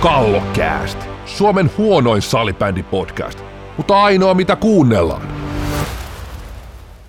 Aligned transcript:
Kallokääst, 0.00 0.98
Suomen 1.26 1.70
huonoin 1.78 2.22
salibändipodcast, 2.22 3.38
mutta 3.76 4.02
ainoa 4.02 4.34
mitä 4.34 4.56
kuunnellaan. 4.56 5.28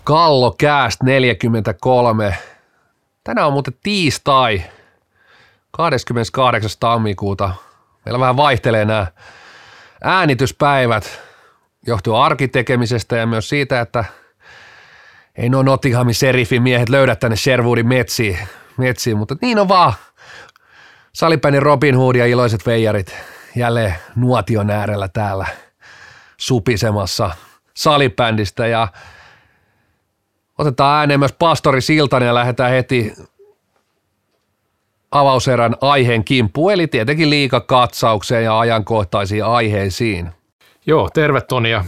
Kallokääst 0.04 1.04
43. 1.04 2.38
Tänään 3.24 3.48
on 3.48 3.54
muuten 3.54 3.74
tiistai, 3.84 4.62
28. 5.72 6.72
tammikuuta. 6.80 7.54
Meillä 8.06 8.20
vähän 8.20 8.38
vaihtelee 8.38 8.86
nämä 8.86 9.08
äänityspäivät. 10.04 11.22
Johtuu 11.88 12.16
arkitekemisestä 12.16 13.16
ja 13.16 13.28
myös 13.28 13.50
siitä, 13.50 13.82
että 13.82 14.06
ei 15.36 15.50
nuo 15.50 15.64
Nottinghamin 15.64 16.16
serifin 16.16 16.64
miehet 16.64 16.90
löydä 16.90 17.16
tänne 17.16 17.38
Sherwoodin 17.38 17.88
metsiin, 17.88 18.38
metsiin 18.78 19.18
mutta 19.18 19.36
niin 19.42 19.60
on 19.60 19.68
vaan. 19.68 19.94
Salipäni 21.14 21.60
Robin 21.60 21.98
Hood 21.98 22.16
ja 22.16 22.26
iloiset 22.26 22.66
veijarit 22.66 23.16
jälleen 23.56 23.96
nuotion 24.16 24.70
äärellä 24.70 25.08
täällä 25.08 25.46
supisemassa 26.38 27.32
salibändistä 27.74 28.68
ja 28.68 28.88
otetaan 30.58 31.00
ääneen 31.00 31.20
myös 31.20 31.34
Pastori 31.40 31.82
Siltanen 31.82 32.28
ja 32.28 32.36
lähdetään 32.36 32.72
heti 32.72 33.14
avauserän 35.12 35.76
aiheen 35.82 36.24
kimppuun, 36.24 36.74
eli 36.74 36.88
tietenkin 36.88 37.30
liikakatsaukseen 37.30 38.44
ja 38.44 38.60
ajankohtaisiin 38.60 39.46
aiheisiin. 39.46 40.32
Joo, 40.86 41.10
terve 41.10 41.42
Toni 41.42 41.72
ja 41.72 41.86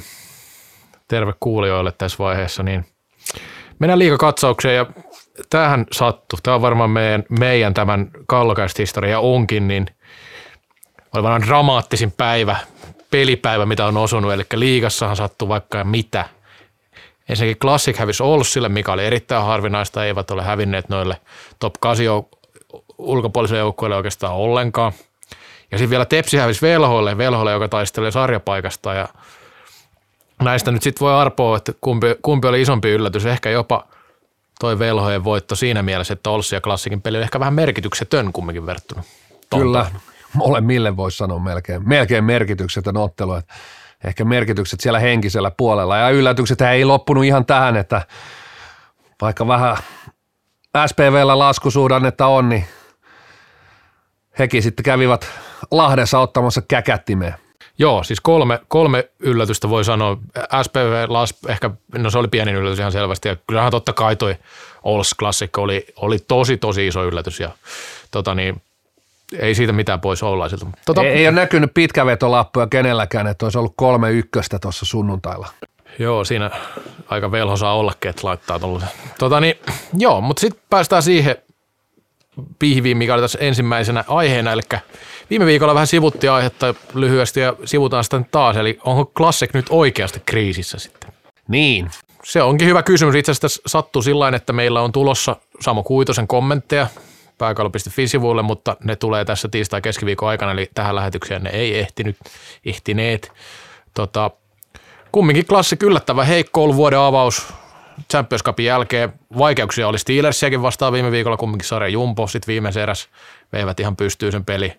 terve 1.08 1.34
kuulijoille 1.40 1.92
tässä 1.92 2.18
vaiheessa. 2.20 2.64
Niin 2.64 2.86
mennään 3.80 4.00
liikakatsaukseen 4.00 4.76
ja 4.76 4.86
tähän 5.50 5.86
sattu. 5.92 6.38
Tämä 6.44 6.56
on 6.56 6.62
varmaan 6.62 6.90
meidän, 6.90 7.24
meidän 7.40 7.74
tämän 7.74 8.12
kallokäistä 8.28 8.84
onkin, 9.20 9.68
niin 9.68 9.88
oli 11.14 11.24
varmaan 11.24 11.48
dramaattisin 11.48 12.12
päivä, 12.12 12.58
pelipäivä, 13.12 13.66
mitä 13.66 13.86
on 13.86 13.98
osunut. 13.98 14.34
Eli 14.34 14.44
liigassahan 14.54 15.16
sattuu 15.16 15.50
vaikka 15.50 15.84
mitä. 15.84 16.26
Ensinnäkin 17.30 17.60
Classic 17.60 17.98
hävisi 17.98 18.24
Olssille, 18.24 18.70
mikä 18.70 18.92
oli 18.94 19.06
erittäin 19.06 19.46
harvinaista. 19.46 20.06
Eivät 20.06 20.32
ole 20.32 20.44
hävinneet 20.44 20.90
noille 20.90 21.18
top 21.60 21.74
8 21.80 22.06
ulkopuolisille 22.98 23.60
joukkueille 23.60 23.96
oikeastaan 23.96 24.34
ollenkaan. 24.34 24.92
Ja 25.72 25.78
sitten 25.78 25.90
vielä 25.90 26.06
Tepsi 26.06 26.38
hävisi 26.38 26.62
Velhoille, 26.62 27.18
Velhoille, 27.18 27.52
joka 27.52 27.68
taistelee 27.68 28.12
sarjapaikasta. 28.12 28.94
Ja 28.94 29.08
näistä 30.42 30.72
nyt 30.72 30.84
sitten 30.84 31.06
voi 31.06 31.14
arpoa, 31.14 31.58
että 31.58 31.74
kumpi, 31.82 32.08
kumpi 32.22 32.48
oli 32.48 32.62
isompi 32.62 32.90
yllätys. 32.90 33.26
Ehkä 33.26 33.50
jopa 33.50 33.88
toi 34.60 34.80
velhojen 34.80 35.24
voitto 35.24 35.56
siinä 35.56 35.82
mielessä, 35.82 36.14
että 36.14 36.30
Olssi 36.30 36.56
ja 36.56 36.62
Klassikin 36.62 37.02
peli 37.02 37.18
on 37.18 37.24
ehkä 37.24 37.40
vähän 37.40 37.54
merkityksetön 37.54 38.34
kumminkin 38.34 38.66
verrattuna. 38.66 39.04
Kyllä, 39.50 39.86
molemmille 40.34 40.98
voisi 40.98 41.18
sanoa 41.18 41.40
melkein, 41.40 41.90
melkein 41.90 42.24
merkityksetön 42.24 42.98
ottelu. 42.98 43.34
Että 43.34 43.54
ehkä 44.04 44.26
merkitykset 44.26 44.80
siellä 44.80 45.00
henkisellä 45.00 45.52
puolella. 45.52 45.98
Ja 45.98 46.10
yllätykset 46.10 46.62
ei 46.62 46.86
loppunut 46.86 47.24
ihan 47.24 47.46
tähän, 47.46 47.78
että 47.78 48.02
vaikka 49.22 49.48
vähän 49.48 49.78
SPVllä 50.88 51.40
laskusuhdannetta 51.40 52.28
on, 52.28 52.50
niin 52.50 52.66
hekin 54.40 54.64
sitten 54.64 54.84
kävivät 54.84 55.30
Lahdessa 55.72 56.20
ottamassa 56.20 56.62
käkättimeen. 56.62 57.43
Joo, 57.78 58.04
siis 58.04 58.22
kolme, 58.22 58.60
kolme 58.68 59.10
yllätystä 59.20 59.70
voi 59.70 59.84
sanoa. 59.84 60.18
SPV 60.64 61.06
Las, 61.08 61.36
ehkä, 61.48 61.70
no 61.98 62.10
se 62.10 62.18
oli 62.18 62.28
pieni 62.28 62.52
yllätys 62.52 62.80
ihan 62.80 62.92
selvästi. 62.92 63.28
Ja 63.28 63.36
kyllähän 63.48 63.72
totta 63.72 63.94
kai 63.94 64.16
toi 64.16 64.36
Ols 64.84 65.16
Classic 65.20 65.58
oli, 65.58 65.86
oli 65.96 66.20
tosi, 66.20 66.58
tosi 66.58 66.88
iso 66.88 67.04
yllätys. 67.04 67.40
Ja 67.40 67.50
tota 68.12 68.36
niin, 68.36 68.62
ei 69.40 69.56
siitä 69.56 69.74
mitään 69.74 70.02
pois 70.02 70.24
Oulaisilta. 70.24 70.66
Tota, 70.86 71.04
ei, 71.04 71.08
ei 71.08 71.28
ole 71.28 71.36
näkynyt 71.36 71.74
pitkävetolappuja 71.74 72.68
kenelläkään, 72.68 73.28
että 73.28 73.46
olisi 73.46 73.58
ollut 73.58 73.74
kolme 73.76 74.12
ykköstä 74.12 74.60
tuossa 74.60 74.86
sunnuntailla. 74.86 75.48
Joo, 76.00 76.24
siinä 76.26 76.52
aika 77.08 77.32
velhosaa 77.32 77.76
ollakin, 77.76 78.10
että 78.10 78.28
laittaa 78.28 78.60
tuollaisen. 78.60 78.90
Tota 79.20 79.40
niin, 79.40 79.56
joo, 79.98 80.22
mutta 80.22 80.42
sitten 80.42 80.62
päästään 80.70 81.04
siihen 81.04 81.36
pihviin, 82.60 82.98
mikä 82.98 83.14
oli 83.14 83.22
tässä 83.22 83.40
ensimmäisenä 83.40 84.04
aiheena, 84.08 84.52
eli 84.52 84.62
viime 85.34 85.46
viikolla 85.46 85.74
vähän 85.74 85.88
sivuttiin 85.88 86.32
aihetta 86.32 86.76
lyhyesti 86.94 87.40
ja 87.40 87.54
sivutaan 87.66 88.04
sitä 88.04 88.22
taas, 88.32 88.58
eli 88.58 88.80
onko 88.84 89.12
Classic 89.18 89.54
nyt 89.54 89.66
oikeasti 89.70 90.22
kriisissä 90.26 90.78
sitten? 90.80 91.14
Niin. 91.48 91.90
Se 92.24 92.42
onkin 92.42 92.68
hyvä 92.68 92.84
kysymys. 92.84 93.16
Itse 93.16 93.32
asiassa 93.32 93.62
sattuu 93.66 94.02
sillä 94.02 94.30
että 94.36 94.54
meillä 94.54 94.82
on 94.82 94.92
tulossa 94.92 95.36
Samo 95.60 95.84
Kuitosen 95.84 96.28
kommentteja 96.28 96.88
pääkallo.fi-sivuille, 97.38 98.42
mutta 98.42 98.78
ne 98.84 98.96
tulee 98.96 99.26
tässä 99.26 99.48
tiistai 99.48 99.82
keskiviikon 99.82 100.30
aikana, 100.30 100.52
eli 100.52 100.70
tähän 100.76 100.96
lähetykseen 100.96 101.44
ne 101.44 101.50
ei 101.50 101.80
ehtinyt, 101.80 102.18
ehtineet. 102.66 103.32
Tota, 103.94 104.32
kumminkin 105.12 105.46
klassi 105.46 105.76
yllättävä 105.84 106.24
heikko 106.24 106.64
ollut 106.64 106.76
vuoden 106.76 107.00
avaus 107.00 107.54
Champions 108.12 108.44
Cupin 108.44 108.66
jälkeen. 108.66 109.14
Vaikeuksia 109.38 109.88
oli 109.88 110.00
Steelersiäkin 110.00 110.62
vastaan 110.62 110.94
viime 110.94 111.12
viikolla, 111.12 111.38
kumminkin 111.38 111.68
sarja 111.68 111.90
Jumbo, 111.90 112.28
sitten 112.28 112.52
viimeisen 112.52 112.84
eräs 112.84 113.10
veivät 113.54 113.80
ihan 113.80 113.96
pystyy 113.96 114.32
sen 114.32 114.46
peli, 114.46 114.74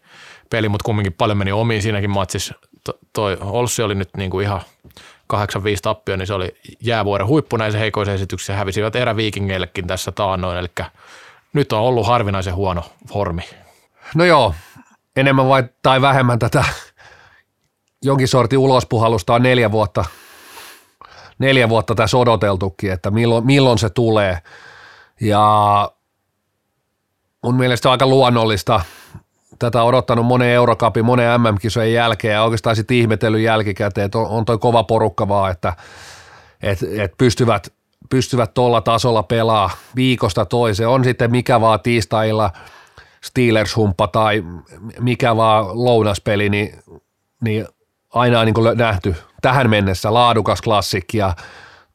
peli 0.51 0.69
mutta 0.69 0.85
kumminkin 0.85 1.13
paljon 1.13 1.39
meni 1.39 1.53
omiin 1.53 1.83
siinäkin 1.83 2.11
matsissa. 2.11 2.55
To, 2.85 2.99
toi 3.13 3.37
Olssi 3.41 3.83
oli 3.83 3.95
nyt 3.95 4.09
niin 4.17 4.31
kuin 4.31 4.45
ihan 4.45 4.61
8-5 5.33 5.37
tappio, 5.83 6.17
niin 6.17 6.27
se 6.27 6.35
oli 6.35 6.57
jäävuoren 6.81 7.27
huippu 7.27 7.57
näissä 7.57 7.79
heikoissa 7.79 8.13
esityksissä. 8.13 8.55
Hävisivät 8.55 8.97
eräviikingeillekin 8.97 9.87
tässä 9.87 10.13
taannoin, 10.13 10.59
eli 10.59 10.69
nyt 11.53 11.73
on 11.73 11.81
ollut 11.81 12.07
harvinaisen 12.07 12.55
huono 12.55 12.83
formi. 13.13 13.43
No 14.15 14.25
joo, 14.25 14.55
enemmän 15.17 15.49
vai, 15.49 15.65
tai 15.83 16.01
vähemmän 16.01 16.39
tätä 16.39 16.65
jonkin 18.05 18.29
sortin 18.29 18.59
ulospuhallusta 18.59 19.35
on 19.35 19.43
neljä 19.43 19.73
vuotta, 19.73 20.05
neljä 21.39 21.69
vuotta 21.69 21.95
tässä 21.95 22.19
odoteltukin, 22.19 22.93
että 22.93 23.11
milloin, 23.11 23.47
milloin 23.47 23.79
se 23.79 23.91
tulee. 23.91 24.39
Ja 25.21 25.91
mun 27.43 27.55
mielestä 27.55 27.89
on 27.89 27.93
aika 27.93 28.07
luonnollista, 28.07 28.81
tätä 29.59 29.83
odottanut 29.83 30.27
monen 30.27 30.49
Eurocupin, 30.49 31.05
monen 31.05 31.41
MM-kisojen 31.41 31.93
jälkeen 31.93 32.35
ja 32.35 32.43
oikeastaan 32.43 32.77
sitten 32.77 32.97
ihmetellyt 32.97 33.41
jälkikäteen, 33.41 34.05
että 34.05 34.19
on, 34.19 34.27
on 34.27 34.45
toi 34.45 34.59
kova 34.59 34.85
porukka 34.85 35.29
vaan, 35.29 35.51
että 35.51 35.73
et, 36.63 36.79
et 36.99 37.13
pystyvät 37.19 37.73
pystyvät 38.11 38.55
tuolla 38.55 38.81
tasolla 38.81 39.23
pelaa 39.23 39.71
viikosta 39.97 40.45
toiseen. 40.45 40.89
On 40.89 41.05
sitten 41.05 41.31
mikä 41.31 41.61
vaan 41.61 41.81
tiistailla 41.81 42.51
Steelers-humppa 43.21 44.09
tai 44.09 44.45
mikä 45.01 45.37
vaan 45.37 45.85
lounaspeli, 45.85 46.49
niin, 46.49 46.79
niin 47.41 47.67
aina 48.11 48.41
on 48.41 48.47
niin 48.47 48.79
nähty 48.79 49.17
tähän 49.43 49.71
mennessä 49.71 50.15
laadukas 50.15 50.63
klassikki 50.63 51.19
ja 51.19 51.35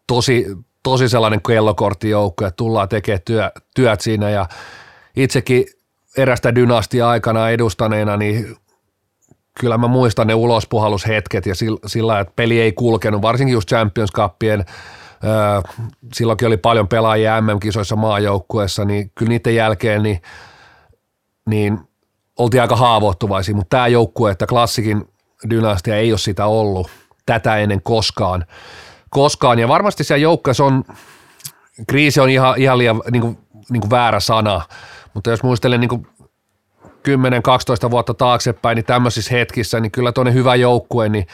tosi, 0.08 0.46
tosi 0.84 1.10
sellainen 1.10 1.42
kellokorttijoukko, 1.48 2.46
että 2.46 2.56
tullaan 2.56 2.90
tekemään 2.90 3.22
työ, 3.26 3.52
työt 3.76 4.02
siinä 4.02 4.30
ja 4.30 4.46
itsekin 5.16 5.66
erästä 6.18 6.56
dynastia 6.56 7.10
aikana 7.10 7.50
edustaneena, 7.50 8.18
niin 8.18 8.58
kyllä 9.60 9.78
mä 9.78 9.88
muistan 9.88 10.28
ne 10.28 10.36
ulospuhallushetket 10.36 11.46
ja 11.46 11.54
sillä, 11.86 12.20
että 12.20 12.34
peli 12.36 12.62
ei 12.62 12.72
kulkenut, 12.72 13.22
varsinkin 13.22 13.54
just 13.54 13.70
Champions 13.70 14.12
Cupien 14.12 14.66
silloinkin 16.14 16.48
oli 16.48 16.58
paljon 16.58 16.88
pelaajia 16.88 17.42
MM-kisoissa 17.42 17.96
maajoukkueessa, 17.96 18.86
niin 18.86 19.12
kyllä 19.16 19.30
niiden 19.30 19.56
jälkeen 19.56 20.04
niin, 20.04 20.22
niin 21.50 21.80
oltiin 22.38 22.62
aika 22.62 22.76
haavoittuvaisia, 22.76 23.56
mutta 23.56 23.78
tämä 23.78 23.88
joukkue, 23.88 24.32
että 24.32 24.48
klassikin 24.48 25.08
dynastia 25.50 25.96
ei 25.96 26.12
ole 26.12 26.18
sitä 26.18 26.46
ollut 26.46 26.90
tätä 27.26 27.58
ennen 27.58 27.82
koskaan. 27.82 28.46
koskaan. 29.10 29.60
Ja 29.60 29.68
varmasti 29.68 30.04
siellä 30.04 30.22
joukkueessa 30.22 30.66
on, 30.66 30.84
kriisi 31.88 32.20
on 32.20 32.30
ihan, 32.30 32.54
ihan 32.58 32.78
liian 32.78 33.02
niin 33.12 33.22
kuin, 33.22 33.38
niin 33.70 33.82
kuin 33.82 33.92
väärä 33.92 34.20
sana, 34.20 34.62
mutta 35.14 35.30
jos 35.30 35.44
muistelen 35.44 35.80
niin 35.80 36.08
10-12 37.88 37.92
vuotta 37.92 38.14
taaksepäin, 38.14 38.76
niin 38.76 38.86
tämmöisissä 38.86 39.36
hetkissä, 39.36 39.80
niin 39.80 39.92
kyllä 39.92 40.12
tuonne 40.12 40.34
hyvä 40.34 40.56
joukkue, 40.56 41.10
niin 41.10 41.28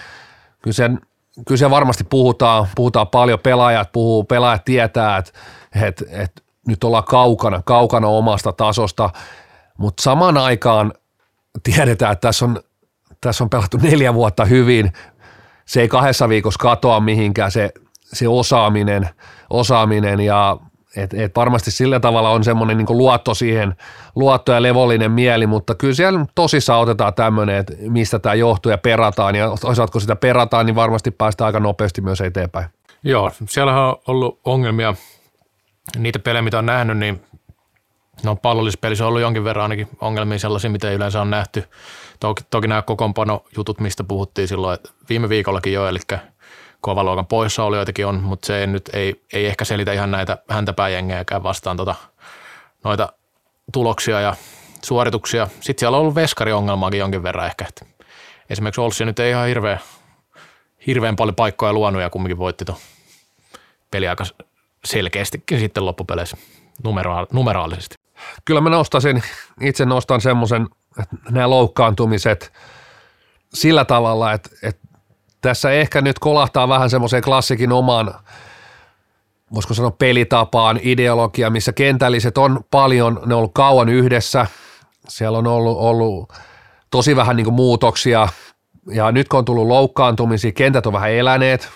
kyllä 0.62 0.76
sen 0.76 1.00
kyllä 1.48 1.60
se 1.60 1.70
varmasti 1.70 2.04
puhutaan, 2.04 2.68
puhutaan 2.76 3.08
paljon, 3.08 3.40
pelaajat 3.40 3.92
puhuu, 3.92 4.24
pelaajat 4.24 4.66
tietää, 4.66 5.18
että, 5.18 5.32
että, 5.82 6.06
että 6.10 6.42
nyt 6.68 6.84
ollaan 6.84 7.04
kaukana, 7.04 7.62
kaukana 7.66 8.08
omasta 8.08 8.52
tasosta, 8.52 9.10
mutta 9.78 10.04
samaan 10.04 10.38
aikaan 10.38 10.94
tiedetään, 11.64 12.14
että 12.14 12.28
tässä 12.28 12.46
on, 12.46 12.60
tässä 13.22 13.44
on 13.44 13.50
pelattu 13.50 13.78
neljä 13.78 14.14
vuotta 14.14 14.46
hyvin, 14.46 14.94
se 15.66 15.82
ei 15.82 15.88
kahdessa 15.88 16.30
viikossa 16.30 16.60
katoa 16.60 17.00
mihinkään 17.00 17.52
se, 17.52 17.72
se 18.02 18.28
osaaminen, 18.28 19.10
osaaminen 19.50 20.20
ja 20.20 20.58
et, 20.96 21.14
et 21.14 21.36
varmasti 21.36 21.72
sillä 21.72 22.00
tavalla 22.00 22.30
on 22.30 22.44
semmoinen 22.44 22.78
niin 22.78 22.98
luotto 22.98 23.34
siihen, 23.34 23.76
luotto 24.16 24.52
ja 24.52 24.62
levollinen 24.62 25.12
mieli, 25.12 25.48
mutta 25.48 25.76
kyllä 25.76 25.94
siellä 25.94 26.26
tosissaan 26.36 26.82
otetaan 26.82 27.14
tämmöinen, 27.14 27.56
että 27.56 27.74
mistä 27.80 28.20
tämä 28.20 28.36
johtuu 28.36 28.72
ja 28.72 28.78
perataan 28.78 29.36
ja 29.36 29.52
toisaalta 29.62 29.92
kun 29.92 30.02
sitä 30.02 30.16
perataan, 30.16 30.66
niin 30.66 30.76
varmasti 30.76 31.12
päästään 31.12 31.46
aika 31.46 31.60
nopeasti 31.60 32.02
myös 32.02 32.22
eteenpäin. 32.22 32.66
Joo, 33.04 33.32
siellä 33.50 33.88
on 33.88 33.96
ollut 34.08 34.40
ongelmia, 34.46 34.96
niitä 35.98 36.20
pelejä 36.20 36.42
mitä 36.42 36.58
on 36.58 36.66
nähnyt, 36.66 36.98
niin 36.98 37.22
No 38.24 38.36
pallollisessa 38.36 38.80
pelissä 38.82 39.04
on 39.04 39.08
ollut 39.08 39.22
jonkin 39.22 39.44
verran 39.44 39.64
ainakin 39.64 39.88
ongelmia 40.02 40.40
sellaisia, 40.40 40.70
mitä 40.70 40.90
ei 40.90 40.96
yleensä 40.96 41.22
on 41.22 41.30
nähty. 41.30 41.64
Toki, 42.20 42.44
toki 42.50 42.68
nämä 42.68 42.82
kokoonpanojutut, 42.82 43.80
mistä 43.80 44.04
puhuttiin 44.04 44.48
silloin 44.48 44.78
viime 45.10 45.30
viikollakin 45.30 45.74
jo, 45.74 45.88
eli 45.88 46.00
kovaluokan 46.86 47.26
poissaolijoitakin 47.26 48.06
on, 48.06 48.24
mutta 48.24 48.46
se 48.46 48.60
ei 48.60 48.68
nyt 48.68 48.90
ei, 48.94 49.26
ei 49.34 49.46
ehkä 49.46 49.66
selitä 49.66 49.94
ihan 49.94 50.12
näitä 50.12 50.38
häntäpääjengejäkään 50.50 51.44
vastaan 51.44 51.78
tota, 51.78 51.96
noita 52.84 53.14
tuloksia 53.74 54.20
ja 54.20 54.36
suorituksia. 54.84 55.48
Sitten 55.60 55.80
siellä 55.80 55.98
on 55.98 56.02
ollut 56.02 56.16
veskariongelmaakin 56.16 57.00
jonkin 57.00 57.24
verran 57.24 57.46
ehkä. 57.46 57.66
Että 57.70 57.86
esimerkiksi 58.50 58.82
Olssi 58.82 59.06
nyt 59.06 59.20
ei 59.20 59.32
ihan 59.32 59.48
hirveän, 59.48 59.80
hirveän 60.88 61.16
paljon 61.16 61.36
paikkoja 61.36 61.74
luonut 61.74 62.02
ja 62.02 62.10
kumminkin 62.10 62.38
voitti 62.38 62.66
tuon 62.66 62.78
peli 63.92 64.08
aika 64.08 64.24
selkeästikin 64.86 65.60
sitten 65.60 65.86
loppupeleissä 65.86 66.38
numera- 66.84 67.28
numeraalisesti. 67.34 67.96
Kyllä 68.46 68.62
mä 68.62 68.70
nostaisin, 68.70 69.24
itse 69.62 69.86
nostan 69.86 70.22
semmoisen, 70.22 70.68
nämä 71.30 71.50
loukkaantumiset 71.50 72.54
sillä 73.54 73.86
tavalla, 73.86 74.34
että, 74.34 74.50
että 74.64 74.85
tässä 75.46 75.72
ehkä 75.72 76.02
nyt 76.02 76.20
kolahtaa 76.20 76.70
vähän 76.70 76.90
semmoiseen 76.90 77.24
klassikin 77.24 77.72
omaan, 77.72 78.14
voisiko 79.54 79.74
sanoa 79.74 79.92
pelitapaan, 79.92 80.80
ideologia, 80.84 81.50
missä 81.50 81.74
kentälliset 81.74 82.38
on 82.38 82.60
paljon, 82.72 83.14
ne 83.26 83.34
on 83.34 83.38
ollut 83.38 83.54
kauan 83.54 83.90
yhdessä, 83.90 84.48
siellä 85.08 85.38
on 85.38 85.48
ollut, 85.48 85.78
ollut 85.78 86.34
tosi 86.92 87.16
vähän 87.16 87.36
niin 87.36 87.54
muutoksia, 87.54 88.28
ja 88.92 89.12
nyt 89.12 89.28
kun 89.28 89.38
on 89.38 89.46
tullut 89.46 89.68
loukkaantumisia, 89.68 90.52
kentät 90.52 90.86
on 90.86 90.94
vähän 90.94 91.12
eläneet, 91.12 91.70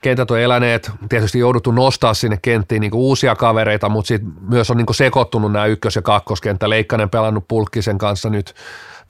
kentät 0.00 0.30
on 0.30 0.40
eläneet, 0.40 0.90
tietysti 1.08 1.38
jouduttu 1.38 1.70
nostaa 1.70 2.14
sinne 2.14 2.38
kenttiin 2.42 2.80
niin 2.80 2.94
uusia 2.94 3.36
kavereita, 3.36 3.88
mutta 3.88 4.08
sitten 4.08 4.32
myös 4.40 4.70
on 4.70 4.76
niin 4.76 4.94
sekoittunut 4.94 5.52
nämä 5.52 5.66
ykkös- 5.66 5.96
ja 5.96 6.02
kakkoskenttä. 6.02 6.70
Leikkanen 6.70 7.10
pelannut 7.10 7.48
Pulkkisen 7.48 7.98
kanssa 7.98 8.30
nyt 8.30 8.54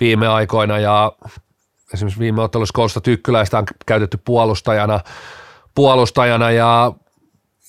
viime 0.01 0.29
aikoina 0.29 0.79
ja 0.79 1.13
esimerkiksi 1.95 2.21
viime 2.21 2.43
ottelussa 2.43 2.73
Kosta 2.73 3.01
Tykkyläistä 3.01 3.59
on 3.59 3.65
käytetty 3.87 4.19
puolustajana, 4.25 5.01
puolustajana 5.75 6.51
ja, 6.51 6.93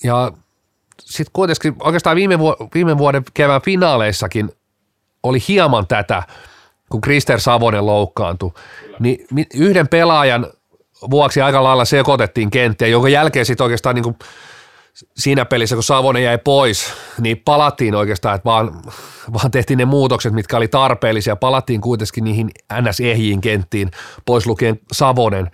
ja 0.04 0.32
sitten 1.00 1.32
kuitenkin 1.32 1.74
oikeastaan 1.80 2.16
viime, 2.16 2.38
vu- 2.38 2.56
viime 2.74 2.98
vuoden 2.98 3.22
kevään 3.34 3.62
finaaleissakin 3.62 4.50
oli 5.22 5.38
hieman 5.48 5.86
tätä, 5.86 6.22
kun 6.90 7.00
Krister 7.00 7.40
Savonen 7.40 7.86
loukkaantui, 7.86 8.52
niin 8.98 9.26
yhden 9.54 9.88
pelaajan 9.88 10.46
vuoksi 11.10 11.40
aika 11.40 11.62
lailla 11.62 11.84
sekoitettiin 11.84 12.50
kenttiä, 12.50 12.88
jonka 12.88 13.08
jälkeen 13.08 13.46
sitten 13.46 13.64
oikeastaan 13.64 13.94
niin 13.94 14.02
kuin 14.02 14.16
siinä 15.16 15.44
pelissä, 15.44 15.76
kun 15.76 15.82
Savonen 15.82 16.24
jäi 16.24 16.38
pois, 16.38 16.92
niin 17.20 17.42
palattiin 17.44 17.94
oikeastaan, 17.94 18.34
että 18.34 18.44
vaan, 18.44 18.82
vaan 19.32 19.50
tehtiin 19.50 19.78
ne 19.78 19.84
muutokset, 19.84 20.32
mitkä 20.32 20.56
oli 20.56 20.68
tarpeellisia. 20.68 21.36
Palattiin 21.36 21.80
kuitenkin 21.80 22.24
niihin 22.24 22.50
NS-ehjiin 22.80 23.40
kenttiin, 23.40 23.90
pois 24.26 24.46
lukien 24.46 24.80
Savonen. 24.92 25.50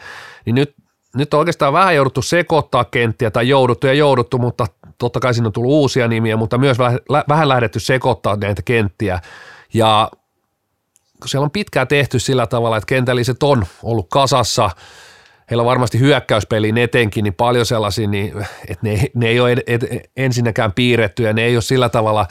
Niin 0.46 0.54
nyt, 0.54 0.74
nyt 1.16 1.34
on 1.34 1.38
oikeastaan 1.38 1.72
vähän 1.72 1.94
jouduttu 1.94 2.22
sekoittaa 2.22 2.84
kenttiä, 2.84 3.30
tai 3.30 3.48
jouduttu 3.48 3.86
ja 3.86 3.92
jouduttu, 3.92 4.38
mutta 4.38 4.66
totta 4.98 5.20
kai 5.20 5.34
siinä 5.34 5.46
on 5.46 5.52
tullut 5.52 5.72
uusia 5.72 6.08
nimiä, 6.08 6.36
mutta 6.36 6.58
myös 6.58 6.78
vähän, 6.78 6.98
vähän 7.28 7.48
lähdetty 7.48 7.80
sekoittaa 7.80 8.36
näitä 8.36 8.62
kenttiä. 8.62 9.20
Ja 9.74 10.10
siellä 11.26 11.44
on 11.44 11.50
pitkään 11.50 11.88
tehty 11.88 12.18
sillä 12.18 12.46
tavalla, 12.46 12.76
että 12.76 12.86
kentälliset 12.86 13.42
on 13.42 13.66
ollut 13.82 14.06
kasassa– 14.10 14.70
heillä 15.50 15.62
on 15.62 15.66
varmasti 15.66 15.98
hyökkäyspeliin 15.98 16.78
etenkin 16.78 17.24
niin 17.24 17.34
paljon 17.34 17.66
sellaisia, 17.66 18.08
niin, 18.08 18.32
että 18.68 18.86
ne, 18.86 19.04
ne 19.14 19.28
ei 19.28 19.40
ole 19.40 19.52
ed, 19.52 19.62
ed, 19.66 20.10
ensinnäkään 20.16 20.72
piirretty 20.72 21.22
ja 21.22 21.32
ne 21.32 21.42
ei 21.44 21.56
ole 21.56 21.62
sillä 21.62 21.88
tavalla 21.88 22.26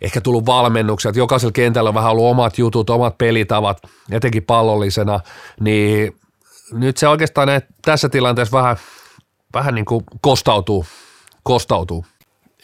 ehkä 0.00 0.20
tullut 0.20 0.46
valmennuksia, 0.46 1.08
että 1.08 1.18
jokaisella 1.18 1.52
kentällä 1.52 1.88
on 1.88 1.94
vähän 1.94 2.10
ollut 2.10 2.30
omat 2.30 2.58
jutut, 2.58 2.90
omat 2.90 3.18
pelitavat, 3.18 3.78
etenkin 4.10 4.44
pallollisena, 4.44 5.20
niin 5.60 6.16
nyt 6.72 6.96
se 6.96 7.08
oikeastaan 7.08 7.48
näet, 7.48 7.66
tässä 7.82 8.08
tilanteessa 8.08 8.58
vähän, 8.58 8.76
vähän 9.54 9.74
niin 9.74 9.84
kuin 9.84 10.04
kostautuu, 10.20 10.86
kostautuu. 11.42 12.06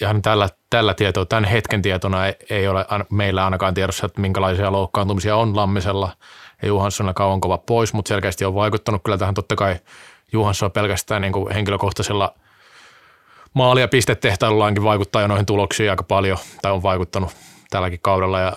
Ihan 0.01 0.23
tällä, 0.23 0.49
tällä 0.71 0.95
tietoa, 0.95 1.27
tämän 1.27 1.45
hetken 1.45 1.83
tietona 1.83 2.27
ei, 2.27 2.35
ei 2.51 2.69
ole 2.69 2.87
meillä 3.11 3.45
ainakaan 3.45 3.75
tiedossa, 3.75 4.07
että 4.07 4.21
minkälaisia 4.21 4.73
loukkaantumisia 4.73 5.37
on 5.37 5.57
Lammisella– 5.57 6.13
ja 6.63 6.75
on 6.75 7.15
kauan 7.15 7.41
kova 7.41 7.59
pois, 7.59 7.93
mutta 7.93 8.09
selkeästi 8.09 8.45
on 8.45 8.55
vaikuttanut 8.55 9.03
kyllä 9.05 9.19
tähän. 9.19 9.35
Totta 9.35 9.57
kai 9.57 9.77
Johansson 10.33 10.73
pelkästään 10.73 11.23
niin 11.23 11.33
kuin 11.33 11.55
henkilökohtaisella 11.55 12.35
maali- 13.55 13.81
ja 13.81 13.89
pistetehtäilylläänkin 13.89 14.85
vaikuttaa 14.85 15.23
jo 15.23 15.29
noihin 15.29 15.47
tuloksiin 15.47 15.91
aika 15.91 16.03
paljon, 16.03 16.39
tai 16.63 16.73
on 16.73 16.83
vaikuttanut 16.83 17.31
tälläkin 17.71 18.01
kaudella 18.03 18.41
ja 18.41 18.53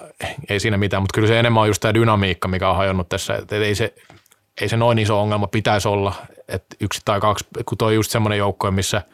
ei 0.50 0.60
siinä 0.60 0.78
mitään, 0.78 1.04
mutta 1.04 1.16
kyllä 1.16 1.28
se 1.28 1.40
enemmän 1.40 1.62
on 1.62 1.68
just 1.68 1.81
tämä 1.81 1.94
dynamiikka, 1.94 2.48
mikä 2.48 2.69
on 2.69 2.75
hajonnut 2.75 3.10
tässä, 3.10 3.36
että 3.36 3.56
ei 3.56 3.75
se, 3.75 3.94
ei 4.62 4.69
se 4.69 4.78
noin 4.78 5.00
iso 5.00 5.22
ongelma 5.22 5.48
pitäisi 5.48 5.88
olla, 5.88 6.13
että 6.48 6.75
yksi 6.81 7.02
tai 7.06 7.19
kaksi, 7.19 7.46
kun 7.66 7.78
toi 7.78 7.96
just 7.96 8.12
semmoinen 8.12 8.38
joukko, 8.38 8.72
missä– 8.72 9.02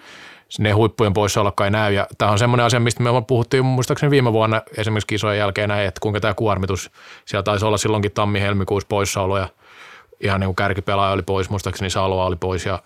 ne 0.59 0.71
huippujen 0.71 1.13
poissaolokkaan 1.13 1.65
ei 1.65 1.71
näy. 1.71 1.93
Ja 1.93 2.07
tämä 2.17 2.31
on 2.31 2.39
semmoinen 2.39 2.65
asia, 2.65 2.79
mistä 2.79 3.03
me 3.03 3.09
puhuttiin 3.27 3.65
muistaakseni 3.65 4.11
viime 4.11 4.33
vuonna 4.33 4.61
esimerkiksi 4.77 5.07
kisojen 5.07 5.37
jälkeen 5.39 5.69
näin, 5.69 5.87
että 5.87 5.99
kuinka 6.01 6.19
tämä 6.19 6.33
kuormitus, 6.33 6.91
siellä 7.25 7.43
taisi 7.43 7.65
olla 7.65 7.77
silloinkin 7.77 8.11
tammi-helmikuussa 8.11 8.87
poissaolo 8.87 9.37
ja 9.37 9.47
ihan 10.19 10.39
niin 10.39 10.47
kuin 10.47 10.55
kärkipelaaja 10.55 11.13
oli 11.13 11.21
pois, 11.21 11.49
muistaakseni 11.49 11.89
Saloa 11.89 12.25
oli 12.25 12.35
pois 12.35 12.65
ja 12.65 12.79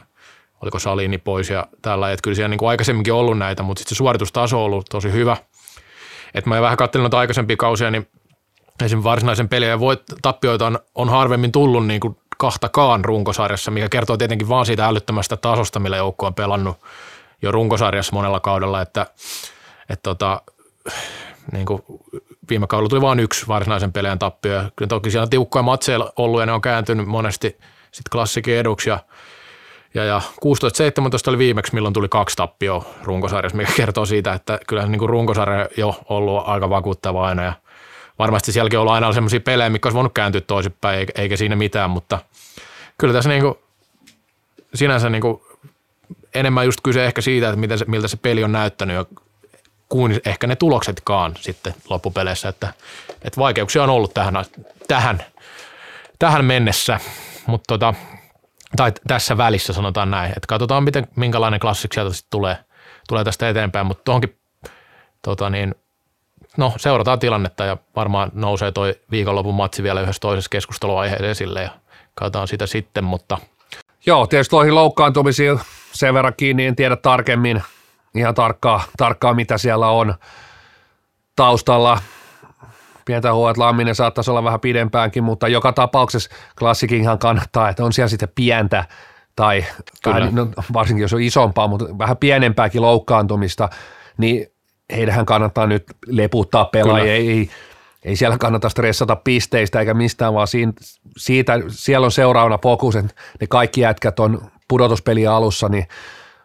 oliko 0.62 0.79
Salini 0.79 1.17
pois 1.17 1.50
ja 1.50 1.67
tällä, 1.81 2.12
että 2.12 2.23
kyllä 2.23 2.35
siellä 2.35 2.50
niin 2.50 2.57
kuin 2.57 2.69
aikaisemminkin 2.69 3.13
ollut 3.13 3.38
näitä, 3.38 3.63
mutta 3.63 3.79
sitten 3.79 3.95
se 3.95 3.97
suoritustaso 3.97 4.57
on 4.57 4.63
ollut 4.63 4.85
tosi 4.89 5.11
hyvä. 5.11 5.38
Että 6.33 6.50
mä 6.50 6.61
vähän 6.61 6.77
katselin 6.77 7.03
noita 7.03 7.19
aikaisempia 7.19 7.57
kausia, 7.57 7.91
niin 7.91 8.07
esimerkiksi 8.83 9.03
varsinaisen 9.03 9.50
pelin 9.50 9.69
ja 9.69 9.79
voit, 9.79 10.03
tappioita 10.21 10.65
on, 10.68 10.79
on 10.95 11.09
harvemmin 11.09 11.51
tullut 11.51 11.88
niin 11.88 12.00
kuin 12.00 12.18
kahtakaan 12.38 13.06
runkosarjassa, 13.06 13.71
mikä 13.71 13.89
kertoo 13.89 14.18
tietenkin 14.18 14.50
vaan 14.50 14.65
siitä 14.65 14.85
älyttömästä 14.85 15.38
tasosta, 15.38 15.79
millä 15.79 15.97
joukko 15.97 16.25
on 16.25 16.33
pelannut 16.33 16.77
jo 17.41 17.51
runkosarjassa 17.51 18.15
monella 18.15 18.39
kaudella, 18.39 18.81
että, 18.81 19.05
että 19.89 20.03
tota, 20.03 20.41
niin 21.51 21.65
kuin 21.65 21.81
viime 22.49 22.67
kaudella 22.67 22.89
tuli 22.89 23.01
vain 23.01 23.19
yksi 23.19 23.47
varsinaisen 23.47 23.93
pelejän 23.93 24.19
tappio. 24.19 24.63
Kyllä 24.75 24.89
toki 24.89 25.11
siellä 25.11 25.23
on 25.23 25.29
tiukkoja 25.29 25.63
matseja 25.63 26.11
ollut 26.15 26.39
ja 26.39 26.45
ne 26.45 26.51
on 26.51 26.61
kääntynyt 26.61 27.07
monesti 27.07 27.57
sitten 27.91 28.11
klassikin 28.11 28.57
eduksi 28.57 28.89
ja 28.89 28.99
ja, 29.95 30.03
ja 30.03 30.21
16-17 30.35 31.29
oli 31.29 31.37
viimeksi, 31.37 31.73
milloin 31.73 31.93
tuli 31.93 32.09
kaksi 32.09 32.35
tappioa 32.35 32.85
runkosarjassa, 33.04 33.57
mikä 33.57 33.71
kertoo 33.75 34.06
siitä, 34.06 34.33
että 34.33 34.59
kyllä 34.68 34.85
niin 34.85 34.99
kuin 34.99 35.09
runkosarja 35.09 35.68
jo 35.77 35.99
ollut 36.09 36.44
aika 36.45 36.69
vakuuttava 36.69 37.27
aina. 37.27 37.44
Ja 37.44 37.54
varmasti 38.19 38.51
sielläkin 38.51 38.80
on 38.80 38.81
ollut 38.81 38.94
aina 38.94 39.13
sellaisia 39.13 39.39
pelejä, 39.39 39.69
mikä 39.69 39.87
olisi 39.87 39.95
voinut 39.95 40.13
kääntyä 40.13 40.42
toisinpäin, 40.42 41.07
eikä 41.15 41.37
siinä 41.37 41.56
mitään, 41.56 41.89
mutta 41.89 42.19
kyllä 42.97 43.13
tässä 43.13 43.30
niin 43.30 43.42
kuin, 43.42 43.56
sinänsä 44.73 45.09
niin 45.09 45.21
kuin 45.21 45.42
enemmän 46.35 46.65
just 46.65 46.80
kyse 46.83 47.06
ehkä 47.06 47.21
siitä, 47.21 47.47
että 47.47 47.59
miten 47.59 47.80
se, 47.80 47.85
miltä 47.87 48.07
se 48.07 48.18
peli 48.18 48.44
on 48.44 48.51
näyttänyt 48.51 49.07
kuin 49.89 50.21
ehkä 50.25 50.47
ne 50.47 50.56
tuloksetkaan 50.56 51.33
sitten 51.39 51.73
loppupeleissä, 51.89 52.49
että, 52.49 52.73
että 53.21 53.42
vaikeuksia 53.42 53.83
on 53.83 53.89
ollut 53.89 54.13
tähän, 54.13 54.45
tähän, 54.87 55.23
tähän 56.19 56.45
mennessä, 56.45 56.99
mutta 57.45 57.68
tota, 57.68 57.94
tai 58.75 58.92
tässä 59.07 59.37
välissä 59.37 59.73
sanotaan 59.73 60.11
näin, 60.11 60.30
että 60.30 60.47
katsotaan 60.47 60.83
miten, 60.83 61.07
minkälainen 61.15 61.59
klassik 61.59 61.94
sieltä 61.94 62.13
sitten 62.13 62.31
tulee, 62.31 62.57
tulee 63.07 63.23
tästä 63.23 63.49
eteenpäin, 63.49 63.85
mutta 63.85 64.04
tuohonkin 64.04 64.37
tota 65.21 65.49
niin, 65.49 65.75
no, 66.57 66.73
seurataan 66.77 67.19
tilannetta 67.19 67.65
ja 67.65 67.77
varmaan 67.95 68.31
nousee 68.33 68.71
toi 68.71 68.95
viikonlopun 69.11 69.56
matsi 69.56 69.83
vielä 69.83 70.01
yhdessä 70.01 70.19
toisessa 70.19 70.49
keskusteluaiheessa 70.49 71.27
esille 71.27 71.61
ja 71.61 71.69
katsotaan 72.15 72.47
sitä 72.47 72.68
sitten, 72.68 73.04
mutta– 73.04 73.37
Joo, 74.06 74.28
tietysti 74.28 74.50
tuohon 74.50 74.76
loukkaantumisiin 74.76 75.59
sen 75.92 76.14
verran 76.14 76.33
kiinni, 76.38 76.66
en 76.66 76.76
tiedä 76.76 76.95
tarkemmin 76.95 77.64
ihan 78.16 78.35
tarkkaa, 78.35 78.83
tarkkaa 78.97 79.33
mitä 79.33 79.57
siellä 79.57 79.88
on 79.88 80.16
taustalla. 81.35 82.00
Pientä 83.06 83.33
huoa, 83.33 83.52
että 83.52 83.62
Lamminen 83.62 83.95
saattaisi 83.95 84.31
olla 84.31 84.44
vähän 84.44 84.59
pidempäänkin, 84.59 85.24
mutta 85.24 85.47
joka 85.47 85.74
tapauksessa 85.74 86.30
klassikinhan 86.59 87.19
kannattaa, 87.19 87.69
että 87.69 87.85
on 87.85 87.94
siellä 87.94 88.09
sitten 88.09 88.30
pientä 88.35 88.85
tai 89.35 89.66
vähän, 90.06 90.35
no, 90.35 90.47
varsinkin 90.74 91.02
jos 91.02 91.14
on 91.14 91.21
isompaa, 91.21 91.68
mutta 91.68 91.97
vähän 91.97 92.18
pienempääkin 92.18 92.81
loukkaantumista, 92.81 93.69
niin 94.18 94.47
heidähän 94.95 95.26
kannattaa 95.26 95.68
nyt 95.68 95.83
leputtaa 96.07 96.66
pelaajia. 96.66 97.14
Ei, 97.14 97.30
ei 97.30 97.50
siellä 98.14 98.38
kannata 98.38 98.69
stressata 98.69 99.16
pisteistä 99.16 99.80
eikä 99.80 99.94
mistään, 99.94 100.33
vaan 100.33 100.47
siitä, 101.18 101.59
siellä 101.69 102.06
on 102.06 102.12
seuraavana 102.12 102.57
fokus, 102.57 102.95
että 102.95 103.14
ne 103.42 103.47
kaikki 103.47 103.81
jätkät 103.81 104.19
on 104.19 104.52
pudotuspeli 104.68 105.28
alussa, 105.28 105.69
niin 105.69 105.88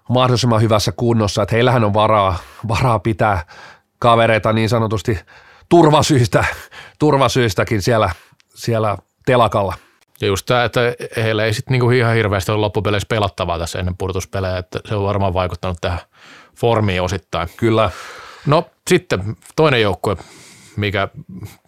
mahdollisimman 0.08 0.62
hyvässä 0.62 0.92
kunnossa, 0.92 1.42
että 1.42 1.54
heillähän 1.54 1.84
on 1.84 1.94
varaa, 1.94 2.38
varaa 2.68 2.98
pitää 2.98 3.44
kavereita 3.98 4.52
niin 4.52 4.68
sanotusti 4.68 5.18
turvasyistä, 5.68 6.44
turvasyistäkin 6.98 7.82
siellä, 7.82 8.10
siellä 8.54 8.96
telakalla. 9.26 9.74
Ja 10.20 10.26
just 10.26 10.46
tämä, 10.46 10.64
että 10.64 10.80
heillä 11.16 11.44
ei 11.44 11.54
sitten 11.54 11.72
niinku 11.72 11.90
ihan 11.90 12.14
hirveästi 12.14 12.52
ole 12.52 12.60
loppupeleissä 12.60 13.06
pelattavaa 13.08 13.58
tässä 13.58 13.78
ennen 13.78 13.96
pudotuspelejä, 13.96 14.58
että 14.58 14.80
se 14.88 14.94
on 14.94 15.04
varmaan 15.04 15.34
vaikuttanut 15.34 15.78
tähän 15.80 16.00
formiin 16.56 17.02
osittain. 17.02 17.48
Kyllä. 17.56 17.90
No 18.46 18.70
sitten 18.88 19.36
toinen 19.56 19.82
joukkue, 19.82 20.16
mikä 20.76 21.08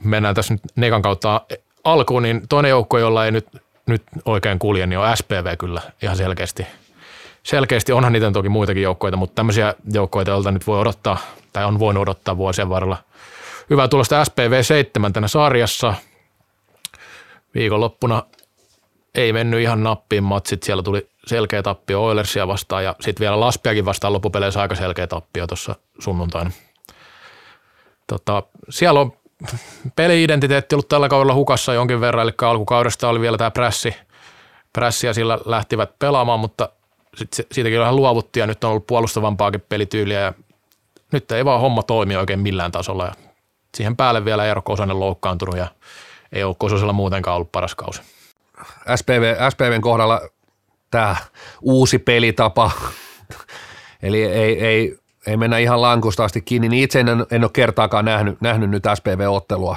mennään 0.04 0.34
tässä 0.34 0.54
nyt 0.54 0.62
Nekan 0.76 1.02
kautta 1.02 1.40
alkuun, 1.84 2.22
niin 2.22 2.48
toinen 2.48 2.70
joukko, 2.70 2.98
jolla 2.98 3.24
ei 3.24 3.32
nyt, 3.32 3.46
nyt 3.86 4.02
oikein 4.24 4.58
kulje, 4.58 4.86
niin 4.86 4.98
on 4.98 5.16
SPV 5.16 5.56
kyllä 5.58 5.80
ihan 6.02 6.16
selkeästi. 6.16 6.66
Selkeästi 7.42 7.92
onhan 7.92 8.12
niitä 8.12 8.30
toki 8.30 8.48
muitakin 8.48 8.82
joukkoita, 8.82 9.16
mutta 9.16 9.34
tämmöisiä 9.34 9.74
joukkoita, 9.92 10.30
joilta 10.30 10.50
nyt 10.50 10.66
voi 10.66 10.78
odottaa, 10.78 11.18
tai 11.52 11.64
on 11.64 11.78
voinut 11.78 12.02
odottaa 12.02 12.36
vuosien 12.36 12.68
varrella 12.68 12.96
hyvää 13.70 13.88
tulosta 13.88 14.24
SPV 14.24 14.62
7 14.62 15.12
tänä 15.12 15.28
sarjassa. 15.28 15.94
Viikonloppuna 17.54 18.22
ei 19.14 19.32
mennyt 19.32 19.60
ihan 19.60 19.82
nappiin 19.82 20.24
matsit, 20.24 20.62
siellä 20.62 20.82
tuli 20.82 21.08
selkeä 21.26 21.62
tappio 21.62 22.04
Oilersia 22.04 22.48
vastaan 22.48 22.84
ja 22.84 22.96
sitten 23.00 23.20
vielä 23.20 23.40
Laspiakin 23.40 23.84
vastaan 23.84 24.12
loppupeleissä 24.12 24.60
aika 24.60 24.74
selkeä 24.74 25.06
tappio 25.06 25.46
tuossa 25.46 25.74
sunnuntaina. 25.98 26.50
Tota, 28.12 28.42
siellä 28.70 29.00
on 29.00 29.12
peli-identiteetti 29.96 30.74
ollut 30.74 30.88
tällä 30.88 31.08
kaudella 31.08 31.34
hukassa 31.34 31.74
jonkin 31.74 32.00
verran, 32.00 32.22
eli 32.22 32.32
alkukaudesta 32.42 33.08
oli 33.08 33.20
vielä 33.20 33.38
tämä 33.38 33.50
prässi, 33.50 33.94
prässi 34.72 35.06
ja 35.06 35.14
sillä 35.14 35.38
lähtivät 35.44 35.98
pelaamaan, 35.98 36.40
mutta 36.40 36.68
sit 37.16 37.46
siitäkin 37.52 37.80
vähän 37.80 37.96
luovuttiin 37.96 38.42
ja 38.42 38.46
nyt 38.46 38.64
on 38.64 38.70
ollut 38.70 38.86
puolustavampaakin 38.86 39.64
pelityyliä 39.68 40.20
ja 40.20 40.32
nyt 41.12 41.32
ei 41.32 41.44
vaan 41.44 41.60
homma 41.60 41.82
toimi 41.82 42.16
oikein 42.16 42.40
millään 42.40 42.72
tasolla 42.72 43.04
ja 43.04 43.12
siihen 43.76 43.96
päälle 43.96 44.24
vielä 44.24 44.46
Eero 44.46 44.62
Kosonen 44.62 45.00
loukkaantunut 45.00 45.56
ja 45.56 45.66
ei 46.32 46.44
ole 46.44 46.54
Kososella 46.58 46.92
muutenkaan 46.92 47.36
ollut 47.36 47.52
paras 47.52 47.74
kausi. 47.74 48.02
SPV, 48.96 49.50
SPVn 49.50 49.80
kohdalla 49.80 50.20
tämä 50.90 51.16
uusi 51.60 51.98
pelitapa, 51.98 52.70
eli 54.02 54.24
ei, 54.24 54.66
ei, 54.66 54.98
ei 55.26 55.36
mennä 55.36 55.58
ihan 55.58 55.82
lankusta 55.82 56.24
asti 56.24 56.40
kiinni, 56.40 56.68
niin 56.68 56.84
itse 56.84 57.00
en, 57.00 57.08
en 57.30 57.44
ole 57.44 57.50
kertaakaan 57.52 58.04
nähnyt, 58.04 58.40
nähnyt 58.40 58.70
nyt 58.70 58.84
SPV-ottelua 58.94 59.76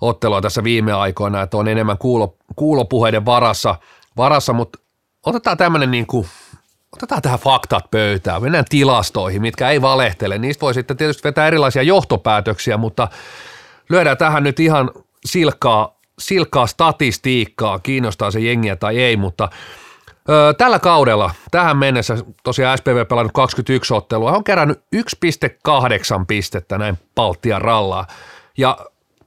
ottelua 0.00 0.40
tässä 0.40 0.64
viime 0.64 0.92
aikoina, 0.92 1.42
että 1.42 1.56
on 1.56 1.68
enemmän 1.68 1.98
kuulo, 1.98 2.36
kuulopuheiden 2.56 3.24
varassa, 3.24 3.76
varassa 4.16 4.52
mutta 4.52 4.78
otetaan 5.26 5.56
tämmöinen 5.56 5.90
niin 5.90 6.06
kuin, 6.06 6.26
otetaan 6.92 7.22
tähän 7.22 7.38
faktat 7.38 7.90
pöytään, 7.90 8.42
mennään 8.42 8.64
tilastoihin, 8.68 9.42
mitkä 9.42 9.70
ei 9.70 9.82
valehtele, 9.82 10.38
niistä 10.38 10.60
voi 10.60 10.74
sitten 10.74 10.96
tietysti 10.96 11.24
vetää 11.24 11.46
erilaisia 11.46 11.82
johtopäätöksiä, 11.82 12.76
mutta 12.76 13.08
lyödään 13.88 14.16
tähän 14.16 14.42
nyt 14.42 14.60
ihan 14.60 14.90
silkkaa, 15.24 15.96
silkkaa 16.18 16.66
statistiikkaa, 16.66 17.78
kiinnostaa 17.78 18.30
se 18.30 18.40
jengiä 18.40 18.76
tai 18.76 18.98
ei, 18.98 19.16
mutta 19.16 19.48
tällä 20.58 20.78
kaudella 20.78 21.34
tähän 21.50 21.76
mennessä 21.76 22.16
tosiaan 22.42 22.78
SPV 22.78 23.06
pelannut 23.06 23.32
21 23.32 23.94
ottelua, 23.94 24.32
on 24.32 24.44
kerännyt 24.44 24.78
1,8 24.96 26.24
pistettä 26.28 26.78
näin 26.78 26.98
Baltia 27.14 27.58
rallaa. 27.58 28.06
Ja 28.58 28.78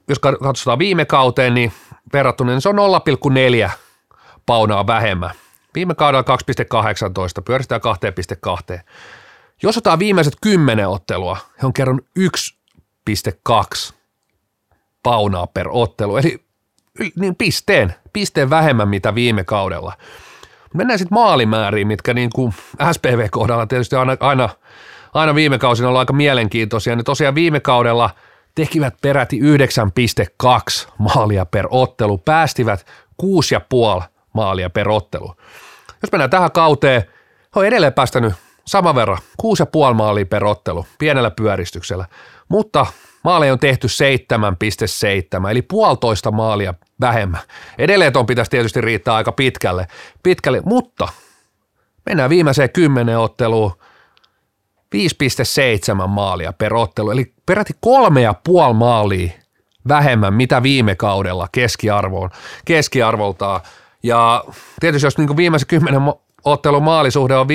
jos 0.08 0.18
katsotaan 0.18 0.78
viime 0.78 1.04
kauteen, 1.04 1.54
niin 1.54 1.72
verrattuna 2.12 2.50
niin 2.50 2.60
se 2.60 2.68
on 2.68 2.76
0,4 3.66 3.70
paunaa 4.46 4.86
vähemmän. 4.86 5.30
Viime 5.74 5.94
kaudella 5.94 6.36
2,18, 7.38 7.42
pyöristää 7.44 7.80
2,2. 8.74 8.80
Jos 9.62 9.76
otetaan 9.76 9.98
viimeiset 9.98 10.34
10 10.40 10.88
ottelua, 10.88 11.36
he 11.62 11.66
on 11.66 11.72
kerran 11.72 12.00
1,2 12.18 13.94
paunaa 15.02 15.46
per 15.46 15.68
ottelu, 15.70 16.16
eli 16.16 16.44
niin 17.16 17.36
pisteen, 17.36 17.94
pisteen 18.12 18.50
vähemmän 18.50 18.88
mitä 18.88 19.14
viime 19.14 19.44
kaudella. 19.44 19.92
Mennään 20.74 20.98
sitten 20.98 21.14
maalimääriin, 21.14 21.86
mitkä 21.86 22.14
niin 22.14 22.30
kuin 22.34 22.54
SPV-kohdalla 22.92 23.66
tietysti 23.66 23.96
aina, 23.96 24.16
aina, 24.20 24.48
aina 25.14 25.34
viime 25.34 25.58
kausina 25.58 25.88
on 25.88 25.96
aika 25.96 26.12
mielenkiintoisia. 26.12 26.96
Ne 26.96 27.02
tosiaan 27.02 27.34
viime 27.34 27.60
kaudella 27.60 28.10
tekivät 28.54 28.94
peräti 29.02 29.40
9,2 29.40 30.92
maalia 30.98 31.46
per 31.46 31.66
ottelu, 31.70 32.18
päästivät 32.18 32.86
6,5 33.22 34.02
maalia 34.32 34.70
per 34.70 34.88
ottelu. 34.88 35.34
Jos 36.02 36.12
mennään 36.12 36.30
tähän 36.30 36.52
kauteen, 36.52 37.02
he 37.56 37.60
on 37.60 37.66
edelleen 37.66 37.92
päästänyt 37.92 38.34
saman 38.66 38.94
verran, 38.94 39.18
6,5 39.42 39.94
maalia 39.94 40.26
per 40.26 40.44
ottelu, 40.44 40.86
pienellä 40.98 41.30
pyöristyksellä, 41.30 42.06
mutta 42.48 42.86
maaleja 43.24 43.52
on 43.52 43.58
tehty 43.58 43.86
7,7, 45.44 45.50
eli 45.50 45.62
puolitoista 45.62 46.30
maalia 46.30 46.74
vähemmän. 47.00 47.40
Edelleen 47.78 48.12
tuon 48.12 48.26
pitäisi 48.26 48.50
tietysti 48.50 48.80
riittää 48.80 49.14
aika 49.14 49.32
pitkälle, 49.32 49.86
pitkälle 50.22 50.62
mutta 50.64 51.08
mennään 52.06 52.30
viimeiseen 52.30 52.70
kymmenen 52.70 53.18
otteluun, 53.18 53.72
5,7 54.94 56.06
maalia 56.06 56.52
per 56.52 56.74
ottelu, 56.74 57.10
eli 57.10 57.32
peräti 57.46 57.72
kolme 57.80 58.20
ja 58.22 58.34
puoli 58.44 58.74
maalia 58.74 59.30
vähemmän, 59.88 60.34
mitä 60.34 60.62
viime 60.62 60.94
kaudella 60.94 61.48
keskiarvoon, 61.52 62.30
keskiarvoltaan. 62.64 63.60
Ja 64.02 64.44
tietysti 64.80 65.06
jos 65.06 65.18
niin 65.18 65.36
viimeisen 65.36 65.68
kymmenen 65.68 66.00
ottelun 66.44 66.82
maalisuhde 66.82 67.36
on 67.36 67.46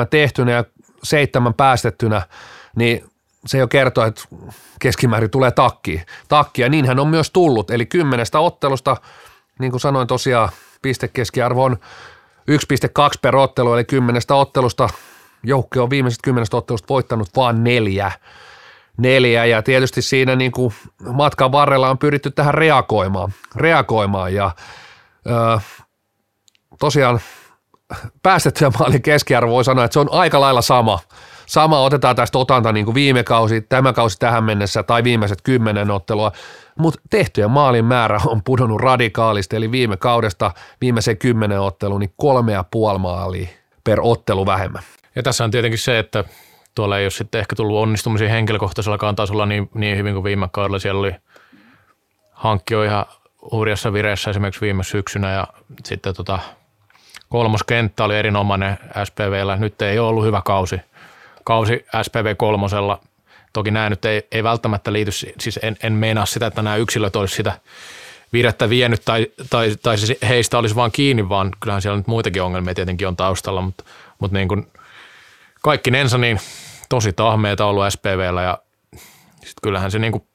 5,7 0.00 0.06
tehtynä 0.10 0.52
ja 0.52 0.64
seitsemän 1.02 1.54
päästettynä, 1.54 2.22
niin 2.76 3.04
se 3.46 3.58
jo 3.58 3.68
kertoo, 3.68 4.04
että 4.04 4.22
keskimäärin 4.80 5.30
tulee 5.30 5.50
takki. 5.50 6.02
takki 6.28 6.62
ja 6.62 6.68
niinhän 6.68 6.98
on 6.98 7.08
myös 7.08 7.30
tullut. 7.30 7.70
Eli 7.70 7.86
kymmenestä 7.86 8.40
ottelusta, 8.40 8.96
niin 9.58 9.70
kuin 9.70 9.80
sanoin 9.80 10.08
tosiaan, 10.08 10.48
pistekeskiarvo 10.82 11.64
on 11.64 11.76
1,2 12.50 13.18
per 13.22 13.36
ottelu, 13.36 13.74
eli 13.74 13.84
kymmenestä 13.84 14.34
ottelusta 14.34 14.88
joukko 15.42 15.82
on 15.82 15.90
viimeisestä 15.90 16.24
kymmenestä 16.24 16.56
ottelusta 16.56 16.88
voittanut 16.88 17.28
vain 17.36 17.64
neljä. 17.64 18.12
Neljä 18.96 19.44
ja 19.44 19.62
tietysti 19.62 20.02
siinä 20.02 20.36
niin 20.36 20.52
kuin 20.52 20.74
matkan 21.12 21.52
varrella 21.52 21.90
on 21.90 21.98
pyritty 21.98 22.30
tähän 22.30 22.54
reagoimaan, 22.54 23.32
reagoimaan 23.56 24.34
ja 24.34 24.50
ö, 25.26 25.60
tosiaan 26.78 27.20
päästettyä 28.22 28.70
maalin 28.78 29.02
keskiarvo 29.02 29.50
voi 29.50 29.64
sanoa, 29.64 29.84
että 29.84 29.92
se 29.92 30.00
on 30.00 30.12
aika 30.12 30.40
lailla 30.40 30.62
sama– 30.62 30.98
sama 31.48 31.80
otetaan 31.80 32.16
tästä 32.16 32.38
otanta 32.38 32.72
niin 32.72 32.84
kuin 32.84 32.94
viime 32.94 33.24
kausi, 33.24 33.60
tämä 33.60 33.92
kausi 33.92 34.18
tähän 34.18 34.44
mennessä 34.44 34.82
tai 34.82 35.04
viimeiset 35.04 35.42
kymmenen 35.42 35.90
ottelua, 35.90 36.32
mutta 36.78 37.00
tehtyjen 37.10 37.50
maalin 37.50 37.84
määrä 37.84 38.20
on 38.26 38.42
pudonnut 38.44 38.80
radikaalisti, 38.80 39.56
eli 39.56 39.70
viime 39.70 39.96
kaudesta 39.96 40.50
viimeiseen 40.80 41.16
kymmenen 41.18 41.60
otteluun 41.60 42.00
niin 42.00 42.14
kolme 42.16 42.52
ja 42.52 42.64
puoli 42.70 42.98
maalia 42.98 43.48
per 43.84 43.98
ottelu 44.02 44.46
vähemmän. 44.46 44.82
Ja 45.16 45.22
tässä 45.22 45.44
on 45.44 45.50
tietenkin 45.50 45.78
se, 45.78 45.98
että 45.98 46.24
tuolla 46.74 46.98
ei 46.98 47.04
ole 47.04 47.10
sitten 47.10 47.38
ehkä 47.38 47.56
tullut 47.56 47.82
onnistumisia 47.82 48.28
henkilökohtaisellakaan 48.28 49.16
tasolla 49.16 49.46
niin, 49.46 49.70
niin 49.74 49.96
hyvin 49.96 50.14
kuin 50.14 50.24
viime 50.24 50.48
kaudella. 50.52 50.78
Siellä 50.78 51.00
oli 51.00 51.14
hankkio 52.32 52.82
ihan 52.82 53.06
hurjassa 53.52 53.92
vireessä 53.92 54.30
esimerkiksi 54.30 54.60
viime 54.60 54.84
syksynä 54.84 55.32
ja 55.32 55.46
sitten 55.84 56.14
tota, 56.14 56.38
kolmoskenttä 57.28 58.04
oli 58.04 58.16
erinomainen 58.16 58.78
SPVllä. 59.04 59.56
Nyt 59.56 59.82
ei 59.82 59.98
ole 59.98 60.08
ollut 60.08 60.24
hyvä 60.24 60.42
kausi 60.44 60.80
kausi 61.48 61.86
SPV 62.02 62.36
kolmosella. 62.36 63.00
Toki 63.52 63.70
nämä 63.70 63.90
nyt 63.90 64.04
ei, 64.04 64.26
ei 64.32 64.42
välttämättä 64.42 64.92
liity, 64.92 65.10
siis 65.12 65.58
en, 65.62 65.76
en 65.82 65.92
meinaa 65.92 66.26
sitä, 66.26 66.46
että 66.46 66.62
nämä 66.62 66.76
yksilöt 66.76 67.16
olisi 67.16 67.34
sitä 67.34 67.52
virettä 68.32 68.68
vienyt 68.68 69.02
tai, 69.04 69.26
tai, 69.50 69.76
tai 69.82 69.98
siis 69.98 70.18
heistä 70.28 70.58
olisi 70.58 70.74
vaan 70.74 70.92
kiinni, 70.92 71.28
vaan 71.28 71.50
kyllähän 71.60 71.82
siellä 71.82 71.96
nyt 71.96 72.06
muitakin 72.06 72.42
ongelmia 72.42 72.74
tietenkin 72.74 73.08
on 73.08 73.16
taustalla, 73.16 73.60
mutta, 73.60 73.84
mutta 74.18 74.36
niin 74.36 74.48
kuin 74.48 74.66
kaikki 75.62 75.90
nensa 75.90 76.18
niin 76.18 76.40
tosi 76.88 77.12
tahmeita 77.12 77.66
ollut 77.66 77.84
SPVllä 77.88 78.42
ja 78.42 78.58
sitten 79.32 79.62
kyllähän 79.62 79.90
se 79.90 79.98
niin 79.98 80.12
kuin 80.12 80.26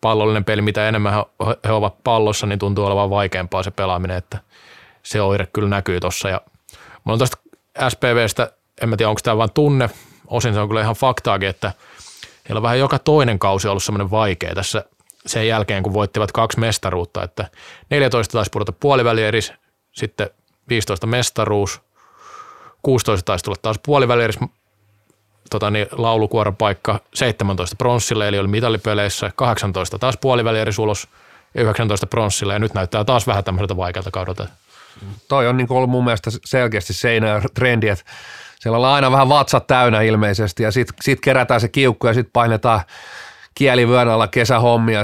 pallollinen 0.00 0.44
peli, 0.44 0.62
mitä 0.62 0.88
enemmän 0.88 1.14
he, 1.14 1.56
he 1.64 1.72
ovat 1.72 2.04
pallossa, 2.04 2.46
niin 2.46 2.58
tuntuu 2.58 2.84
olevan 2.84 3.10
vaikeampaa 3.10 3.62
se 3.62 3.70
pelaaminen, 3.70 4.16
että 4.16 4.38
se 5.02 5.22
oire 5.22 5.46
kyllä 5.52 5.68
näkyy 5.68 6.00
tuossa 6.00 6.28
ja 6.28 6.40
mulla 7.04 7.14
on 7.14 7.18
tästä 7.18 7.36
SPVstä, 7.88 8.52
en 8.82 8.88
mä 8.88 8.96
tiedä 8.96 9.08
onko 9.08 9.20
tämä 9.24 9.36
vain 9.36 9.52
tunne, 9.52 9.90
osin 10.26 10.54
se 10.54 10.60
on 10.60 10.68
kyllä 10.68 10.80
ihan 10.80 10.94
faktaakin, 10.94 11.48
että 11.48 11.72
heillä 12.48 12.58
on 12.58 12.62
vähän 12.62 12.78
joka 12.78 12.98
toinen 12.98 13.38
kausi 13.38 13.68
ollut 13.68 13.82
semmoinen 13.82 14.10
vaikea 14.10 14.54
tässä 14.54 14.84
sen 15.26 15.48
jälkeen, 15.48 15.82
kun 15.82 15.92
voittivat 15.92 16.32
kaksi 16.32 16.60
mestaruutta, 16.60 17.22
että 17.22 17.48
14 17.90 18.32
taisi 18.32 18.50
pudota 18.50 18.72
puolivälieris, 18.72 19.52
sitten 19.92 20.30
15 20.68 21.06
mestaruus, 21.06 21.80
16 22.82 23.24
taisi 23.24 23.44
tulla 23.44 23.56
taas 23.62 23.78
puolivälieris 23.86 24.38
tota 25.50 25.70
niin, 25.70 25.86
laulukuoron 25.92 26.56
paikka, 26.56 27.00
17 27.14 27.76
pronssille, 27.76 28.28
eli 28.28 28.38
oli 28.38 28.48
mitallipeleissä, 28.48 29.30
18 29.36 29.98
taas 29.98 30.16
puolivälieris 30.16 30.78
ulos 30.78 31.08
ja 31.54 31.62
19 31.62 32.06
pronssille, 32.06 32.52
ja 32.52 32.58
nyt 32.58 32.74
näyttää 32.74 33.04
taas 33.04 33.26
vähän 33.26 33.44
tämmöiseltä 33.44 33.76
vaikealta 33.76 34.10
kaudelta. 34.10 34.46
Toi 35.28 35.46
on 35.46 35.56
niin 35.56 35.66
ollut 35.70 35.90
mun 35.90 36.04
mielestä 36.04 36.30
selkeästi 36.44 36.92
seinä 36.92 37.42
trendi, 37.54 37.88
että 37.88 38.04
siellä 38.66 38.76
ollaan 38.76 38.94
aina 38.94 39.10
vähän 39.10 39.28
vatsat 39.28 39.66
täynnä 39.66 40.00
ilmeisesti 40.00 40.62
ja 40.62 40.72
sitten 40.72 40.96
sit 41.02 41.20
kerätään 41.20 41.60
se 41.60 41.68
kiukku 41.68 42.06
ja 42.06 42.14
sitten 42.14 42.32
painetaan 42.32 42.80
kielivyön 43.54 44.08
alla 44.08 44.28
kesähommia. 44.28 45.02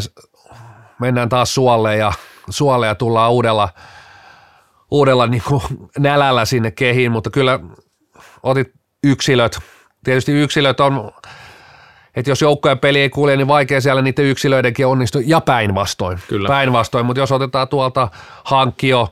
Mennään 1.00 1.28
taas 1.28 1.54
suolle 1.54 1.96
ja, 1.96 2.12
suolle 2.50 2.86
ja 2.86 2.94
tullaan 2.94 3.32
uudella, 3.32 3.68
uudella 4.90 5.26
niin 5.26 5.42
kuin 5.48 5.62
nälällä 5.98 6.44
sinne 6.44 6.70
kehiin, 6.70 7.12
mutta 7.12 7.30
kyllä 7.30 7.60
otit 8.42 8.72
yksilöt. 9.04 9.58
Tietysti 10.04 10.32
yksilöt 10.32 10.80
on 10.80 11.12
että 12.14 12.30
jos 12.30 12.42
joukkojen 12.42 12.78
peli 12.78 13.00
ei 13.00 13.10
kulje, 13.10 13.36
niin 13.36 13.48
vaikea 13.48 13.80
siellä 13.80 14.02
niiden 14.02 14.24
yksilöidenkin 14.24 14.86
onnistua, 14.86 15.22
ja 15.24 15.40
päinvastoin. 15.40 16.18
Kyllä. 16.28 16.48
Päinvastoin, 16.48 17.06
mutta 17.06 17.20
jos 17.20 17.32
otetaan 17.32 17.68
tuolta 17.68 18.08
hankkio, 18.44 19.08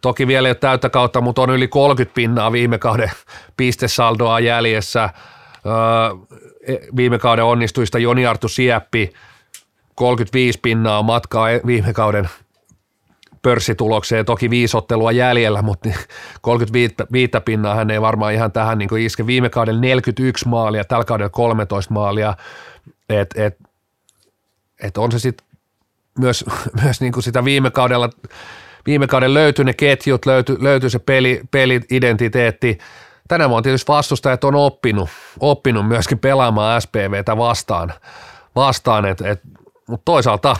toki 0.00 0.26
vielä 0.26 0.48
ei 0.48 0.50
ole 0.50 0.54
täyttä 0.54 0.90
kautta, 0.90 1.20
mutta 1.20 1.42
on 1.42 1.50
yli 1.50 1.68
30 1.68 2.14
pinnaa 2.14 2.52
viime 2.52 2.78
kauden 2.78 3.10
pistesaldoa 3.56 4.40
jäljessä. 4.40 5.10
Öö, 5.66 6.38
viime 6.96 7.18
kauden 7.18 7.44
onnistuista 7.44 7.98
Joni 7.98 8.26
Artu 8.26 8.48
Sieppi, 8.48 9.12
35 9.94 10.58
pinnaa 10.62 11.02
matkaa 11.02 11.50
e- 11.50 11.60
viime 11.66 11.92
kauden 11.92 12.28
pörssitulokseen, 13.42 14.24
toki 14.24 14.50
viisottelua 14.50 15.12
jäljellä, 15.12 15.62
mutta 15.62 15.88
35 16.40 17.34
pinnaa 17.44 17.74
hän 17.74 17.90
ei 17.90 18.00
varmaan 18.00 18.34
ihan 18.34 18.52
tähän 18.52 18.78
niin 18.78 18.98
iske. 18.98 19.26
Viime 19.26 19.50
kauden 19.50 19.80
41 19.80 20.48
maalia, 20.48 20.84
tällä 20.84 21.04
kaudella 21.04 21.30
13 21.30 21.94
maalia, 21.94 22.36
että 23.08 23.44
et, 23.44 23.58
et 24.82 24.98
on 24.98 25.12
se 25.12 25.18
sitten 25.18 25.46
myös, 26.18 26.44
myös 26.82 27.00
niin 27.00 27.12
kuin 27.12 27.22
sitä 27.22 27.44
viime 27.44 27.70
kaudella, 27.70 28.10
viime 28.88 29.06
kauden 29.06 29.34
löytyi 29.34 29.64
ne 29.64 29.72
ketjut, 29.72 30.26
löytyi, 30.26 30.56
löytyi 30.60 30.90
se 30.90 30.98
peli, 30.98 31.40
peli-identiteetti. 31.50 32.78
Tänä 33.28 33.48
vuonna 33.48 33.62
tietysti 33.62 33.92
vastustajat 33.92 34.44
on 34.44 34.54
oppinut, 34.54 35.08
oppinut 35.40 35.88
myöskin 35.88 36.18
pelaamaan 36.18 36.82
SPVtä 36.82 37.36
vastaan, 37.36 37.92
vastaan 38.56 39.04
et, 39.04 39.20
et, 39.20 39.40
mutta 39.88 40.04
toisaalta 40.04 40.56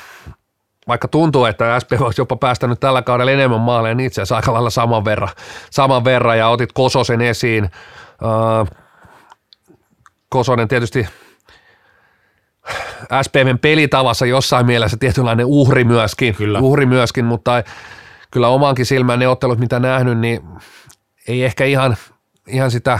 vaikka 0.88 1.08
tuntuu, 1.08 1.44
että 1.44 1.80
SP 1.82 1.90
olisi 2.00 2.20
jopa 2.20 2.36
päästänyt 2.36 2.80
tällä 2.80 3.02
kaudella 3.02 3.32
enemmän 3.32 3.60
maaleja, 3.60 3.94
niin 3.94 4.06
itse 4.06 4.22
asiassa 4.22 4.36
aika 4.36 4.52
lailla 4.52 4.70
saman 4.70 5.04
verran, 5.04 5.28
saman 5.70 6.04
verran 6.04 6.38
ja 6.38 6.48
otit 6.48 6.72
Kososen 6.72 7.20
esiin. 7.20 7.70
Kosonen 10.28 10.68
tietysti 10.68 11.06
SPVn 13.22 13.58
pelitavassa 13.58 14.26
jossain 14.26 14.66
mielessä 14.66 14.96
tietynlainen 15.00 15.46
uhri 15.46 15.84
myöskin, 15.84 16.34
kyllä. 16.34 16.58
uhri 16.58 16.86
myöskin 16.86 17.24
mutta 17.24 17.62
kyllä 18.30 18.48
omankin 18.48 18.86
silmään 18.86 19.18
ne 19.18 19.28
ottelut, 19.28 19.58
mitä 19.58 19.78
nähnyt, 19.78 20.18
niin 20.18 20.40
ei 21.28 21.44
ehkä 21.44 21.64
ihan, 21.64 21.96
ihan 22.46 22.70
sitä, 22.70 22.98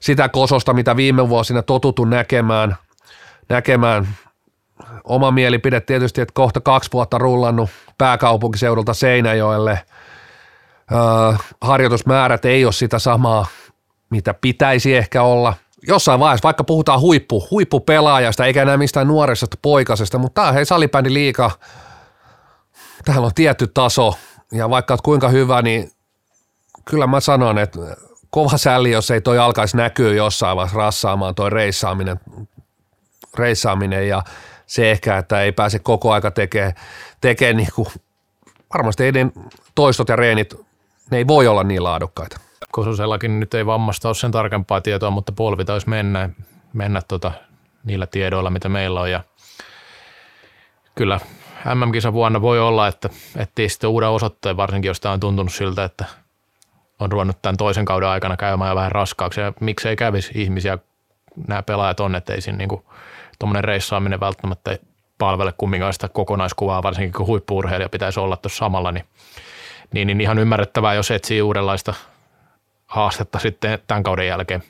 sitä 0.00 0.28
kososta, 0.28 0.72
mitä 0.72 0.96
viime 0.96 1.28
vuosina 1.28 1.62
totuttu 1.62 2.04
näkemään, 2.04 2.76
näkemään 3.48 4.08
oma 5.04 5.30
mielipide 5.30 5.80
tietysti, 5.80 6.20
että 6.20 6.32
kohta 6.34 6.60
kaksi 6.60 6.90
vuotta 6.92 7.18
rullannut 7.18 7.70
pääkaupunkiseudulta 7.98 8.94
Seinäjoelle. 8.94 9.80
Öö, 10.92 10.98
harjoitusmäärät 11.60 12.44
ei 12.44 12.64
ole 12.64 12.72
sitä 12.72 12.98
samaa, 12.98 13.46
mitä 14.10 14.34
pitäisi 14.34 14.96
ehkä 14.96 15.22
olla. 15.22 15.54
Jossain 15.88 16.20
vaiheessa, 16.20 16.46
vaikka 16.46 16.64
puhutaan 16.64 17.00
huippu, 17.00 17.48
huippupelaajasta, 17.50 18.46
eikä 18.46 18.62
enää 18.62 18.76
mistään 18.76 19.08
nuorisesta 19.08 19.56
poikasesta, 19.62 20.18
mutta 20.18 20.42
tämä 20.42 20.52
hei 20.52 20.64
salibändi 20.64 21.12
liika, 21.12 21.50
täällä 23.04 23.26
on 23.26 23.34
tietty 23.34 23.66
taso, 23.66 24.14
ja 24.52 24.70
vaikka 24.70 24.94
olet 24.94 25.02
kuinka 25.02 25.28
hyvä, 25.28 25.62
niin 25.62 25.90
kyllä 26.84 27.06
mä 27.06 27.20
sanon, 27.20 27.58
että 27.58 27.78
kova 28.30 28.58
sälli, 28.58 28.90
jos 28.90 29.10
ei 29.10 29.20
toi 29.20 29.38
alkaisi 29.38 29.76
näkyä 29.76 30.12
jossain 30.12 30.56
vaiheessa 30.56 30.78
rassaamaan 30.78 31.34
toi 31.34 31.50
reissaaminen, 31.50 32.20
reissaaminen 33.38 34.08
ja 34.08 34.22
se 34.66 34.90
ehkä, 34.90 35.18
että 35.18 35.42
ei 35.42 35.52
pääse 35.52 35.78
koko 35.78 36.12
aika 36.12 36.30
tekemään, 36.30 36.74
tekee 37.20 37.52
niin 37.52 37.68
kuin, 37.74 37.88
varmasti 38.74 39.04
ei 39.04 39.12
toistot 39.74 40.08
ja 40.08 40.16
reenit, 40.16 40.54
ne 41.10 41.18
ei 41.18 41.26
voi 41.26 41.46
olla 41.46 41.64
niin 41.64 41.84
laadukkaita. 41.84 42.40
Kososellakin 42.72 43.40
nyt 43.40 43.54
ei 43.54 43.66
vammasta 43.66 44.08
ole 44.08 44.14
sen 44.14 44.30
tarkempaa 44.30 44.80
tietoa, 44.80 45.10
mutta 45.10 45.32
polvi 45.32 45.64
taisi 45.64 45.88
mennä, 45.88 46.30
mennä 46.72 47.02
tota, 47.08 47.32
niillä 47.84 48.06
tiedoilla, 48.06 48.50
mitä 48.50 48.68
meillä 48.68 49.00
on. 49.00 49.10
Ja 49.10 49.24
kyllä 50.94 51.20
MM-kisa 51.74 52.12
vuonna 52.12 52.42
voi 52.42 52.60
olla, 52.60 52.88
että 52.88 53.08
etsii 53.36 53.68
sitten 53.68 53.90
uuden 53.90 54.08
osoitteen, 54.08 54.56
varsinkin 54.56 54.88
jos 54.88 55.00
tämä 55.00 55.12
on 55.12 55.20
tuntunut 55.20 55.52
siltä, 55.52 55.84
että 55.84 56.04
on 56.98 57.12
ruvennut 57.12 57.42
tämän 57.42 57.56
toisen 57.56 57.84
kauden 57.84 58.08
aikana 58.08 58.36
käymään 58.36 58.76
vähän 58.76 58.92
raskaaksi. 58.92 59.40
Ja 59.40 59.52
miksei 59.60 59.96
kävisi 59.96 60.30
ihmisiä, 60.34 60.78
nämä 61.46 61.62
pelaajat 61.62 62.00
on, 62.00 62.14
että 62.14 62.34
ei 62.34 62.40
siinä 62.40 62.58
niin 62.58 62.82
tuommoinen 63.38 63.64
reissaaminen 63.64 64.20
välttämättä 64.20 64.78
palvele 65.18 65.52
kumminkaan 65.58 65.92
sitä 65.92 66.08
kokonaiskuvaa, 66.08 66.82
varsinkin 66.82 67.12
kun 67.12 67.26
huippuurheilija 67.26 67.88
pitäisi 67.88 68.20
olla 68.20 68.36
tuossa 68.36 68.58
samalla, 68.58 68.92
niin, 68.92 69.04
niin, 69.92 70.06
niin 70.06 70.20
ihan 70.20 70.38
ymmärrettävää, 70.38 70.94
jos 70.94 71.10
etsii 71.10 71.42
uudenlaista 71.42 71.94
haastetta 72.86 73.38
sitten 73.38 73.78
tämän 73.86 74.02
kauden 74.02 74.26
jälkeen. 74.26 74.62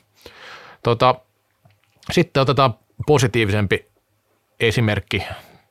Tota, 0.83 1.15
sitten 2.11 2.41
otetaan 2.41 2.73
positiivisempi 3.07 3.85
esimerkki. 4.59 5.23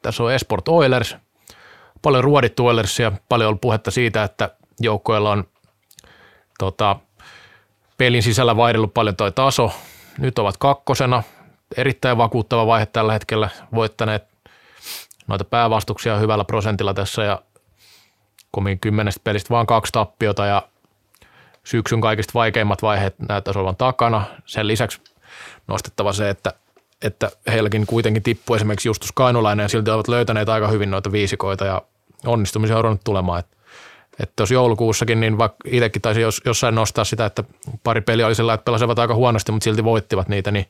Tässä 0.06 0.22
on 0.22 0.32
Esport 0.32 0.68
Oilers. 0.68 1.16
Paljon 2.02 2.24
ruodittu 2.24 2.66
Oilersia, 2.66 3.12
paljon 3.28 3.48
ollut 3.48 3.60
puhetta 3.60 3.90
siitä, 3.90 4.22
että 4.22 4.50
joukkoilla 4.80 5.30
on 5.30 5.44
tota, 6.58 6.96
pelin 7.98 8.22
sisällä 8.22 8.56
vaihdellut 8.56 8.94
paljon 8.94 9.16
toi 9.16 9.32
taso. 9.32 9.72
Nyt 10.18 10.38
ovat 10.38 10.56
kakkosena, 10.56 11.22
erittäin 11.76 12.18
vakuuttava 12.18 12.66
vaihe 12.66 12.86
tällä 12.86 13.12
hetkellä, 13.12 13.48
voittaneet 13.74 14.24
noita 15.26 15.44
päävastuksia 15.44 16.16
hyvällä 16.18 16.44
prosentilla 16.44 16.94
tässä 16.94 17.24
ja 17.24 17.42
komin 18.50 18.80
kymmenestä 18.80 19.20
pelistä 19.24 19.50
vaan 19.50 19.66
kaksi 19.66 19.92
tappiota 19.92 20.46
ja 20.46 20.62
syksyn 21.64 22.00
kaikista 22.00 22.34
vaikeimmat 22.34 22.82
vaiheet 22.82 23.14
näyttäisi 23.28 23.58
olevan 23.58 23.76
takana. 23.76 24.24
Sen 24.44 24.66
lisäksi 24.66 25.00
nostettava 25.66 26.12
se, 26.12 26.30
että, 26.30 26.52
että 27.02 27.30
heilläkin 27.46 27.86
kuitenkin 27.86 28.22
tippui 28.22 28.56
esimerkiksi 28.56 28.88
Justus 28.88 29.12
Kainulainen 29.12 29.64
ja 29.64 29.68
silti 29.68 29.90
ovat 29.90 30.08
löytäneet 30.08 30.48
aika 30.48 30.68
hyvin 30.68 30.90
noita 30.90 31.12
viisikoita 31.12 31.64
ja 31.64 31.82
onnistumisia 32.26 32.76
on 32.76 32.84
ruvennut 32.84 33.04
tulemaan. 33.04 33.40
Että 33.40 33.56
että 34.20 34.32
tuossa 34.36 34.54
joulukuussakin, 34.54 35.20
niin 35.20 35.38
vaikka 35.38 35.56
itsekin 35.64 36.02
taisi 36.02 36.20
jos, 36.20 36.42
jossain 36.44 36.74
nostaa 36.74 37.04
sitä, 37.04 37.26
että 37.26 37.44
pari 37.84 38.00
peliä 38.00 38.26
oli 38.26 38.34
sillä, 38.34 38.54
että 38.54 38.64
pelasivat 38.64 38.98
aika 38.98 39.14
huonosti, 39.14 39.52
mutta 39.52 39.64
silti 39.64 39.84
voittivat 39.84 40.28
niitä, 40.28 40.50
niin 40.50 40.66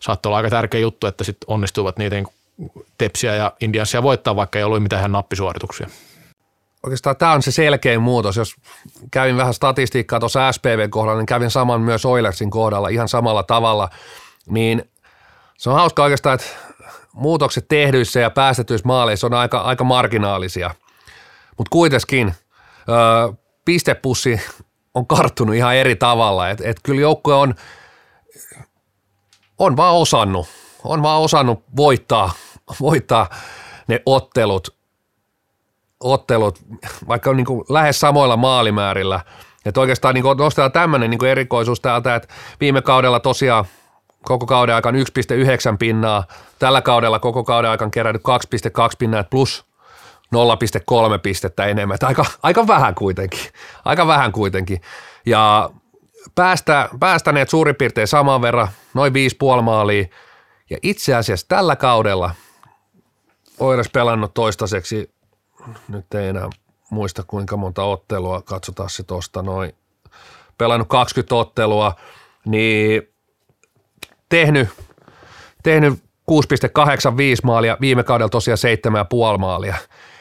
saattoi 0.00 0.30
olla 0.30 0.36
aika 0.36 0.50
tärkeä 0.50 0.80
juttu, 0.80 1.06
että 1.06 1.24
sitten 1.24 1.50
onnistuivat 1.50 1.96
niiden 1.96 2.26
tepsiä 2.98 3.34
ja 3.34 3.52
indiansia 3.60 4.02
voittaa, 4.02 4.36
vaikka 4.36 4.58
ei 4.58 4.64
ollut 4.64 4.82
mitään 4.82 5.12
nappisuorituksia. 5.12 5.86
Oikeastaan 6.82 7.16
tämä 7.16 7.32
on 7.32 7.42
se 7.42 7.52
selkein 7.52 8.02
muutos. 8.02 8.36
Jos 8.36 8.54
kävin 9.10 9.36
vähän 9.36 9.54
statistiikkaa 9.54 10.20
tuossa 10.20 10.52
SPV 10.52 10.90
kohdalla, 10.90 11.18
niin 11.18 11.26
kävin 11.26 11.50
saman 11.50 11.80
myös 11.80 12.04
Oilersin 12.04 12.50
kohdalla 12.50 12.88
ihan 12.88 13.08
samalla 13.08 13.42
tavalla. 13.42 13.88
Niin 14.46 14.90
se 15.62 15.70
on 15.70 15.76
hauska 15.76 16.02
oikeastaan, 16.02 16.34
että 16.34 16.46
muutokset 17.12 17.68
tehdyissä 17.68 18.20
ja 18.20 18.30
päästetyissä 18.30 18.86
maaleissa 18.86 19.26
on 19.26 19.34
aika, 19.34 19.60
aika 19.60 19.84
marginaalisia. 19.84 20.74
Mutta 21.58 21.70
kuitenkin 21.70 22.34
öö, 22.88 23.32
pistepussi 23.64 24.40
on 24.94 25.06
karttunut 25.06 25.54
ihan 25.54 25.74
eri 25.74 25.96
tavalla. 25.96 26.50
Et, 26.50 26.60
et 26.60 26.76
kyllä 26.82 27.00
joukkue 27.00 27.34
on– 27.34 27.54
on 29.58 29.76
vaan 29.76 29.94
osannut, 29.94 30.46
on 30.84 31.02
vaan 31.02 31.20
osannut 31.20 31.64
voittaa, 31.76 32.32
voittaa 32.80 33.28
ne 33.88 34.02
ottelut, 34.06 34.76
ottelut 36.00 36.58
vaikka 37.08 37.30
on 37.30 37.36
niin 37.36 37.46
kuin 37.46 37.64
lähes 37.68 38.00
samoilla 38.00 38.36
maalimäärillä. 38.36 39.20
Että 39.64 39.80
oikeastaan 39.80 40.14
niin 40.14 40.24
nostetaan 40.38 40.72
tämmöinen 40.72 41.10
niin 41.10 41.24
erikoisuus 41.24 41.80
täältä, 41.80 42.14
että 42.14 42.34
viime 42.60 42.82
kaudella 42.82 43.20
tosiaan 43.20 43.64
koko 44.22 44.46
kauden 44.46 44.74
aikaan 44.74 44.94
1,9 44.94 45.00
pinnaa, 45.78 46.24
tällä 46.58 46.82
kaudella 46.82 47.18
koko 47.18 47.44
kauden 47.44 47.70
aikaan 47.70 47.90
kerännyt 47.90 48.22
2,2 48.22 48.96
pinnaa 48.98 49.24
plus 49.24 49.64
0,3 50.34 51.18
pistettä 51.22 51.64
enemmän. 51.64 51.98
aika, 52.02 52.24
aika 52.42 52.66
vähän 52.66 52.94
kuitenkin, 52.94 53.40
aika 53.84 54.06
vähän 54.06 54.32
kuitenkin. 54.32 54.80
Ja 55.26 55.70
päästä, 56.34 56.88
päästäneet 57.00 57.50
suurin 57.50 57.76
piirtein 57.76 58.08
saman 58.08 58.42
verran, 58.42 58.68
noin 58.94 59.12
viisi 59.12 59.36
puoli 59.36 59.62
maalia. 59.62 60.04
Ja 60.70 60.78
itse 60.82 61.14
asiassa 61.14 61.48
tällä 61.48 61.76
kaudella 61.76 62.34
Oires 63.62 63.88
pelannut 63.88 64.34
toistaiseksi, 64.34 65.10
nyt 65.88 66.14
ei 66.14 66.28
enää 66.28 66.50
muista 66.90 67.22
kuinka 67.26 67.56
monta 67.56 67.82
ottelua, 67.82 68.42
katsotaan 68.42 68.90
se 68.90 69.02
tuosta 69.02 69.42
noin, 69.42 69.72
pelannut 70.58 70.88
20 70.88 71.34
ottelua, 71.34 71.94
niin 72.44 73.11
tehnyt, 74.32 74.68
tehnyt 75.62 75.94
6,85 75.94 75.98
maalia, 77.44 77.76
viime 77.80 78.02
kaudella 78.02 78.28
tosiaan 78.28 78.58
7,5 79.34 79.38
maalia. 79.38 79.74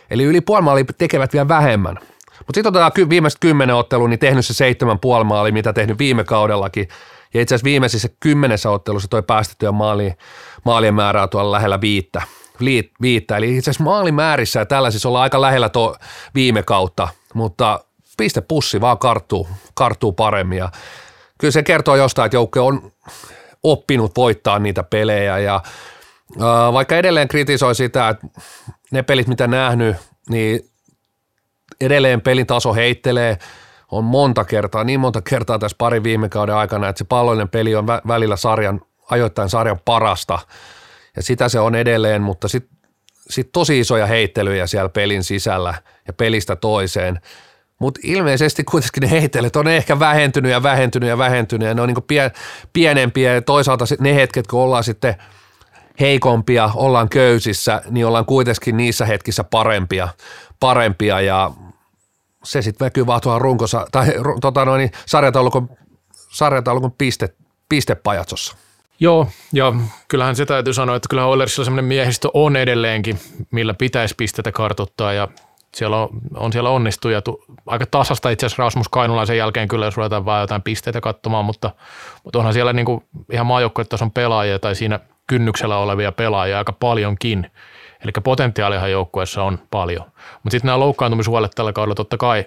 Eli 0.10 0.24
yli 0.24 0.41
puoli 0.41 0.62
maalia 0.62 0.86
tekevät 0.97 1.34
vielä 1.34 1.47
vähemmän– 1.47 1.97
mutta 2.47 2.58
sitten 2.58 2.69
otetaan 2.69 3.10
viimeiset 3.10 3.39
kymmenen 3.39 3.76
ottelua, 3.76 4.08
niin 4.08 4.19
tehnyt 4.19 4.45
se 4.45 4.54
seitsemän 4.54 5.00
puoli 5.00 5.24
maali, 5.24 5.52
mitä 5.52 5.74
tehnyt 5.74 5.97
viime 6.00 6.24
kaudellakin. 6.24 6.88
Ja 7.34 7.41
itse 7.41 7.56
asiassa 7.56 7.65
viimeisissä 7.65 8.10
kymmenessä 8.19 8.69
ottelussa 8.69 9.08
toi 9.08 9.24
päästettyä 9.24 9.71
maali, 9.71 10.13
maalien 10.65 10.93
määrää 10.93 11.28
tuolla 11.28 11.52
lähellä 11.52 11.82
viittä. 11.82 12.21
viittä. 13.02 13.38
Eli 13.38 13.58
itse 13.58 13.71
asiassa 13.71 13.84
maalimäärissä 13.84 14.60
ja 14.60 14.65
tällaisissa 14.65 15.10
ollaan 15.10 15.24
aika 15.24 15.41
lähellä 15.41 15.69
tuo 15.69 15.95
viime 16.36 16.63
kautta, 16.63 17.08
mutta 17.34 17.80
pistepussi 18.17 18.82
vaan 18.82 18.97
karttuu, 18.97 19.47
karttuu 19.74 20.13
paremmin. 20.13 20.58
Ja 20.58 20.69
kyllä 21.38 21.52
se 21.52 21.63
kertoo 21.63 21.95
jostain, 21.95 22.26
että 22.26 22.38
joukko 22.38 22.65
on, 22.65 22.91
oppinut 23.63 24.12
voittaa 24.17 24.60
niitä 24.60 24.84
pelejä. 24.84 25.39
Ja 25.39 25.62
vaikka 26.74 26.97
edelleen 26.97 27.28
kritisoi 27.28 27.76
sitä, 27.76 28.10
että 28.10 28.28
ne 28.91 29.04
pelit, 29.04 29.28
mitä 29.28 29.47
nähnyt, 29.47 29.95
niin 30.30 30.69
edelleen 31.82 32.21
pelin 32.21 32.47
taso 32.47 32.74
heittelee, 32.74 33.38
on 33.91 34.04
monta 34.04 34.43
kertaa, 34.43 34.84
niin 34.84 35.00
monta 35.00 35.21
kertaa 35.21 35.60
tässä 35.60 35.76
pari 35.78 36.04
viime 36.04 36.30
kauden 36.30 36.56
aikana, 36.56 36.89
että 36.89 36.97
se 36.97 37.04
pallollinen 37.04 37.50
peli 37.50 37.76
on 37.76 37.86
vä- 37.86 38.08
välillä 38.08 38.36
sarjan, 38.36 38.82
ajoittain 39.10 39.50
sarjan 39.50 39.80
parasta. 39.86 40.39
Ja 41.15 41.24
sitä 41.24 41.50
se 41.50 41.60
on 41.60 41.76
edelleen, 41.76 42.21
mutta 42.21 42.47
sitten 42.47 42.78
sit 43.30 43.50
tosi 43.52 43.80
isoja 43.80 44.06
heittelyjä 44.06 44.67
siellä 44.67 44.89
pelin 44.89 45.24
sisällä 45.24 45.74
ja 46.08 46.13
pelistä 46.13 46.56
toiseen. 46.56 47.21
Mutta 47.82 48.00
ilmeisesti 48.04 48.63
kuitenkin 48.63 49.02
ne 49.02 49.10
heittelyt 49.12 49.56
on 49.56 49.67
ehkä 49.67 50.00
vähentynyt 50.00 50.52
ja 50.52 50.63
vähentynyt 50.63 51.10
ja 51.10 51.17
vähentynyt 51.17 51.67
ja 51.67 51.74
ne 51.74 51.82
on 51.82 51.88
niin 51.88 52.04
pie, 52.08 52.32
pienempiä 52.74 53.34
ja 53.34 53.41
toisaalta 53.41 53.86
ne 54.00 54.15
hetket, 54.15 54.48
kun 54.48 54.60
ollaan 54.60 54.84
sitten 54.84 55.15
heikompia, 56.00 56.70
ollaan 56.76 57.10
köysissä, 57.10 57.82
niin 57.89 58.06
ollaan 58.06 58.26
kuitenkin 58.26 58.78
niissä 58.78 59.06
hetkissä 59.06 59.44
parempia, 59.44 60.08
parempia 60.60 61.22
ja 61.22 61.52
se 62.44 62.62
sitten 62.62 62.86
näkyy 62.86 63.08
vaan 63.08 63.22
tuohon 63.22 63.41
runkossa, 63.41 63.88
tai 63.91 64.13
tota 64.41 64.65
noin, 64.65 64.91
sarjataulukon, 65.06 65.70
sarjataulukon 66.13 66.91
piste, 66.91 67.30
pistepajatsossa. 67.70 68.56
Joo, 69.00 69.28
ja 69.54 69.74
kyllähän 70.08 70.36
se 70.36 70.46
täytyy 70.46 70.74
sanoa, 70.74 70.96
että 70.96 71.10
kyllä 71.10 71.26
Oilersilla 71.26 71.65
sellainen 71.65 71.86
miehistö 71.86 72.30
on 72.34 72.56
edelleenkin, 72.56 73.20
millä 73.52 73.74
pitäisi 73.74 74.15
pistetä 74.17 74.52
kartoittaa 74.52 75.13
ja 75.13 75.28
siellä 75.76 75.98
on, 75.98 76.10
on 76.36 76.54
siellä 76.54 76.70
onnistuja. 76.70 77.22
Aika 77.66 77.86
tasasta 77.86 78.30
itse 78.30 78.46
asiassa 78.46 78.64
Rasmus 78.64 78.90
Kainulaisen 78.90 79.38
jälkeen 79.38 79.68
kyllä, 79.68 79.86
jos 79.86 79.98
ruvetaan 79.98 80.26
vaan 80.26 80.42
jotain 80.42 80.62
pisteitä 80.62 81.02
katsomaan, 81.02 81.46
mutta, 81.46 81.72
mutta 82.24 82.40
onhan 82.40 82.54
siellä 82.54 82.74
niin 82.74 82.86
kuin 82.86 83.04
ihan 83.32 83.46
maajoukkuetason 83.46 84.12
pelaajia 84.12 84.60
tai 84.60 84.76
siinä 84.76 85.00
kynnyksellä 85.28 85.78
olevia 85.78 86.12
pelaajia 86.12 86.58
aika 86.58 86.74
paljonkin. 86.74 87.52
Eli 88.04 88.12
potentiaalihan 88.24 88.92
joukkueessa 88.92 89.44
on 89.44 89.60
paljon. 89.72 90.04
Mutta 90.34 90.50
sitten 90.50 90.68
nämä 90.68 90.80
loukkaantumishuolet 90.80 91.52
tällä 91.56 91.74
kaudella 91.74 91.96
totta 91.96 92.18
kai 92.18 92.46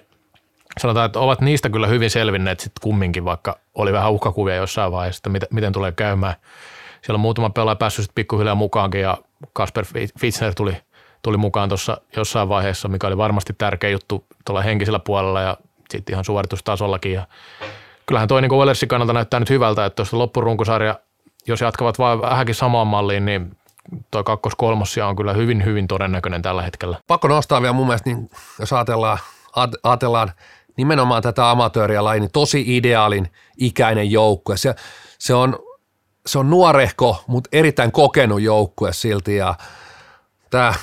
sanotaan, 0.79 1.05
että 1.05 1.19
ovat 1.19 1.41
niistä 1.41 1.69
kyllä 1.69 1.87
hyvin 1.87 2.09
selvinneet 2.09 2.59
sitten 2.59 2.81
kumminkin, 2.81 3.25
vaikka 3.25 3.59
oli 3.75 3.93
vähän 3.93 4.11
uhkakuvia 4.11 4.55
jossain 4.55 4.91
vaiheessa, 4.91 5.19
että 5.19 5.29
miten, 5.29 5.47
miten 5.51 5.73
tulee 5.73 5.91
käymään. 5.91 6.35
Siellä 7.01 7.17
on 7.17 7.21
muutama 7.21 7.49
pelaaja 7.49 7.75
päässyt 7.75 8.03
sitten 8.03 8.15
pikkuhiljaa 8.15 8.55
mukaankin 8.55 9.01
ja 9.01 9.17
Kasper 9.53 9.85
Fitzner 10.19 10.53
tuli, 10.55 10.77
tuli 11.25 11.37
mukaan 11.37 11.69
tuossa 11.69 11.97
jossain 12.15 12.49
vaiheessa, 12.49 12.87
mikä 12.87 13.07
oli 13.07 13.17
varmasti 13.17 13.53
tärkeä 13.57 13.89
juttu 13.89 14.25
tuolla 14.45 14.61
henkisellä 14.61 14.99
puolella 14.99 15.41
ja 15.41 15.57
sitten 15.89 16.13
ihan 16.13 16.25
suoritustasollakin. 16.25 17.13
Ja 17.13 17.27
kyllähän 18.05 18.27
toi 18.27 18.41
niin 18.41 18.51
Wellersin 18.51 18.89
kannalta 18.89 19.13
näyttää 19.13 19.39
nyt 19.39 19.49
hyvältä, 19.49 19.85
että 19.85 19.95
tuosta 19.95 20.17
loppurunkosarja, 20.17 20.99
jos 21.47 21.61
jatkavat 21.61 21.99
vain 21.99 22.21
vähänkin 22.21 22.55
samaan 22.55 22.87
malliin, 22.87 23.25
niin 23.25 23.57
toi 24.11 24.23
kakkos-kolmossia 24.23 25.07
on 25.07 25.15
kyllä 25.15 25.33
hyvin, 25.33 25.65
hyvin 25.65 25.87
todennäköinen 25.87 26.41
tällä 26.41 26.61
hetkellä. 26.61 26.97
Pakko 27.07 27.27
nostaa 27.27 27.61
vielä 27.61 27.73
mun 27.73 27.87
mielestä, 27.87 28.09
niin 28.09 28.29
jos 28.59 28.73
ajatellaan, 28.73 29.17
ajatellaan 29.83 30.31
nimenomaan 30.77 31.23
tätä 31.23 31.49
amatööriä 31.49 32.03
laji, 32.03 32.19
niin 32.19 32.31
tosi 32.31 32.63
ideaalin 32.77 33.31
ikäinen 33.57 34.11
joukkue. 34.11 34.57
Se, 34.57 34.75
se, 35.19 35.33
on, 35.33 35.59
se 36.25 36.39
on 36.39 36.49
nuorehko, 36.49 37.23
mutta 37.27 37.49
erittäin 37.53 37.91
kokenut 37.91 38.41
joukkue 38.41 38.93
silti 38.93 39.35
ja 39.35 39.55
tämä 40.55 40.73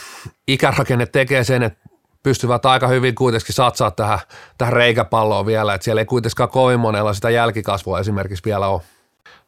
ikärakenne 0.49 1.07
tekee 1.07 1.45
sen, 1.45 1.63
että 1.63 1.89
pystyvät 2.23 2.67
aika 2.67 2.89
hyvin 2.89 3.15
kuitenkin 3.15 3.55
satsaa 3.55 3.91
tähän, 3.91 4.19
tähän 4.59 4.73
reikäpalloon 4.73 5.47
vielä, 5.47 5.75
että 5.75 5.85
siellä 5.85 6.01
ei 6.01 6.07
kuitenkaan 6.07 6.49
kovin 6.49 6.81
monella 6.81 7.13
sitä 7.15 7.31
jälkikasvua 7.31 8.01
esimerkiksi 8.01 8.45
vielä 8.45 8.69
ole. 8.69 8.83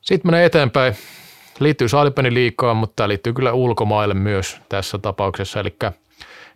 Sitten 0.01 0.31
menee 0.31 0.45
eteenpäin. 0.45 0.97
Liittyy 1.59 1.89
Saalipeni 1.89 2.35
liikaa, 2.35 2.75
mutta 2.75 2.97
tämä 2.97 3.09
liittyy 3.09 3.33
kyllä 3.33 3.53
ulkomaille 3.53 4.15
myös 4.15 4.61
tässä 4.69 4.99
tapauksessa. 4.99 5.61
Eli 5.61 5.77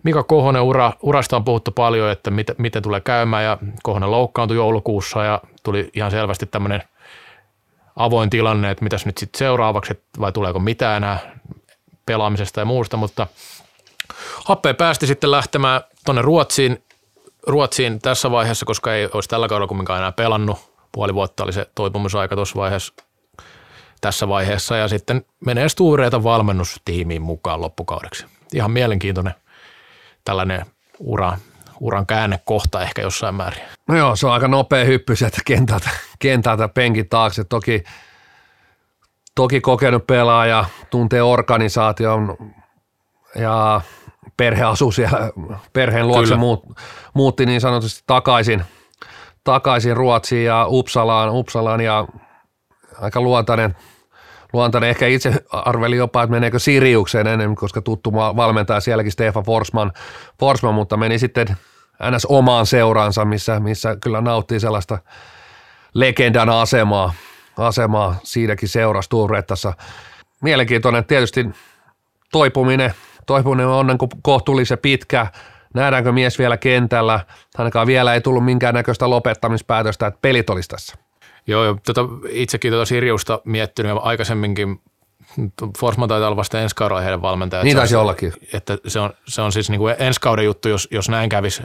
Mika 0.03 0.23
Kohonen 0.23 0.63
ura, 0.63 0.93
urasta 1.03 1.37
on 1.37 1.45
puhuttu 1.45 1.71
paljon, 1.71 2.11
että 2.11 2.31
mit, 2.31 2.47
miten 2.59 2.83
tulee 2.83 3.01
käymään 3.01 3.45
ja 3.45 3.59
Kohonen 3.83 4.11
loukkaantui 4.11 4.57
joulukuussa 4.57 5.25
ja 5.25 5.41
tuli 5.63 5.91
ihan 5.95 6.11
selvästi 6.11 6.47
tämmöinen 6.47 6.83
avoin 7.97 8.31
tilanne, 8.31 8.71
että 8.71 8.85
mitäs 8.85 9.07
nyt 9.07 9.19
sitten 9.19 9.39
seuraavaksi, 9.39 10.03
vai 10.21 10.33
tuleeko 10.33 10.59
mitään 10.59 10.97
enää 10.97 11.38
pelaamisesta 12.09 12.61
ja 12.61 12.65
muusta, 12.65 12.97
mutta 12.97 13.27
Happe 14.45 14.75
päästi 14.75 15.07
sitten 15.07 15.31
lähtemään 15.31 15.81
tuonne 16.05 16.23
Ruotsiin, 16.23 16.83
Ruotsiin 17.47 17.99
tässä 17.99 18.31
vaiheessa, 18.31 18.67
koska 18.67 18.95
ei 18.95 19.09
olisi 19.15 19.29
tällä 19.29 19.49
kaudella 19.49 19.69
kumminkaan 19.69 19.99
enää 19.99 20.13
pelannut. 20.13 20.59
Puoli 20.93 21.15
vuotta 21.15 21.45
oli 21.45 21.53
se 21.53 21.67
toipumisaika 21.75 22.37
tuossa 22.37 22.57
vaiheessa, 22.57 22.95
tässä 24.01 24.29
vaiheessa 24.29 24.77
ja 24.77 24.89
sitten 24.89 25.25
menee 25.47 25.69
Stuureita 25.69 26.23
valmennustiimiin 26.23 27.23
mukaan 27.23 27.61
loppukaudeksi. 27.61 28.27
Ihan 28.55 28.71
mielenkiintoinen 28.71 29.35
tällainen 30.25 30.67
ura, 30.99 31.39
uran 31.81 32.07
käännekohta 32.07 32.83
ehkä 32.83 33.03
jossain 33.03 33.35
määrin. 33.35 33.63
No 33.89 33.97
joo, 33.97 34.17
se 34.17 34.27
on 34.27 34.33
aika 34.33 34.49
nopea 34.49 34.85
hyppy 34.85 35.17
sieltä 35.17 35.41
kentältä, 35.45 35.91
kentältä 36.19 36.69
penkin 36.69 37.09
taakse. 37.09 37.45
Toki, 37.45 37.85
toki 39.39 39.61
kokenut 39.61 40.07
pelaaja, 40.07 40.65
tuntee 40.91 41.23
organisaation 41.23 42.37
ja 43.35 43.81
perhe 44.37 44.63
asuu 44.65 44.93
siellä, 44.93 45.31
perheen 45.73 46.09
luokse 46.09 46.37
muut, 46.37 46.65
muutti 47.15 47.47
niin 47.47 47.61
sanotusti 47.61 48.03
takaisin, 48.07 48.63
takaisin 49.45 49.97
Ruotsiin 49.97 50.45
ja 50.45 50.67
Uppsalaan, 50.69 51.31
Uppsalaan 51.31 51.81
ja 51.81 52.07
aika 53.01 53.21
luontainen– 53.21 53.77
luontainen. 54.53 54.91
Ehkä 54.91 55.07
itse 55.07 55.35
arveli 55.53 55.97
jopa, 55.97 56.23
että 56.23 56.31
meneekö 56.31 56.59
Siriukseen 56.59 57.27
ennen, 57.27 57.55
koska 57.55 57.83
tuttu 57.83 58.13
valmentaja 58.13 58.81
sielläkin 58.81 59.13
Stefan 59.13 59.45
Forsman, 59.45 59.93
Forsman 60.41 60.75
mutta 60.75 60.97
meni 60.97 61.19
sitten 61.19 61.47
ns. 62.11 62.27
omaan 62.27 62.67
seuraansa, 62.67 63.25
missä, 63.25 63.61
missä 63.61 63.97
kyllä 63.97 64.21
nauttii 64.21 64.61
sellaista 64.61 64.99
legendan 65.95 66.49
asemaa, 66.49 67.13
asemaa 67.59 68.17
siinäkin 68.23 68.69
seurassa 68.69 69.11
Tuurettassa. 69.11 69.73
Mielenkiintoinen 70.43 71.05
tietysti 71.05 71.47
toipuminen, 72.33 72.95
toipuminen 73.27 73.67
on 73.67 73.87
niin 73.87 73.99
kohtuullisen 74.23 74.79
pitkä, 74.79 75.27
nähdäänkö 75.75 76.13
mies 76.13 76.39
vielä 76.39 76.57
kentällä, 76.57 77.21
ainakaan 77.59 77.87
vielä 77.87 78.15
ei 78.15 78.21
tullut 78.21 78.45
minkäännäköistä 78.45 79.11
lopettamispäätöstä, 79.11 80.07
että 80.07 80.19
pelit 80.23 80.51
olisi 80.51 80.69
tässä. 80.69 80.97
Joo, 81.47 81.65
jo, 81.65 81.77
tota, 81.87 82.01
itsekin 82.29 82.73
tuota 82.73 82.85
Sirjusta 82.85 83.41
miettinyt 83.45 83.91
ja 83.91 83.97
aikaisemminkin 83.97 84.81
Forsman 85.79 86.09
taitaa 86.09 86.29
olla 86.29 86.37
vasta 86.37 86.61
ensi 86.61 86.77
kaudella 86.77 87.01
heidän 87.01 87.23
valmentaja. 87.23 87.65
Niin 87.65 87.77
taisi 87.77 87.97
ollakin. 87.97 88.33
Että 88.53 88.79
se 88.87 89.01
on, 89.01 89.11
se 89.29 89.43
on 89.43 89.53
siis 89.53 89.71
niin 89.71 89.79
kuin 89.79 89.95
ensi 89.99 90.21
kauden 90.21 90.45
juttu, 90.45 90.69
jos, 90.69 90.89
jos 90.91 91.09
näin 91.09 91.29
kävisi. 91.29 91.63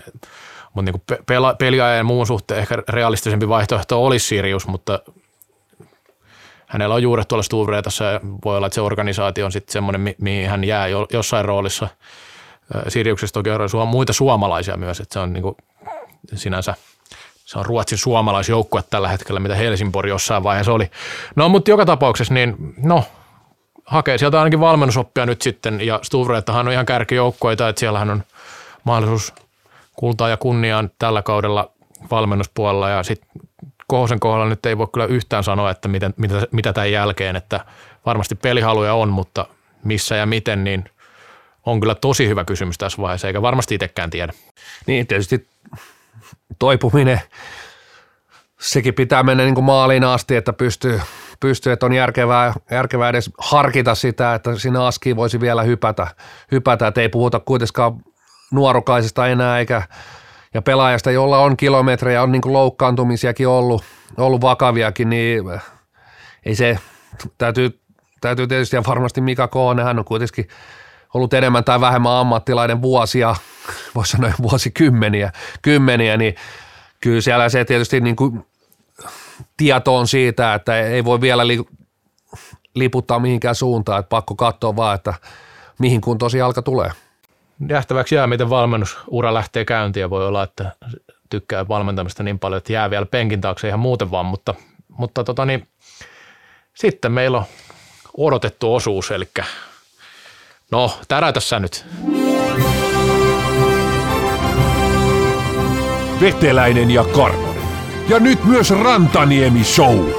Mutta 0.74 0.92
niin 0.92 1.22
pela, 1.26 1.54
peliajan 1.54 1.98
ja 1.98 2.04
muun 2.04 2.28
suhteen 2.28 2.60
ehkä 2.60 2.84
realistisempi 2.90 3.50
vaihtoehto 3.50 4.06
olisi 4.06 4.28
Sirius, 4.28 4.68
mutta 4.68 5.00
hänellä 6.74 6.96
on 6.96 7.04
juuret 7.04 7.28
tuolla 7.28 7.44
Stuvreetassa 7.44 8.04
ja 8.04 8.20
voi 8.46 8.58
olla, 8.58 8.68
että 8.68 8.76
se 8.76 8.82
organisaatio 8.82 9.46
on 9.46 9.52
sitten 9.52 9.74
semmoinen, 9.74 10.16
mihin 10.18 10.50
hän 10.50 10.64
jää 10.64 10.88
jossain 11.14 11.46
roolissa. 11.46 11.88
Siriuksessa 12.88 13.34
toki 13.34 13.50
on 13.74 13.88
muita 13.88 14.14
suomalaisia 14.14 14.78
myös, 14.78 15.00
että 15.00 15.14
se 15.14 15.20
on 15.20 15.34
niin 15.34 15.44
kuin 15.44 15.56
sinänsä– 16.36 16.76
se 17.46 17.60
on 17.60 17.66
Ruotsin 17.66 17.98
suomalaisjoukkue 17.98 18.84
tällä 18.90 19.08
hetkellä, 19.08 19.40
mitä 19.40 19.56
Helsingborg 19.56 20.10
jossain 20.10 20.44
vaiheessa 20.44 20.74
oli. 20.74 20.92
No, 21.36 21.50
mutta 21.50 21.72
joka 21.72 21.86
tapauksessa, 21.86 22.34
niin 22.34 22.74
no, 22.78 23.04
hakee 23.86 24.18
sieltä 24.18 24.40
ainakin 24.40 24.60
valmennusoppia 24.60 25.26
nyt 25.26 25.42
sitten, 25.42 25.82
ja 25.82 26.00
Stuvreettahan 26.02 26.68
on 26.68 26.74
ihan 26.74 26.86
kärkijoukkoita, 26.86 27.70
että 27.70 27.80
siellähän 27.80 28.10
on 28.10 28.24
mahdollisuus 28.84 29.34
kultaa 29.96 30.30
ja 30.30 30.38
kunniaan 30.38 30.92
tällä 31.00 31.22
kaudella 31.22 31.72
valmennuspuolella, 32.12 32.90
ja 32.90 33.04
sitten 33.04 33.30
Kohosen 33.94 34.20
kohdalla 34.20 34.50
nyt 34.50 34.66
ei 34.66 34.78
voi 34.78 34.88
kyllä 34.94 35.06
yhtään 35.06 35.44
sanoa, 35.44 35.72
että 35.72 35.88
miten, 35.88 36.14
mitä, 36.18 36.48
mitä 36.52 36.74
tämän 36.74 36.92
jälkeen, 36.92 37.36
että 37.36 37.60
varmasti 38.06 38.36
pelihaluja 38.36 38.94
on, 38.94 39.10
mutta 39.10 39.46
missä 39.84 40.16
ja 40.16 40.26
miten, 40.26 40.64
niin 40.64 40.84
on 41.66 41.80
kyllä 41.80 41.96
tosi 41.96 42.28
hyvä 42.28 42.46
kysymys 42.46 42.78
tässä 42.78 43.02
vaiheessa, 43.02 43.28
eikä 43.28 43.42
varmasti 43.42 43.76
itsekään 43.76 44.10
tiedä. 44.10 44.34
Niin, 44.88 45.08
tietysti 45.08 45.48
toipuminen, 46.60 47.22
sekin 48.60 48.94
pitää 48.94 49.24
mennä 49.24 49.44
niin 49.44 49.56
kuin 49.56 49.66
maaliin 49.66 50.04
asti, 50.04 50.36
että 50.36 50.54
pystyy, 50.54 51.02
pystyy 51.40 51.74
että 51.74 51.86
on 51.86 51.94
järkevää, 51.94 52.54
järkevää 52.72 53.10
edes 53.10 53.32
harkita 53.38 53.96
sitä, 53.96 54.34
että 54.34 54.60
sinä 54.60 54.86
askiin 54.86 55.16
voisi 55.16 55.40
vielä 55.40 55.64
hypätä, 55.64 56.08
hypätä 56.52 56.88
että 56.88 57.02
ei 57.02 57.10
puhuta 57.10 57.40
kuitenkaan 57.40 57.94
nuorukaisesta 58.52 59.28
enää 59.28 59.60
eikä 59.60 59.84
ja 60.54 60.62
pelaajasta, 60.62 61.12
jolla 61.12 61.40
on 61.40 61.58
kilometrejä, 61.58 62.24
on 62.24 62.32
niin 62.32 62.42
loukkaantumisiakin 62.46 63.48
ollut, 63.48 63.84
ollut 64.18 64.42
vakaviakin, 64.42 65.10
niin 65.10 65.44
ei 66.46 66.56
se, 66.56 66.80
täytyy, 67.38 67.80
täytyy 68.22 68.48
tietysti 68.48 68.76
ja 68.76 68.84
varmasti 68.88 69.22
Mika 69.22 69.48
Koonen, 69.48 69.86
hän 69.86 70.00
on 70.00 70.06
kuitenkin 70.06 70.48
ollut 71.14 71.34
enemmän 71.34 71.64
tai 71.64 71.82
vähemmän 71.82 72.12
ammattilainen 72.12 72.82
vuosia, 72.82 73.36
voisi 73.96 74.12
sanoa 74.12 74.32
vuosikymmeniä, 74.42 75.32
kymmeniä, 75.62 76.18
niin 76.18 76.36
kyllä 77.00 77.22
siellä 77.22 77.50
se 77.50 77.66
tietysti 77.66 78.02
niin 78.02 78.16
kuin 78.16 78.46
tieto 79.58 79.98
on 79.98 80.08
siitä, 80.08 80.54
että 80.54 80.80
ei 80.80 81.06
voi 81.06 81.22
vielä 81.22 81.48
li- 81.48 81.66
liputtaa 82.76 83.20
mihinkään 83.20 83.56
suuntaan, 83.56 84.00
että 84.00 84.10
pakko 84.10 84.36
katsoa 84.36 84.76
vaan, 84.76 84.96
että 84.96 85.14
mihin 85.80 86.02
kuntoon 86.02 86.32
jalka 86.38 86.62
tulee. 86.62 86.92
Nähtäväksi 87.68 88.16
jää, 88.16 88.28
miten 88.28 88.50
valmennusura 88.50 89.34
lähtee 89.34 89.66
käyntiin 89.66 90.02
ja 90.02 90.10
voi 90.10 90.28
olla, 90.28 90.44
että 90.44 90.72
tykkää 91.30 91.68
valmentamista 91.68 92.24
niin 92.24 92.40
paljon, 92.40 92.58
että 92.58 92.74
jää 92.74 92.90
vielä 92.90 93.06
penkin 93.06 93.42
taakse 93.42 93.68
ihan 93.68 93.80
muuten 93.80 94.12
vaan, 94.12 94.26
mutta, 94.26 94.54
mutta 94.88 95.24
tota 95.24 95.46
niin, 95.46 95.68
sitten 96.74 97.12
meillä 97.12 97.38
on 97.38 97.46
odotettu 98.18 98.76
osuus, 98.76 99.12
eli 99.12 99.28
no, 100.72 100.98
täräytä 101.08 101.40
sä 101.40 101.60
nyt. 101.60 101.86
Veteläinen 106.22 106.92
ja 106.92 107.04
Karvonen. 107.04 107.64
Ja 108.10 108.20
nyt 108.20 108.46
myös 108.46 108.72
Rantaniemi 108.72 109.64
Show. 109.64 110.10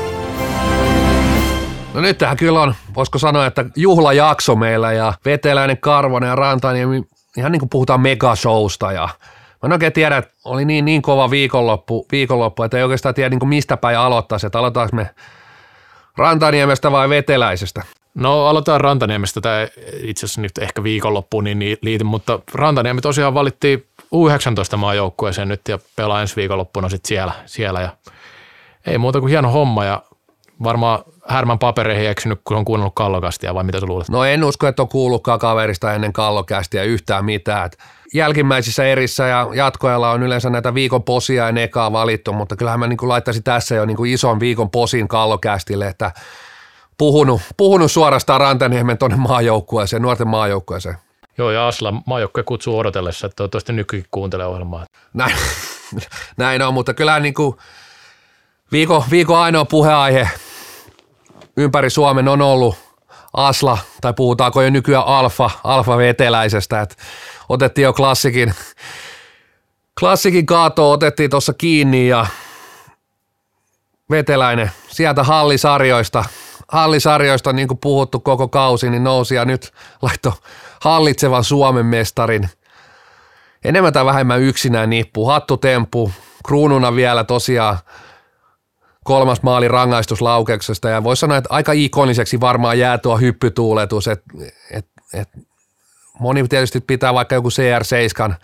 No 1.95 2.01
nyt 2.01 2.19
tähän 2.19 2.37
kyllä 2.37 2.61
on, 2.61 2.75
voisiko 2.95 3.19
sanoa, 3.19 3.47
että 3.47 3.65
juhlajakso 3.77 4.57
meillä 4.57 4.93
ja 4.93 5.13
Veteläinen, 5.25 5.79
Karvonen 5.79 6.29
ja 6.29 6.37
Rantaniemi, 6.37 7.03
ihan 7.37 7.53
niin 7.53 7.61
kuin 7.61 7.71
puhutaan 7.71 8.01
megashowsta 8.01 8.93
ja 8.93 9.09
Mä 9.65 9.67
en 9.67 9.73
oikein 9.73 9.93
tiedä, 9.93 10.17
että 10.17 10.35
oli 10.45 10.65
niin, 10.65 10.85
niin 10.85 11.03
kova 11.03 11.31
viikonloppu, 11.31 12.07
viikonloppu, 12.13 12.63
että 12.63 12.77
ei 12.77 12.83
oikeastaan 12.83 13.15
tiedä 13.15 13.31
niin 13.31 13.41
kuin 13.41 13.49
mistä 13.49 13.77
päin 13.77 13.99
aloittaisi, 13.99 14.47
että 14.47 14.59
aloitaanko 14.59 14.97
me 14.97 15.11
Rantaniemestä 16.17 16.93
vai 16.93 17.09
Veteläisestä? 17.09 17.83
No 18.15 18.47
aloitetaan 18.47 18.81
Rantaniemestä, 18.81 19.41
tämä 19.41 19.69
itse 20.03 20.27
asiassa 20.27 20.41
nyt 20.41 20.59
ehkä 20.59 20.83
viikonloppuun 20.83 21.45
niin 21.45 21.79
liity, 21.83 22.05
mutta 22.05 22.41
Rantaniemi 22.55 23.01
tosiaan 23.01 23.35
valittiin 23.35 23.87
U19 24.05 24.77
maajoukkueeseen 24.77 25.49
nyt 25.49 25.61
ja 25.69 25.79
pelaa 25.97 26.21
ensi 26.21 26.37
viikonloppuna 26.37 26.89
sitten 26.89 27.09
siellä, 27.09 27.33
siellä 27.47 27.81
ja 27.81 27.89
ei 28.87 28.99
muuta 28.99 29.21
kuin 29.21 29.31
hieno 29.31 29.51
homma 29.51 29.85
ja 29.85 30.03
varmaan 30.63 30.99
Härmän 31.29 31.59
papereihin 31.59 32.11
eksynyt, 32.11 32.41
kun 32.45 32.57
on 32.57 32.65
kuunnellut 32.65 32.95
kallokastia 32.95 33.55
vai 33.55 33.65
mitä 33.65 33.81
sä 33.81 33.87
luulet? 33.87 34.09
No 34.09 34.25
en 34.25 34.45
usko, 34.45 34.67
että 34.67 34.83
on 34.83 34.89
kuullutkaan 34.89 35.39
kaverista 35.39 35.95
ennen 35.95 36.13
kallokästiä 36.13 36.83
yhtään 36.83 37.25
mitään. 37.25 37.71
jälkimmäisissä 38.15 38.85
erissä 38.85 39.27
ja 39.27 39.49
jatkoajalla 39.55 40.11
on 40.11 40.23
yleensä 40.23 40.51
näitä 40.51 40.75
viikon 40.75 41.03
posia 41.03 41.51
ja 41.51 41.63
ekaa 41.63 41.93
valittu, 41.93 42.33
mutta 42.33 42.57
kyllähän 42.57 42.81
mä 42.81 42.87
niin 42.87 42.97
kuin 42.97 43.09
laittaisin 43.09 43.43
tässä 43.43 43.75
jo 43.75 43.85
niin 43.85 43.97
kuin 43.97 44.13
ison 44.13 44.41
viikon 44.41 44.71
posin 44.71 45.09
kallokästille, 45.09 45.87
että 45.87 46.13
puhunut, 46.99 47.41
puhunut 47.57 47.93
suorastaan 47.93 48.41
Rantaniemen 48.41 48.99
tuonne 48.99 49.17
maajoukkueeseen, 49.17 50.03
nuorten 50.03 50.29
maajoukkueeseen. 50.29 50.97
Joo, 51.39 51.51
ja 51.51 51.69
Asla 51.69 51.95
maajoukkue 52.07 52.43
kutsuu 52.43 52.79
odotellessa, 52.79 53.27
että 53.27 53.37
toivottavasti 53.37 53.73
nykykin 53.73 54.07
kuuntelee 54.11 54.47
ohjelmaa. 54.47 54.85
Näin, 55.15 55.37
näin 56.37 56.63
on, 56.63 56.75
mutta 56.75 56.95
kyllä 56.95 57.21
niin 57.21 57.35
kuin 57.35 57.57
viikon, 58.73 59.03
viikon 59.11 59.39
ainoa 59.39 59.65
puheaihe 59.65 60.31
ympäri 61.57 61.91
Suomen 61.91 62.29
on 62.29 62.43
ollut 62.43 62.77
Asla, 63.33 63.79
tai 64.01 64.13
puhutaanko 64.13 64.63
jo 64.63 64.71
nykyään 64.71 65.07
Alfa, 65.07 65.51
Alfa 65.65 65.97
Veteläisestä, 65.97 66.81
että 66.81 66.97
otettiin 67.49 67.83
jo 67.83 67.93
klassikin, 67.93 68.55
klassikin 70.01 70.47
kaato 70.47 70.91
otettiin 70.91 71.31
tuossa 71.31 71.53
kiinni 71.53 72.09
ja 72.09 72.27
Veteläinen 74.11 74.71
sieltä 74.89 75.23
hallisarjoista, 75.23 76.25
hallisarjoista 76.69 77.53
niin 77.53 77.69
kuin 77.69 77.79
puhuttu 77.79 78.21
koko 78.21 78.49
kausi, 78.49 78.91
niin 78.91 79.05
nousi 79.05 79.35
ja 79.35 79.45
nyt 79.45 79.73
laitto 80.03 80.35
hallitsevan 80.81 81.45
Suomen 81.45 81.87
mestarin. 81.87 82.49
Enemmän 83.65 83.93
tai 83.93 84.05
vähemmän 84.05 84.41
yksinään 84.41 84.91
nippu, 84.91 85.27
hattutemppu, 85.27 86.13
kruununa 86.47 86.95
vielä 86.95 87.25
tosiaan 87.25 87.79
kolmas 89.05 89.43
maali 89.43 89.69
rangaistuslaukeuksesta 89.69 90.89
ja 90.89 91.05
voisi 91.05 91.21
sanoa, 91.21 91.37
että 91.37 91.55
aika 91.55 91.73
ikoniseksi 91.73 92.41
varmaan 92.41 92.79
jää 92.79 92.99
tuo 92.99 93.17
hyppytuuletus, 93.17 94.09
että 94.09 94.25
et, 94.71 94.87
et, 95.15 95.29
moni 96.21 96.49
tietysti 96.49 96.81
pitää 96.81 97.15
vaikka 97.15 97.35
joku 97.35 97.49
CR7 97.49 98.35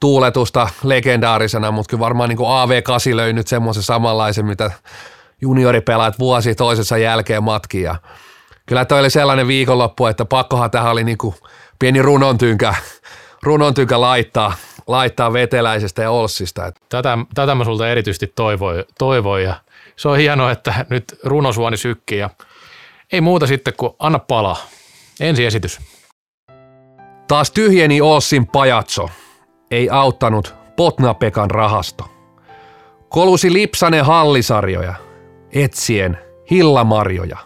tuuletusta 0.00 0.68
legendaarisena, 0.84 1.70
mutta 1.70 1.90
kyllä 1.90 2.00
varmaan 2.00 2.28
niin 2.28 2.38
AV8 2.38 3.16
löi 3.16 3.32
nyt 3.32 3.46
semmoisen 3.46 3.82
samanlaisen, 3.82 4.46
mitä 4.46 4.70
junioripelaat 5.40 6.18
vuosi 6.18 6.54
toisensa 6.54 6.98
jälkeen 6.98 7.42
matkia. 7.42 7.96
Kyllä 8.66 8.84
toi 8.84 9.00
oli 9.00 9.10
sellainen 9.10 9.46
viikonloppu, 9.46 10.06
että 10.06 10.24
pakkohan 10.24 10.70
tähän 10.70 10.92
oli 10.92 11.04
niin 11.04 11.18
kuin 11.18 11.34
pieni 11.78 12.02
runontynkä, 12.02 12.74
runontynkä 13.42 14.00
laittaa, 14.00 14.52
laittaa 14.86 15.32
veteläisestä 15.32 16.02
ja 16.02 16.10
Olssista. 16.10 16.72
Tätä, 16.88 17.18
tätä 17.34 17.54
mä 17.54 17.64
sulta 17.64 17.88
erityisesti 17.88 18.32
toivoin, 18.36 18.84
toivoin 18.98 19.44
ja 19.44 19.54
se 20.02 20.08
on 20.08 20.18
hienoa, 20.18 20.50
että 20.50 20.86
nyt 20.90 21.18
runosuoni 21.24 21.76
sykkii 21.76 22.18
ja 22.18 22.30
ei 23.12 23.20
muuta 23.20 23.46
sitten 23.46 23.74
kuin 23.76 23.92
anna 23.98 24.18
palaa. 24.18 24.56
Ensi 25.20 25.44
esitys. 25.44 25.80
Taas 27.28 27.50
tyhjeni 27.50 28.00
Olssin 28.00 28.46
pajatso. 28.46 29.08
Ei 29.70 29.90
auttanut 29.90 30.54
Potnapekan 30.76 31.50
rahasto. 31.50 32.04
Kolusi 33.08 33.52
Lipsanen 33.52 34.04
hallisarjoja. 34.04 34.94
Etsien 35.52 36.18
hillamarjoja. 36.50 37.38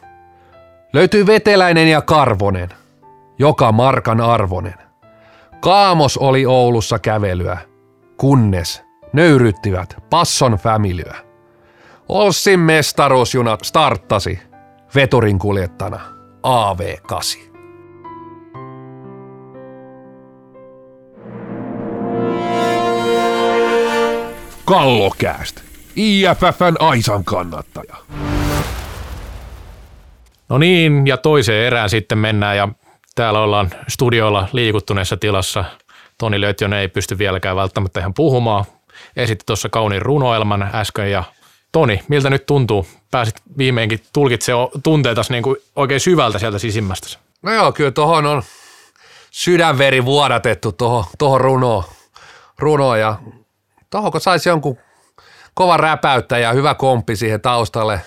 Löytyi 0.92 1.26
veteläinen 1.26 1.88
ja 1.88 2.02
karvonen. 2.02 2.68
Joka 3.38 3.72
markan 3.72 4.20
arvonen. 4.20 4.74
Kaamos 5.60 6.16
oli 6.16 6.46
Oulussa 6.46 6.98
kävelyä, 6.98 7.58
kunnes 8.16 8.82
nöyryttivät 9.12 9.96
Passon 10.10 10.52
Familyä. 10.52 11.25
Olssin 12.08 12.60
mestaruusjuna 12.60 13.58
starttasi 13.62 14.38
veturin 14.94 15.38
kuljettana 15.38 16.00
AV8. 16.42 17.38
Kallokääst, 24.64 25.60
IFFn 25.96 26.74
Aisan 26.78 27.24
kannattaja. 27.24 27.96
No 30.48 30.58
niin, 30.58 31.06
ja 31.06 31.16
toiseen 31.16 31.66
erään 31.66 31.90
sitten 31.90 32.18
mennään 32.18 32.56
ja 32.56 32.68
täällä 33.14 33.40
ollaan 33.40 33.70
studioilla 33.88 34.48
liikuttuneessa 34.52 35.16
tilassa. 35.16 35.64
Toni 36.18 36.40
Lötjönen 36.40 36.78
ei 36.78 36.88
pysty 36.88 37.18
vieläkään 37.18 37.56
välttämättä 37.56 38.00
ihan 38.00 38.14
puhumaan. 38.14 38.64
Esitti 39.16 39.46
tuossa 39.46 39.68
kauniin 39.68 40.02
runoelman 40.02 40.70
äsken 40.74 41.10
ja 41.10 41.24
Toni, 41.76 42.02
miltä 42.08 42.30
nyt 42.30 42.46
tuntuu? 42.46 42.86
Pääsit 43.10 43.34
viimeinkin 43.58 44.00
tulkitsemaan 44.12 44.68
tunteita 44.82 45.22
niin 45.28 45.42
kuin 45.42 45.56
oikein 45.76 46.00
syvältä 46.00 46.38
sieltä 46.38 46.58
sisimmästä. 46.58 47.18
No 47.42 47.52
joo, 47.52 47.72
kyllä 47.72 47.90
tuohon 47.90 48.26
on 48.26 48.42
sydänveri 49.30 50.04
vuodatettu 50.04 50.72
tuohon 50.72 51.04
toho 51.18 51.38
runoon, 51.38 51.84
runo 52.58 52.96
ja 52.96 53.18
tuohon 53.90 54.12
kun 54.12 54.20
saisi 54.20 54.48
jonkun 54.48 54.78
kova 55.54 55.76
räpäyttä 55.76 56.38
ja 56.38 56.52
hyvä 56.52 56.74
komppi 56.74 57.16
siihen 57.16 57.40
taustalle, 57.40 58.00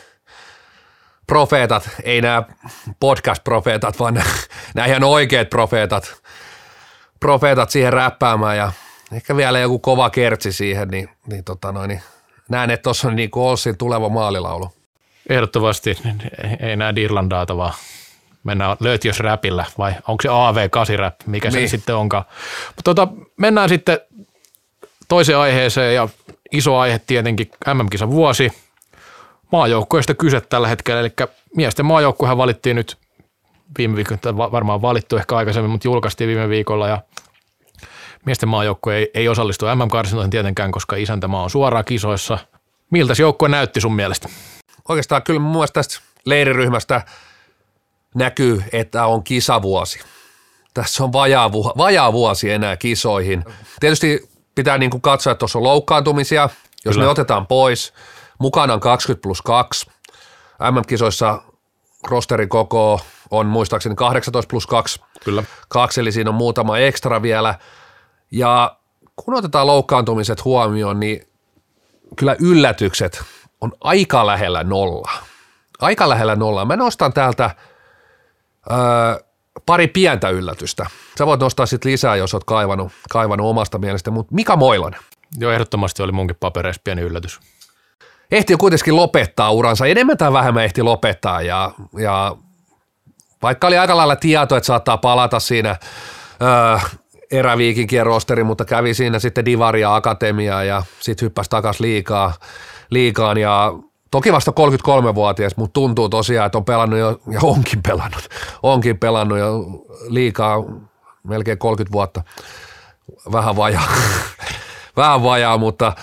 profeetat, 1.27 1.89
ei 2.03 2.21
nämä 2.21 2.43
podcast-profeetat, 2.99 3.99
vaan 3.99 4.13
nämä 4.75 4.86
ihan 4.88 5.03
oikeat 5.03 5.49
profeetat, 5.49 6.21
profeetat 7.19 7.69
siihen 7.69 7.93
räppäämään 7.93 8.58
ja 8.58 8.71
ehkä 9.13 9.36
vielä 9.36 9.60
joku 9.60 9.79
kova 9.79 10.10
kertsi 10.10 10.51
siihen, 10.51 10.88
niin, 10.88 11.10
niin, 11.27 11.43
tota 11.43 11.71
noin, 11.71 11.88
niin 11.88 12.01
näen, 12.49 12.69
että 12.69 12.83
tuossa 12.83 13.07
on 13.07 13.15
niin 13.15 13.29
Olsin 13.35 13.77
tuleva 13.77 14.09
maalilaulu. 14.09 14.71
Ehdottomasti 15.29 15.97
ei 16.59 16.75
näe 16.75 16.95
Dirlandaata, 16.95 17.57
vaan 17.57 17.73
mennään 18.43 18.77
löytiös 18.79 19.19
räpillä 19.19 19.65
vai 19.77 19.93
onko 20.07 20.21
se 20.21 20.29
AV8 20.29 20.97
rap, 20.97 21.15
mikä 21.25 21.49
niin. 21.49 21.69
se 21.69 21.71
sitten 21.71 21.95
onkaan. 21.95 22.23
Mutta 22.67 22.83
tota, 22.83 23.07
mennään 23.38 23.69
sitten 23.69 23.99
toiseen 25.07 25.38
aiheeseen 25.38 25.95
ja 25.95 26.09
iso 26.51 26.77
aihe 26.77 27.01
tietenkin 27.07 27.51
MM-kisa 27.73 28.09
vuosi. 28.09 28.51
Maajoukkoista 29.51 30.13
kyse 30.13 30.41
tällä 30.41 30.67
hetkellä, 30.67 31.01
eli 31.01 31.12
miesten 31.55 31.85
maajoukkuehan 31.85 32.38
valittiin 32.38 32.75
nyt 32.75 32.97
viime 33.77 33.95
viikolla, 33.95 34.51
varmaan 34.51 34.81
valittu 34.81 35.17
ehkä 35.17 35.35
aikaisemmin, 35.35 35.71
mutta 35.71 35.88
julkaistiin 35.88 36.27
viime 36.27 36.49
viikolla 36.49 36.88
ja 36.88 37.01
Miesten 38.25 38.49
maajoukkue 38.49 38.95
ei, 38.95 39.12
ei 39.13 39.27
osallistu 39.29 39.65
MM-karsintoihin 39.65 40.29
tietenkään, 40.29 40.71
koska 40.71 40.95
isäntämaa 40.95 41.43
on 41.43 41.49
suoraan 41.49 41.86
kisoissa. 41.86 42.38
Miltä 42.91 43.15
se 43.15 43.23
joukkue 43.23 43.49
näytti 43.49 43.82
sun 43.82 43.95
mielestä? 43.95 44.29
Oikeastaan 44.89 45.23
kyllä 45.23 45.39
mun 45.39 45.51
mielestä 45.51 45.73
tästä 45.73 45.99
leiriryhmästä 46.25 47.01
näkyy, 48.15 48.63
että 48.73 49.05
on 49.05 49.23
kisavuosi. 49.23 49.99
Tässä 50.73 51.03
on 51.03 51.13
vajaa, 51.13 51.51
vu- 51.51 51.73
vajaa 51.77 52.13
vuosi 52.13 52.51
enää 52.51 52.77
kisoihin. 52.77 53.45
Tietysti 53.79 54.29
pitää 54.55 54.77
niin 54.77 54.91
kuin 54.91 55.01
katsoa, 55.01 55.32
että 55.32 55.39
tuossa 55.39 55.60
on 55.60 55.63
loukkaantumisia. 55.63 56.49
Jos 56.86 56.93
kyllä. 56.95 57.05
ne 57.05 57.12
otetaan 57.12 57.47
pois, 57.47 57.93
mukana 58.39 58.73
on 58.73 58.79
20 58.79 59.21
plus 59.21 59.41
2. 59.41 59.86
MM-kisoissa 60.71 61.41
rosterin 62.08 62.49
koko 62.49 63.01
on 63.32 63.45
muistaakseni 63.47 63.95
18 63.95 64.49
plus 64.49 64.67
2. 64.67 65.01
Kyllä. 65.23 65.43
Kaksi, 65.69 66.01
eli 66.01 66.12
siinä 66.12 66.29
on 66.29 66.36
muutama 66.36 66.77
ekstra 66.77 67.21
vielä. 67.21 67.55
Ja 68.31 68.77
kun 69.15 69.33
otetaan 69.33 69.67
loukkaantumiset 69.67 70.45
huomioon, 70.45 70.99
niin 70.99 71.27
kyllä 72.15 72.35
yllätykset 72.39 73.23
on 73.61 73.71
aika 73.81 74.27
lähellä 74.27 74.63
nolla. 74.63 75.11
Aika 75.81 76.09
lähellä 76.09 76.35
nolla. 76.35 76.65
Mä 76.65 76.75
nostan 76.75 77.13
täältä 77.13 77.55
Öö, 78.71 79.23
pari 79.65 79.87
pientä 79.87 80.29
yllätystä. 80.29 80.85
Sä 81.17 81.25
voit 81.25 81.41
nostaa 81.41 81.65
sitten 81.65 81.91
lisää, 81.91 82.15
jos 82.15 82.33
oot 82.33 82.43
kaivannut, 82.43 82.91
kaivannut 83.09 83.47
omasta 83.47 83.77
mielestä, 83.77 84.11
mutta 84.11 84.35
Mika 84.35 84.55
Moilanen. 84.55 84.99
Joo, 85.37 85.51
ehdottomasti 85.51 86.03
oli 86.03 86.11
munkin 86.11 86.37
papereissa 86.39 86.81
pieni 86.83 87.01
yllätys. 87.01 87.39
Ehti 88.31 88.53
jo 88.53 88.57
kuitenkin 88.57 88.95
lopettaa 88.95 89.51
uransa, 89.51 89.85
enemmän 89.85 90.17
tai 90.17 90.33
vähemmän 90.33 90.63
ehti 90.63 90.83
lopettaa 90.83 91.41
ja, 91.41 91.71
ja 91.97 92.35
vaikka 93.41 93.67
oli 93.67 93.77
aika 93.77 93.97
lailla 93.97 94.15
tieto, 94.15 94.55
että 94.57 94.67
saattaa 94.67 94.97
palata 94.97 95.39
siinä 95.39 95.75
öö, 96.41 96.89
eräviikinkien 97.31 98.05
rosteri, 98.05 98.43
mutta 98.43 98.65
kävi 98.65 98.93
siinä 98.93 99.19
sitten 99.19 99.45
Divaria 99.45 99.95
Akatemiaa 99.95 100.63
ja 100.63 100.83
sitten 100.99 101.25
hyppäsi 101.25 101.49
takaisin 101.49 101.83
liikaa, 101.83 102.33
liikaan. 102.89 103.37
Ja 103.37 103.73
toki 104.11 104.33
vasta 104.33 104.51
33-vuotias, 104.51 105.57
mutta 105.57 105.73
tuntuu 105.73 106.09
tosiaan, 106.09 106.45
että 106.45 106.57
on 106.57 106.65
pelannut 106.65 106.99
jo, 106.99 107.21
ja 107.31 107.39
onkin 107.43 107.83
pelannut, 107.83 108.29
onkin 108.63 108.97
pelannut 108.97 109.37
jo 109.37 109.65
liikaa 110.07 110.63
melkein 111.23 111.57
30 111.57 111.93
vuotta, 111.93 112.23
vähän 113.31 113.55
vajaa, 113.55 113.87
vähän 114.97 115.23
vajaa, 115.23 115.57
mutta, 115.57 115.93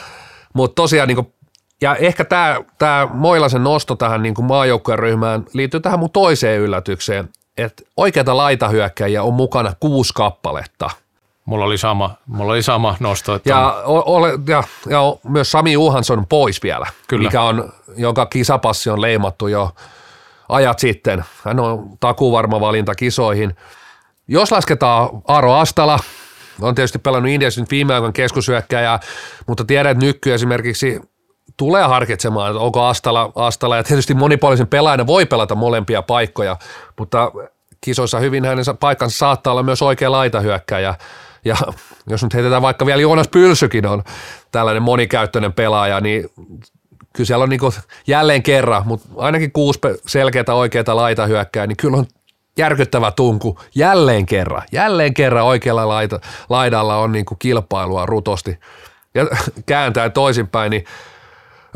mutta 0.54 0.74
tosiaan 0.74 1.08
niin 1.08 1.16
kuin, 1.16 1.32
ja 1.80 1.96
ehkä 1.96 2.24
tämä, 2.24 2.60
tämä 2.78 3.08
Moilasen 3.12 3.64
nosto 3.64 3.96
tähän 3.96 4.22
niin 4.22 4.34
kuin 4.34 4.46
maajoukkueen 4.46 4.98
ryhmään 4.98 5.44
liittyy 5.52 5.80
tähän 5.80 5.98
mun 5.98 6.10
toiseen 6.10 6.60
yllätykseen, 6.60 7.28
että 7.56 7.82
oikeita 7.96 8.36
laitahyökkäjiä 8.36 9.22
on 9.22 9.34
mukana 9.34 9.72
kuusi 9.80 10.12
kappaletta– 10.14 10.90
Mulla 11.46 11.64
oli 11.64 11.78
sama, 11.78 12.14
mulla 12.26 12.52
oli 12.52 12.62
sama 12.62 12.96
nosto. 13.00 13.35
Että 13.35 13.50
ja, 13.50 13.82
ole, 13.85 14.32
ja, 14.48 14.62
ja 14.88 15.00
myös 15.28 15.50
Sami 15.50 15.72
Juhansson 15.72 16.26
pois 16.26 16.62
vielä, 16.62 16.87
Kyllä. 17.09 17.22
mikä 17.22 17.42
on, 17.42 17.72
jonka 17.96 18.26
kisapassi 18.26 18.90
on 18.90 19.00
leimattu 19.00 19.46
jo 19.46 19.70
ajat 20.48 20.78
sitten. 20.78 21.24
Hän 21.44 21.61
on 21.61 21.88
takuvarma 22.00 22.61
valinta 22.61 22.94
kisoihin. 22.94 23.56
Jos 24.28 24.52
lasketaan 24.52 25.09
Aro 25.28 25.52
Astala, 25.52 25.98
on 26.61 26.74
tietysti 26.74 26.98
pelannut 26.98 27.30
Indiassa 27.30 27.61
nyt 27.61 27.70
viime 27.70 27.94
aikoina 27.94 28.12
keskusyökkäjä, 28.12 28.98
mutta 29.46 29.64
tiedän, 29.64 29.92
että 29.92 30.04
Nykky 30.06 30.35
esimerkiksi 30.35 31.00
tulee 31.56 31.82
harkitsemaan, 31.82 32.50
että 32.50 32.61
onko 32.61 32.85
Astala, 32.85 33.32
Astala 33.35 33.76
ja 33.76 33.85
tietysti 33.85 34.14
monipuolisen 34.14 34.66
pelaajana 34.66 35.06
voi 35.06 35.26
pelata 35.26 35.54
molempia 35.54 36.02
paikkoja, 36.02 36.56
mutta 36.98 37.32
kisoissa 37.80 38.18
hyvin 38.18 38.44
hänen 38.44 38.64
paikkansa 38.80 39.18
saattaa 39.18 39.50
olla 39.50 39.62
myös 39.62 39.82
oikea 39.82 40.12
laitahyökkäjä. 40.12 40.94
Ja 41.46 41.56
jos 42.06 42.22
nyt 42.22 42.35
heitetään 42.35 42.62
vaikka 42.62 42.87
vielä 42.87 43.02
Joonas 43.02 43.28
Pylsykin 43.28 43.87
on 43.87 44.04
tällainen 44.52 44.82
monikäyttöinen 44.82 45.52
pelaaja, 45.52 46.00
niin 46.00 46.28
kyllä 47.12 47.26
siellä 47.26 47.42
on 47.42 47.48
niin 47.48 47.61
jälleen 48.06 48.42
kerran, 48.42 48.82
mutta 48.87 49.09
ainakin 49.16 49.52
kuusi 49.52 49.80
selkeää 50.06 50.54
oikeaa 50.54 50.96
laitahyökkää, 50.96 51.66
niin 51.66 51.76
kyllä 51.76 51.96
on 51.96 52.06
järkyttävä 52.59 53.11
tunku 53.11 53.59
jälleen 53.74 54.26
kerran. 54.26 54.62
Jälleen 54.72 55.14
kerran 55.14 55.44
oikealla 55.44 55.88
laita, 55.88 56.20
laidalla 56.48 56.96
on 56.96 57.12
niin 57.12 57.24
kilpailua 57.38 58.06
rutosti. 58.06 58.59
Ja 59.14 59.26
kääntää 59.66 60.11
toisinpäin, 60.11 60.70
niin 60.70 60.85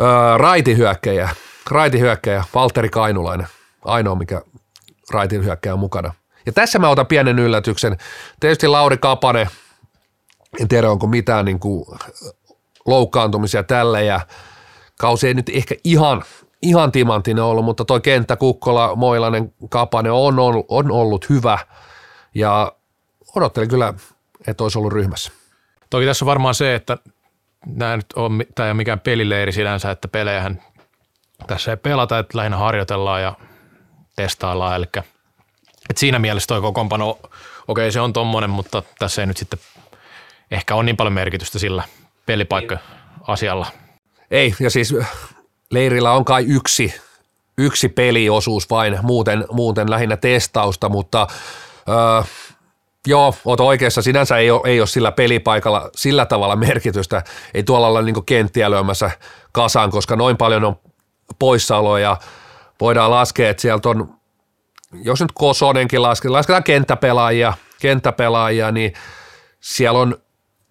öö, 0.00 0.38
raitihyökkäjä, 0.38 1.28
raitihyökkäjä, 1.70 2.44
Valtteri 2.54 2.88
Kainulainen, 2.88 3.46
ainoa 3.84 4.14
mikä 4.14 4.42
raitihyökkäjä 5.10 5.74
on 5.74 5.80
mukana. 5.80 6.12
Ja 6.46 6.52
tässä 6.52 6.78
mä 6.78 6.88
otan 6.88 7.06
pienen 7.06 7.38
yllätyksen. 7.38 7.96
Tietysti 8.40 8.68
Lauri 8.68 8.98
Kapane, 8.98 9.48
en 10.60 10.68
tiedä 10.68 10.90
onko 10.90 11.06
mitään 11.06 11.44
niin 11.44 11.60
kuin 11.60 11.86
loukkaantumisia 12.86 13.62
tälle 13.62 14.04
ja 14.04 14.20
kausi 14.98 15.26
ei 15.26 15.34
nyt 15.34 15.48
ehkä 15.48 15.74
ihan, 15.84 16.22
ihan 16.62 16.92
timantinen 16.92 17.44
ollut, 17.44 17.64
mutta 17.64 17.84
toi 17.84 18.00
kenttä 18.00 18.36
Kukkola, 18.36 18.96
Moilainen, 18.96 19.54
Kapane 19.68 20.10
on, 20.10 20.38
on, 20.38 20.64
on 20.68 20.90
ollut 20.90 21.28
hyvä 21.28 21.58
ja 22.34 22.72
odottelin 23.36 23.68
kyllä, 23.68 23.94
että 24.46 24.64
olisi 24.64 24.78
ollut 24.78 24.92
ryhmässä. 24.92 25.32
Toki 25.90 26.06
tässä 26.06 26.24
on 26.24 26.26
varmaan 26.26 26.54
se, 26.54 26.74
että 26.74 26.98
nämä 27.66 27.96
nyt 27.96 28.06
on, 28.16 28.42
tämä 28.54 28.66
ei 28.66 28.70
ole 28.70 28.76
mikään 28.76 29.00
pelileiri 29.00 29.52
sinänsä, 29.52 29.90
että 29.90 30.08
pelejähän 30.08 30.62
tässä 31.46 31.70
ei 31.70 31.76
pelata, 31.76 32.18
että 32.18 32.38
lähinnä 32.38 32.56
harjoitellaan 32.56 33.22
ja 33.22 33.34
testaillaan, 34.16 34.76
eli– 34.76 34.86
et 35.90 35.96
siinä 35.96 36.18
mielessä 36.18 36.46
toi 36.46 36.60
kokoonpano, 36.60 37.10
okei 37.10 37.28
okay, 37.68 37.90
se 37.90 38.00
on 38.00 38.12
tommonen, 38.12 38.50
mutta 38.50 38.82
tässä 38.98 39.22
ei 39.22 39.26
nyt 39.26 39.36
sitten 39.36 39.60
ehkä 40.50 40.74
ole 40.74 40.84
niin 40.84 40.96
paljon 40.96 41.12
merkitystä 41.12 41.58
sillä 41.58 41.82
pelipaikka-asialla. 42.26 43.66
Ei, 44.30 44.54
ja 44.60 44.70
siis 44.70 44.94
leirillä 45.70 46.12
on 46.12 46.24
kai 46.24 46.44
yksi, 46.48 46.94
yksi 47.58 47.88
peliosuus 47.88 48.70
vain, 48.70 48.98
muuten, 49.02 49.44
muuten 49.52 49.90
lähinnä 49.90 50.16
testausta, 50.16 50.88
mutta 50.88 51.26
öö, 51.88 52.22
joo, 53.06 53.34
oot 53.44 53.60
oikeassa, 53.60 54.02
sinänsä 54.02 54.36
ei 54.36 54.50
ole, 54.50 54.60
ei 54.64 54.80
ole 54.80 54.86
sillä 54.86 55.12
pelipaikalla 55.12 55.90
sillä 55.96 56.26
tavalla 56.26 56.56
merkitystä, 56.56 57.22
ei 57.54 57.62
tuolla 57.62 57.86
olla 57.86 58.02
niin 58.02 58.24
kenttiä 58.26 58.70
lyömässä 58.70 59.10
kasaan, 59.52 59.90
koska 59.90 60.16
noin 60.16 60.36
paljon 60.36 60.64
on 60.64 60.76
poissaoloja, 61.38 62.16
voidaan 62.80 63.10
laskea, 63.10 63.50
että 63.50 63.60
sieltä 63.60 63.88
on 63.88 64.19
jos 64.92 65.20
nyt 65.20 65.32
Kosonenkin 65.34 66.02
lasketaan, 66.02 66.32
lasketaan 66.32 66.64
kenttäpelaajia, 66.64 67.52
kenttäpelaajia, 67.80 68.72
niin 68.72 68.92
siellä 69.60 69.98
on 69.98 70.16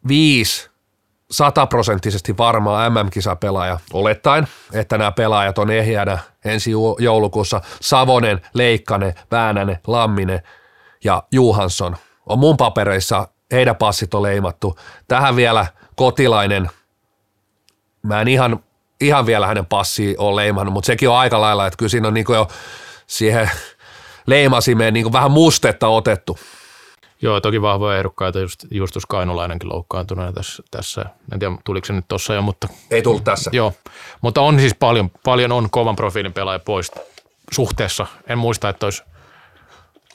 viisi 0.07 0.69
sataprosenttisesti 1.31 2.37
varmaa 2.37 2.89
MM-kisapelaaja, 2.89 3.79
olettaen, 3.93 4.47
että 4.73 4.97
nämä 4.97 5.11
pelaajat 5.11 5.57
on 5.57 5.69
ehjänä 5.69 6.19
ensi 6.45 6.71
joulukuussa. 6.99 7.61
Savonen, 7.81 8.41
Leikkanen, 8.53 9.13
Väänänen, 9.31 9.79
Lamminen 9.87 10.41
ja 11.03 11.23
Juhansson 11.31 11.95
on 12.25 12.39
mun 12.39 12.57
papereissa, 12.57 13.27
heidän 13.51 13.75
passit 13.75 14.13
on 14.13 14.21
leimattu. 14.21 14.79
Tähän 15.07 15.35
vielä 15.35 15.67
kotilainen, 15.95 16.69
mä 18.01 18.21
en 18.21 18.27
ihan, 18.27 18.59
ihan 19.01 19.25
vielä 19.25 19.47
hänen 19.47 19.65
passi 19.65 20.15
ole 20.17 20.41
leimannut, 20.41 20.73
mutta 20.73 20.87
sekin 20.87 21.09
on 21.09 21.17
aika 21.17 21.41
lailla, 21.41 21.67
että 21.67 21.77
kyllä 21.77 21.89
siinä 21.89 22.07
on 22.07 22.13
niin 22.13 22.25
jo 22.29 22.47
siihen 23.07 23.51
leimasimeen 24.29 24.93
niin 24.93 25.13
vähän 25.13 25.31
mustetta 25.31 25.87
otettu. 25.87 26.39
Joo, 27.21 27.41
toki 27.41 27.61
vahvoja 27.61 27.97
ehdokkaita, 27.97 28.39
just 28.39 28.65
Justus 28.71 29.05
Kainulainenkin 29.05 29.69
loukkaantuneena 29.69 30.33
tässä, 30.33 30.63
tässä. 30.71 31.05
En 31.33 31.39
tiedä, 31.39 31.55
tuliko 31.65 31.85
se 31.85 31.93
nyt 31.93 32.05
tuossa 32.07 32.33
jo, 32.33 32.41
mutta... 32.41 32.67
Ei 32.91 33.01
tullut 33.01 33.23
tässä. 33.23 33.49
Joo, 33.53 33.73
mutta 34.21 34.41
on 34.41 34.59
siis 34.59 34.75
paljon, 34.79 35.11
paljon 35.23 35.51
on 35.51 35.69
kovan 35.69 35.95
profiilin 35.95 36.33
pelaaja 36.33 36.59
pois 36.59 36.91
suhteessa. 37.51 38.07
En 38.27 38.37
muista, 38.37 38.69
että 38.69 38.85
olisi 38.85 39.03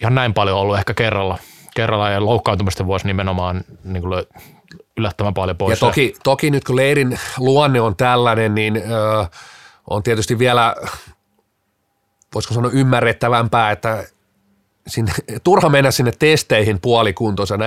ihan 0.00 0.14
näin 0.14 0.34
paljon 0.34 0.58
ollut 0.58 0.78
ehkä 0.78 0.94
kerralla. 0.94 1.38
Kerralla 1.74 2.10
ja 2.10 2.24
loukkaantumisten 2.24 2.86
vuosi 2.86 3.06
nimenomaan 3.06 3.64
niin 3.84 4.02
kuin 4.02 4.24
yllättävän 4.96 5.34
paljon 5.34 5.56
pois. 5.56 5.80
Ja 5.80 5.86
toki, 5.86 6.14
toki 6.24 6.50
nyt 6.50 6.64
kun 6.64 6.76
leirin 6.76 7.18
luonne 7.38 7.80
on 7.80 7.96
tällainen, 7.96 8.54
niin 8.54 8.76
ö, 8.76 9.26
on 9.90 10.02
tietysti 10.02 10.38
vielä 10.38 10.76
voisiko 12.34 12.54
sanoa 12.54 12.70
ymmärrettävämpää, 12.74 13.70
että 13.70 14.04
sinne, 14.86 15.12
turha 15.44 15.68
mennä 15.68 15.90
sinne 15.90 16.12
testeihin 16.18 16.80
puolikuntoisena. 16.80 17.64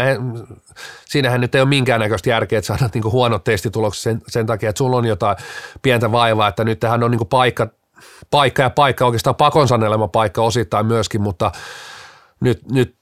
Siinähän 1.05 1.41
nyt 1.41 1.55
ei 1.55 1.61
ole 1.61 1.69
minkäännäköistä 1.69 2.29
järkeä, 2.29 2.59
että 2.59 2.67
saadaan 2.67 2.91
niin 2.93 3.03
huonot 3.03 3.43
testitulokset 3.43 4.03
sen, 4.03 4.21
sen 4.27 4.45
takia, 4.45 4.69
että 4.69 4.77
sulla 4.77 4.97
on 4.97 5.05
jotain 5.05 5.37
pientä 5.81 6.11
vaivaa, 6.11 6.47
että 6.47 6.63
nyt 6.63 6.79
tähän 6.79 7.03
on 7.03 7.11
niin 7.11 7.27
paikka, 7.27 7.67
paikka 8.31 8.61
ja 8.61 8.69
paikka, 8.69 9.05
oikeastaan 9.05 9.35
pakon 9.35 9.67
sanelema 9.67 10.07
paikka 10.07 10.41
osittain 10.41 10.85
myöskin, 10.85 11.21
mutta 11.21 11.51
nyt, 12.39 12.71
nyt 12.71 12.95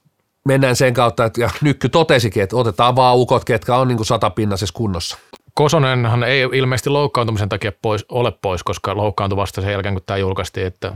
mennään 0.44 0.76
sen 0.76 0.94
kautta, 0.94 1.24
että 1.24 1.40
ja 1.40 1.50
Nykky 1.60 1.88
totesikin, 1.88 2.42
että 2.42 2.56
otetaan 2.56 2.96
vaan 2.96 3.16
ukot, 3.16 3.44
ketkä 3.44 3.76
on 3.76 3.88
niin 3.88 4.04
satapinnaisessa 4.04 4.74
kunnossa. 4.76 5.18
Kosonenhan 5.58 6.24
ei 6.24 6.40
ilmeisesti 6.52 6.90
loukkaantumisen 6.90 7.48
takia 7.48 7.72
pois, 7.82 8.04
ole 8.08 8.32
pois, 8.42 8.62
koska 8.62 8.96
loukkaantui 8.96 9.36
vasta 9.36 9.60
sen 9.60 9.72
jälkeen, 9.72 9.94
kun 9.94 10.02
tämä 10.06 10.16
julkaistiin, 10.16 10.66
että 10.66 10.92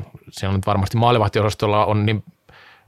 on 0.48 0.54
nyt 0.54 0.66
varmasti 0.66 0.96
maalivahtiosastolla 0.96 1.86
on 1.86 2.06
niin 2.06 2.24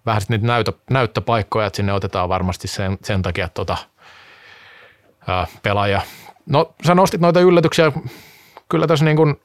vähän 0.07 0.23
niitä 0.29 0.47
näytö, 0.47 0.73
näyttöpaikkoja, 0.91 1.67
että 1.67 1.77
sinne 1.77 1.93
otetaan 1.93 2.29
varmasti 2.29 2.69
sen, 2.69 2.99
sen 3.03 3.23
takia 3.23 3.49
tota, 3.49 3.77
ää, 5.27 5.47
pelaaja. 5.63 6.01
No 6.47 6.75
sä 6.87 6.95
nostit 6.95 7.21
noita 7.21 7.41
yllätyksiä, 7.41 7.93
kyllä 8.69 8.87
tässä 8.87 9.05
niin 9.05 9.17
kuin 9.17 9.41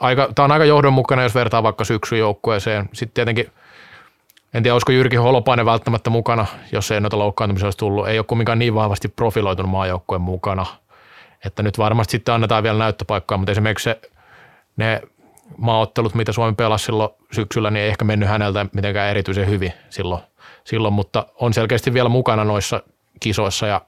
aika, 0.00 0.28
tämä 0.34 0.44
on 0.44 0.52
aika 0.52 0.64
johdonmukainen, 0.64 1.22
jos 1.22 1.34
vertaa 1.34 1.62
vaikka 1.62 1.84
syksyn 1.84 2.18
joukkueeseen. 2.18 2.88
Sitten 2.92 3.14
tietenkin, 3.14 3.52
en 4.54 4.62
tiedä, 4.62 4.74
olisiko 4.74 4.92
Jyrki 4.92 5.16
Holopainen 5.16 5.66
välttämättä 5.66 6.10
mukana, 6.10 6.46
jos 6.72 6.90
ei 6.90 7.00
noita 7.00 7.18
loukkaantumisia 7.18 7.66
olisi 7.66 7.78
tullut. 7.78 8.08
Ei 8.08 8.18
ole 8.18 8.26
kumminkaan 8.28 8.58
niin 8.58 8.74
vahvasti 8.74 9.08
profiloitunut 9.08 9.70
maajoukkueen 9.70 10.22
mukana– 10.22 10.66
että 11.46 11.62
nyt 11.62 11.78
varmasti 11.78 12.10
sitten 12.10 12.34
annetaan 12.34 12.62
vielä 12.62 12.78
näyttöpaikkaa, 12.78 13.38
mutta 13.38 13.52
esimerkiksi 13.52 13.84
se, 13.84 14.00
ne 14.76 15.02
maaottelut, 15.56 16.14
mitä 16.14 16.32
Suomi 16.32 16.54
pelasi 16.54 16.84
silloin 16.84 17.10
syksyllä, 17.32 17.70
niin 17.70 17.82
ei 17.82 17.88
ehkä 17.88 18.04
mennyt 18.04 18.28
häneltä 18.28 18.66
mitenkään 18.72 19.10
erityisen 19.10 19.48
hyvin 19.48 19.72
silloin, 19.90 20.22
silloin 20.64 20.94
mutta 20.94 21.26
on 21.34 21.54
selkeästi 21.54 21.94
vielä 21.94 22.08
mukana 22.08 22.44
noissa 22.44 22.82
kisoissa 23.20 23.66
ja 23.66 23.80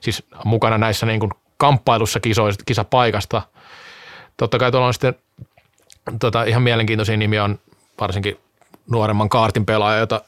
siis 0.00 0.22
mukana 0.44 0.78
näissä 0.78 1.06
niin 1.06 1.20
kuin 1.20 1.32
kamppailussa 1.56 2.20
kisoissa, 2.20 2.62
kisapaikasta. 2.66 3.42
Totta 4.36 4.58
kai 4.58 4.70
tuolla 4.70 4.86
on 4.86 4.94
sitten 4.94 5.14
tota, 6.20 6.44
ihan 6.44 6.62
mielenkiintoisia 6.62 7.16
nimiä 7.16 7.44
on 7.44 7.58
varsinkin 8.00 8.40
nuoremman 8.90 9.28
kaartin 9.28 9.66
pelaaja, 9.66 9.98
jota 9.98 10.20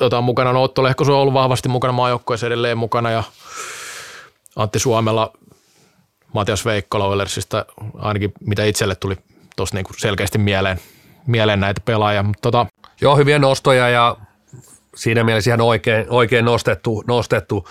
jota 0.00 0.18
on 0.18 0.24
mukana. 0.24 0.52
No 0.52 0.62
Otto 0.62 0.82
Lehkosu 0.82 1.12
on 1.12 1.20
ollut 1.20 1.34
vahvasti 1.34 1.68
mukana 1.68 1.92
maajoukkueessa 1.92 2.46
edelleen 2.46 2.78
mukana 2.78 3.10
ja 3.10 3.22
Antti 4.56 4.78
Suomella, 4.78 5.32
Matias 6.32 6.64
Veikkola 6.64 7.06
Oilersista, 7.06 7.66
ainakin 7.94 8.32
mitä 8.40 8.64
itselle 8.64 8.94
tuli 8.94 9.16
tuossa 9.56 9.76
niinku 9.76 9.92
selkeästi 9.96 10.38
mieleen, 10.38 10.80
mieleen 11.26 11.60
näitä 11.60 11.80
pelaajia. 11.84 12.22
Mutta 12.22 12.40
tota, 12.42 12.66
Joo, 13.00 13.16
hyviä 13.16 13.38
nostoja 13.38 13.88
ja 13.88 14.16
siinä 14.96 15.24
mielessä 15.24 15.50
ihan 15.50 15.60
oikein, 15.60 16.06
oikein 16.08 16.44
nostettu, 16.44 17.04
nostettu. 17.06 17.68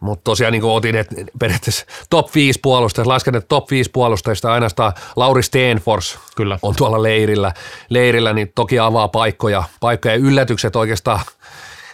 Mutta 0.00 0.24
tosiaan 0.24 0.52
niin 0.52 0.62
kuin 0.62 0.72
otin, 0.72 0.96
että 0.96 1.14
periaatteessa 1.38 1.86
top 2.10 2.34
5 2.34 2.60
puolustajista, 2.62 3.12
lasken, 3.12 3.36
että 3.36 3.48
top 3.48 3.70
5 3.70 3.90
puolustajista 3.90 4.52
ainoastaan 4.52 4.92
Lauri 5.16 5.42
Stenfors 5.42 6.18
Kyllä. 6.36 6.58
on 6.62 6.76
tuolla 6.76 7.02
leirillä, 7.02 7.52
leirillä, 7.88 8.32
niin 8.32 8.52
toki 8.54 8.78
avaa 8.78 9.08
paikkoja, 9.08 9.64
paikkoja 9.80 10.14
ja 10.14 10.20
yllätykset 10.20 10.76
oikeastaan. 10.76 11.20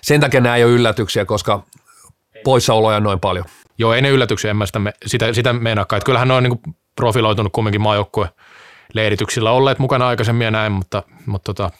Sen 0.02 0.20
takia 0.20 0.40
nämä 0.40 0.56
ei 0.56 0.64
ole 0.64 0.72
yllätyksiä, 0.72 1.24
koska 1.24 1.62
poissaoloja 2.44 2.96
on 2.96 3.02
noin 3.02 3.20
paljon. 3.20 3.44
Joo, 3.80 3.92
ei 3.94 4.02
ne 4.02 4.08
yllätyksiä, 4.08 4.50
en 4.50 4.56
mä 4.56 4.66
sitä, 4.66 4.78
me- 4.78 4.92
sitä, 5.06 5.32
sitä 5.32 5.52
meinaakaan. 5.52 5.98
Että 5.98 6.06
kyllähän 6.06 6.28
ne 6.28 6.34
on 6.34 6.42
niin 6.42 6.60
profiloitunut 6.96 7.52
kumminkin 7.52 7.80
maajoukkue 7.80 8.28
leirityksillä 8.92 9.50
olleet 9.50 9.78
mukana 9.78 10.08
aikaisemmin 10.08 10.44
ja 10.44 10.50
näin, 10.50 10.72
mutta, 10.72 11.02
mutta 11.26 11.54
tota, 11.54 11.70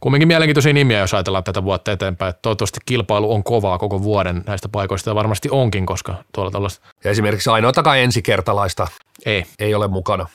kumminkin 0.00 0.28
mielenkiintoisia 0.28 0.72
nimiä, 0.72 0.98
jos 0.98 1.14
ajatellaan 1.14 1.44
tätä 1.44 1.64
vuotta 1.64 1.92
eteenpäin. 1.92 2.30
Että 2.30 2.42
toivottavasti 2.42 2.80
kilpailu 2.86 3.32
on 3.32 3.44
kovaa 3.44 3.78
koko 3.78 4.02
vuoden 4.02 4.42
näistä 4.46 4.68
paikoista 4.68 5.10
ja 5.10 5.14
varmasti 5.14 5.48
onkin, 5.52 5.86
koska 5.86 6.14
tuolla 6.34 6.50
tällaista 6.50 6.86
Ja 7.04 7.10
esimerkiksi 7.10 7.50
ainoatakaan 7.50 7.98
ensikertalaista 7.98 8.86
ei. 9.26 9.44
ei 9.58 9.74
ole 9.74 9.88
mukana. 9.88 10.26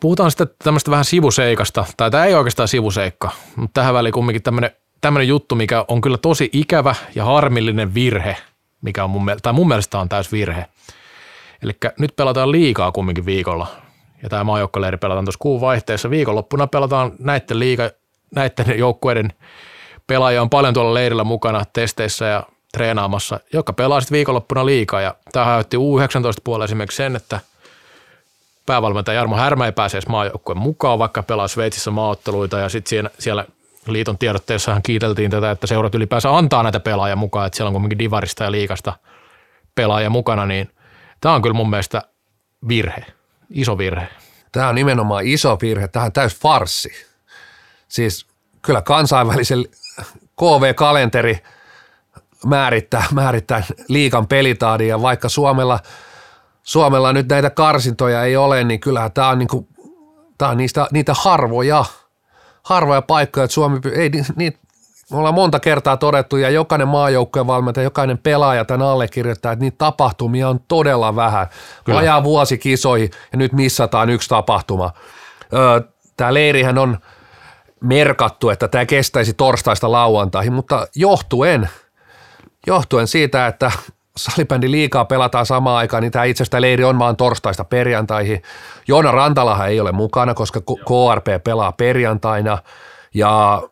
Puhutaan 0.00 0.30
sitten 0.30 0.48
tämmöistä 0.64 0.90
vähän 0.90 1.04
sivuseikasta, 1.04 1.84
tai 1.96 2.10
tämä 2.10 2.24
ei 2.24 2.34
oikeastaan 2.34 2.68
sivuseikka, 2.68 3.30
mutta 3.56 3.80
tähän 3.80 3.94
väliin 3.94 4.12
kumminkin 4.12 4.42
tämmöinen, 4.42 4.70
tämmöinen 5.00 5.28
juttu, 5.28 5.54
mikä 5.54 5.84
on 5.88 6.00
kyllä 6.00 6.18
tosi 6.18 6.50
ikävä 6.52 6.94
ja 7.14 7.24
harmillinen 7.24 7.94
virhe, 7.94 8.36
mikä 8.84 9.04
on 9.04 9.10
mun, 9.10 9.26
tai 9.42 9.52
mun 9.52 9.68
mielestä 9.68 9.98
on 9.98 10.08
täys 10.08 10.32
virhe. 10.32 10.66
Eli 11.62 11.72
nyt 11.98 12.16
pelataan 12.16 12.52
liikaa 12.52 12.92
kumminkin 12.92 13.26
viikolla, 13.26 13.66
ja 14.22 14.28
tämä 14.28 14.44
maajoukkoleiri 14.44 14.96
pelataan 14.96 15.24
tuossa 15.24 15.38
kuun 15.38 15.60
vaihteessa. 15.60 16.10
Viikonloppuna 16.10 16.66
pelataan 16.66 17.12
näiden, 17.18 17.58
liiga, 17.58 17.90
näiden 18.34 18.78
joukkueiden 18.78 19.32
pelaajia 20.06 20.42
on 20.42 20.50
paljon 20.50 20.74
tuolla 20.74 20.94
leirillä 20.94 21.24
mukana 21.24 21.64
testeissä 21.72 22.24
ja 22.24 22.42
treenaamassa, 22.72 23.40
jotka 23.52 23.72
pelaa 23.72 24.00
sitten 24.00 24.16
viikonloppuna 24.16 24.66
liikaa, 24.66 25.00
ja 25.00 25.14
tämä 25.32 25.46
aiheutti 25.46 25.76
U19-puolella 25.76 26.64
esimerkiksi 26.64 26.96
sen, 26.96 27.16
että– 27.16 27.40
päävalmentaja 28.66 29.16
Jarmo 29.16 29.36
Härmä 29.36 29.66
ei 29.66 29.72
pääse 29.72 29.96
edes 29.96 30.08
maajoukkueen 30.08 30.58
mukaan, 30.58 30.98
vaikka 30.98 31.22
pelaa 31.22 31.48
Sveitsissä 31.48 31.90
maaotteluita 31.90 32.58
ja 32.58 32.68
sitten 32.68 33.10
siellä 33.18 33.44
liiton 33.92 34.18
tiedotteessahan 34.18 34.82
kiiteltiin 34.82 35.30
tätä, 35.30 35.50
että 35.50 35.66
seurat 35.66 35.94
ylipäänsä 35.94 36.36
antaa 36.36 36.62
näitä 36.62 36.80
pelaajia 36.80 37.16
mukaan, 37.16 37.46
että 37.46 37.56
siellä 37.56 37.68
on 37.68 37.72
kuitenkin 37.72 37.98
Divarista 37.98 38.44
ja 38.44 38.52
Liikasta 38.52 38.92
pelaajia 39.74 40.10
mukana, 40.10 40.46
niin 40.46 40.70
tämä 41.20 41.34
on 41.34 41.42
kyllä 41.42 41.54
mun 41.54 41.70
mielestä 41.70 42.02
virhe, 42.68 43.04
iso 43.50 43.78
virhe. 43.78 44.08
Tämä 44.52 44.68
on 44.68 44.74
nimenomaan 44.74 45.26
iso 45.26 45.58
virhe, 45.62 45.88
tähän 45.88 46.12
täys 46.12 46.40
farssi. 46.40 46.90
Siis 47.88 48.26
kyllä 48.62 48.82
kansainvälisen 48.82 49.64
KV-kalenteri 50.40 51.38
määrittää, 52.46 53.04
määrittää 53.12 53.62
liikan 53.88 54.26
pelitaadin 54.26 54.88
ja 54.88 55.02
vaikka 55.02 55.28
Suomella, 55.28 55.78
Suomella 56.62 57.12
nyt 57.12 57.28
näitä 57.28 57.50
karsintoja 57.50 58.24
ei 58.24 58.36
ole, 58.36 58.64
niin 58.64 58.80
kyllähän 58.80 59.12
tämä 59.12 59.28
on, 59.28 59.38
niinku, 59.38 59.68
tää 60.38 60.48
on 60.48 60.56
niistä, 60.56 60.88
niitä 60.92 61.14
harvoja, 61.14 61.84
harvoja 62.64 63.02
paikkoja, 63.02 63.44
että 63.44 63.54
Suomi, 63.54 63.80
ei, 63.94 64.10
niitä, 64.36 64.58
me 65.10 65.16
ollaan 65.16 65.34
monta 65.34 65.60
kertaa 65.60 65.96
todettu 65.96 66.36
ja 66.36 66.50
jokainen 66.50 66.88
maajoukkojen 66.88 67.46
valmentaja, 67.46 67.84
jokainen 67.84 68.18
pelaaja 68.18 68.64
tämän 68.64 68.86
allekirjoittaa, 68.86 69.52
että 69.52 69.64
niitä 69.64 69.78
tapahtumia 69.78 70.48
on 70.48 70.60
todella 70.68 71.16
vähän. 71.16 71.46
Kyllä. 71.84 71.98
Vajaa 71.98 72.24
vuosi 72.24 72.58
kisoihin 72.58 73.10
ja 73.32 73.38
nyt 73.38 73.52
missataan 73.52 74.10
yksi 74.10 74.28
tapahtuma. 74.28 74.92
Tämä 76.16 76.34
leirihän 76.34 76.78
on 76.78 76.98
merkattu, 77.80 78.50
että 78.50 78.68
tämä 78.68 78.86
kestäisi 78.86 79.34
torstaista 79.34 79.92
lauantaihin, 79.92 80.52
mutta 80.52 80.86
johtuen, 80.94 81.68
johtuen 82.66 83.08
siitä, 83.08 83.46
että 83.46 83.72
salibändi 84.16 84.70
liikaa 84.70 85.04
pelataan 85.04 85.46
samaan 85.46 85.76
aikaan, 85.76 86.02
niin 86.02 86.12
tämä 86.12 86.24
itse 86.24 86.42
asiassa 86.42 86.60
leiri 86.60 86.84
on 86.84 86.98
vaan 86.98 87.16
torstaista 87.16 87.64
perjantaihin. 87.64 88.42
Joona 88.88 89.10
Rantalahan 89.10 89.68
ei 89.68 89.80
ole 89.80 89.92
mukana, 89.92 90.34
koska 90.34 90.60
KRP 90.60 91.44
pelaa 91.44 91.72
perjantaina 91.72 92.58
ja 93.14 93.62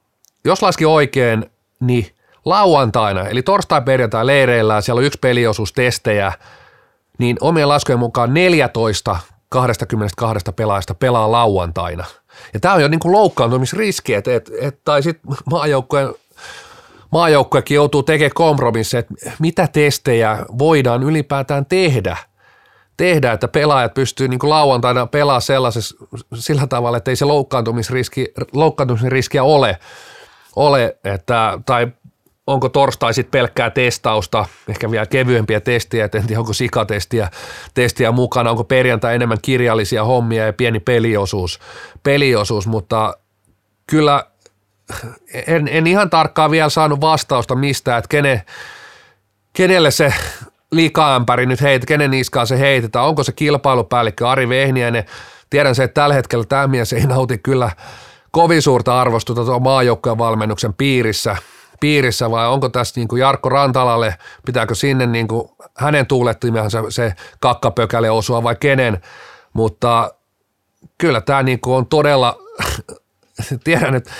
jos 0.45 0.63
laski 0.63 0.85
oikein, 0.85 1.51
niin 1.81 2.07
lauantaina, 2.45 3.27
eli 3.27 3.43
torstai-perjantai 3.43 4.27
leireillä, 4.27 4.81
siellä 4.81 4.99
on 4.99 5.05
yksi 5.05 5.19
peliosuus 5.19 5.73
testejä, 5.73 6.33
niin 7.19 7.37
omien 7.41 7.69
laskujen 7.69 7.99
mukaan 7.99 8.35
14 8.35 9.17
22 9.49 10.53
pelaajasta 10.57 10.95
pelaa 10.95 11.33
lauantaina. 11.33 12.05
Ja 12.55 12.61
tämä 12.61 12.75
on 12.75 12.83
jo 12.83 12.89
niin 12.89 13.01
kuin 13.01 13.13
loukkaantumisriski, 13.13 14.15
että, 14.15 14.35
että, 14.35 14.53
että 14.61 14.81
tai 14.85 15.03
sitten 15.03 15.37
maajoukkojen 15.51 16.15
maajoukkuekin 17.13 17.75
joutuu 17.75 18.03
tekemään 18.03 18.35
kompromisseja, 18.35 18.99
että 18.99 19.15
mitä 19.39 19.69
testejä 19.73 20.39
voidaan 20.59 21.03
ylipäätään 21.03 21.67
tehdä, 21.67 22.17
tehdä 22.97 23.33
että 23.33 23.49
pelaajat 23.49 23.95
pystyy 23.95 24.29
niin 24.29 24.41
lauantaina 24.43 25.07
pelaa 25.07 25.41
sellaisessa 25.41 25.97
sillä 26.35 26.67
tavalla, 26.67 26.97
että 26.97 27.11
ei 27.11 27.17
se 27.17 27.25
loukkaantumisriski, 27.25 28.33
loukkaantumisriskiä 28.53 29.45
ole, 29.45 29.79
ole 30.57 30.97
että, 31.05 31.59
tai 31.67 31.89
onko 32.47 32.69
torstai 32.69 33.15
sitten 33.15 33.39
pelkkää 33.39 33.71
testausta, 33.71 34.47
ehkä 34.69 34.91
vielä 34.91 35.07
kevyempiä 35.07 35.61
testiä, 35.61 36.05
et 36.05 36.15
en 36.15 36.27
tiedä 36.27 36.41
onko 36.41 36.53
sikatestiä 36.53 37.31
testiä 37.75 38.13
mukana, 38.13 38.51
onko 38.51 38.65
perjantai 38.65 39.15
enemmän 39.15 39.39
kirjallisia 39.43 40.05
hommia 40.05 40.47
ja 40.47 40.53
pieni 40.53 40.81
peliosuus, 40.81 41.61
peliosuus 42.03 42.67
mutta 42.67 43.15
kyllä 43.87 44.32
en, 45.47 45.69
en 45.69 45.87
ihan 45.87 46.11
tarkkaan 46.11 46.51
vielä 46.51 46.69
saanut 46.69 47.01
vastausta 47.01 47.55
mistä, 47.55 47.97
että 47.97 48.09
kene, 48.09 48.45
kenelle 49.53 49.91
se 49.91 50.15
liikaämpäri 50.73 51.47
nyt 51.47 51.61
heit, 51.61 51.85
kenen 51.85 52.11
niskaan 52.11 52.47
se 52.47 52.59
heitetään, 52.59 53.05
onko 53.05 53.25
se 53.25 53.33
kilpailupäällikkö 53.33 54.31
Ari 54.31 54.49
Vehniäinen, 54.49 55.05
tiedän 55.51 55.75
se, 55.75 55.85
että 55.85 56.01
tällä 56.01 56.15
hetkellä 56.15 56.45
tämä 56.45 56.67
mies 56.67 56.93
ei 56.93 57.07
nauti 57.07 57.39
kyllä 57.39 57.71
kovin 58.31 58.63
suurta 58.63 59.01
arvostusta 59.01 59.45
tuon 59.45 59.63
maajoukkojen 59.63 60.19
valmennuksen 60.19 60.75
piirissä, 60.75 61.37
piirissä 61.81 62.31
vai 62.31 62.49
onko 62.49 62.69
tässä 62.69 63.01
niin 63.01 63.09
kuin 63.09 63.21
Jarkko 63.21 63.49
Rantalalle, 63.49 64.15
pitääkö 64.47 64.75
sinne 64.75 65.07
niin 65.07 65.29
kuin 65.29 65.49
hänen 65.79 66.07
tuulettimehan 66.07 66.71
se, 66.71 66.79
se 66.89 67.15
kakkapökäle 67.41 68.11
osua 68.11 68.43
vai 68.43 68.57
kenen, 68.61 69.01
mutta 69.53 70.15
kyllä 70.99 71.21
tämä 71.21 71.43
niin 71.43 71.61
kuin 71.61 71.77
on 71.77 71.87
todella, 71.87 72.39
tiedän, 73.65 73.95
että 73.95 74.11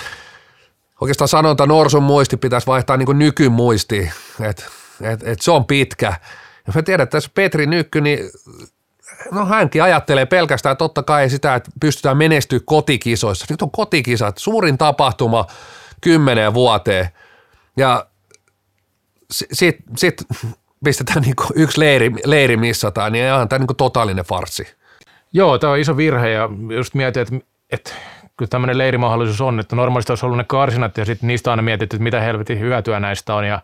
oikeastaan 1.03 1.27
sanonta 1.27 1.65
norsun 1.65 2.03
muisti 2.03 2.37
pitäisi 2.37 2.67
vaihtaa 2.67 2.97
niin 2.97 3.19
nykymuistiin, 3.19 4.11
että 4.49 4.63
et, 5.01 5.27
et 5.27 5.41
se 5.41 5.51
on 5.51 5.65
pitkä. 5.65 6.13
Ja 6.67 6.73
mä 6.75 6.81
tiedän, 6.81 7.03
että 7.03 7.17
tässä 7.17 7.31
Petri 7.35 7.65
Nykky, 7.65 8.01
niin 8.01 8.19
no 9.31 9.45
hänkin 9.45 9.83
ajattelee 9.83 10.25
pelkästään 10.25 10.77
totta 10.77 11.03
kai 11.03 11.29
sitä, 11.29 11.55
että 11.55 11.71
pystytään 11.79 12.17
menestyä 12.17 12.59
kotikisoissa. 12.65 13.45
Nyt 13.49 13.61
on 13.61 13.71
kotikisat, 13.71 14.37
suurin 14.37 14.77
tapahtuma 14.77 15.45
kymmeneen 16.01 16.53
vuoteen. 16.53 17.09
Ja 17.77 18.05
sitten 19.31 19.97
sit 19.97 20.23
pistetään 20.83 21.21
niinku 21.21 21.43
yksi 21.55 21.79
leiri, 21.79 22.11
leiri 22.25 22.57
missataan, 22.57 23.11
niin 23.11 23.33
on 23.33 23.49
tämä 23.49 23.59
niinku 23.59 23.73
totaalinen 23.73 24.25
farsi. 24.25 24.67
Joo, 25.33 25.57
tämä 25.57 25.73
on 25.73 25.79
iso 25.79 25.97
virhe 25.97 26.29
ja 26.29 26.49
just 26.75 26.93
mietin, 26.93 27.21
että, 27.21 27.35
että 27.69 27.91
kyllä 28.37 28.49
tämmöinen 28.49 28.77
leirimahdollisuus 28.77 29.41
on, 29.41 29.59
että 29.59 29.75
normaalisti 29.75 30.11
olisi 30.11 30.25
ollut 30.25 30.37
ne 30.37 30.43
karsinat 30.43 30.97
ja 30.97 31.05
sitten 31.05 31.27
niistä 31.27 31.51
aina 31.51 31.61
mietitty, 31.61 31.95
että 31.95 32.03
mitä 32.03 32.21
helvetin 32.21 32.59
hyötyä 32.59 32.99
näistä 32.99 33.35
on 33.35 33.47
ja 33.47 33.59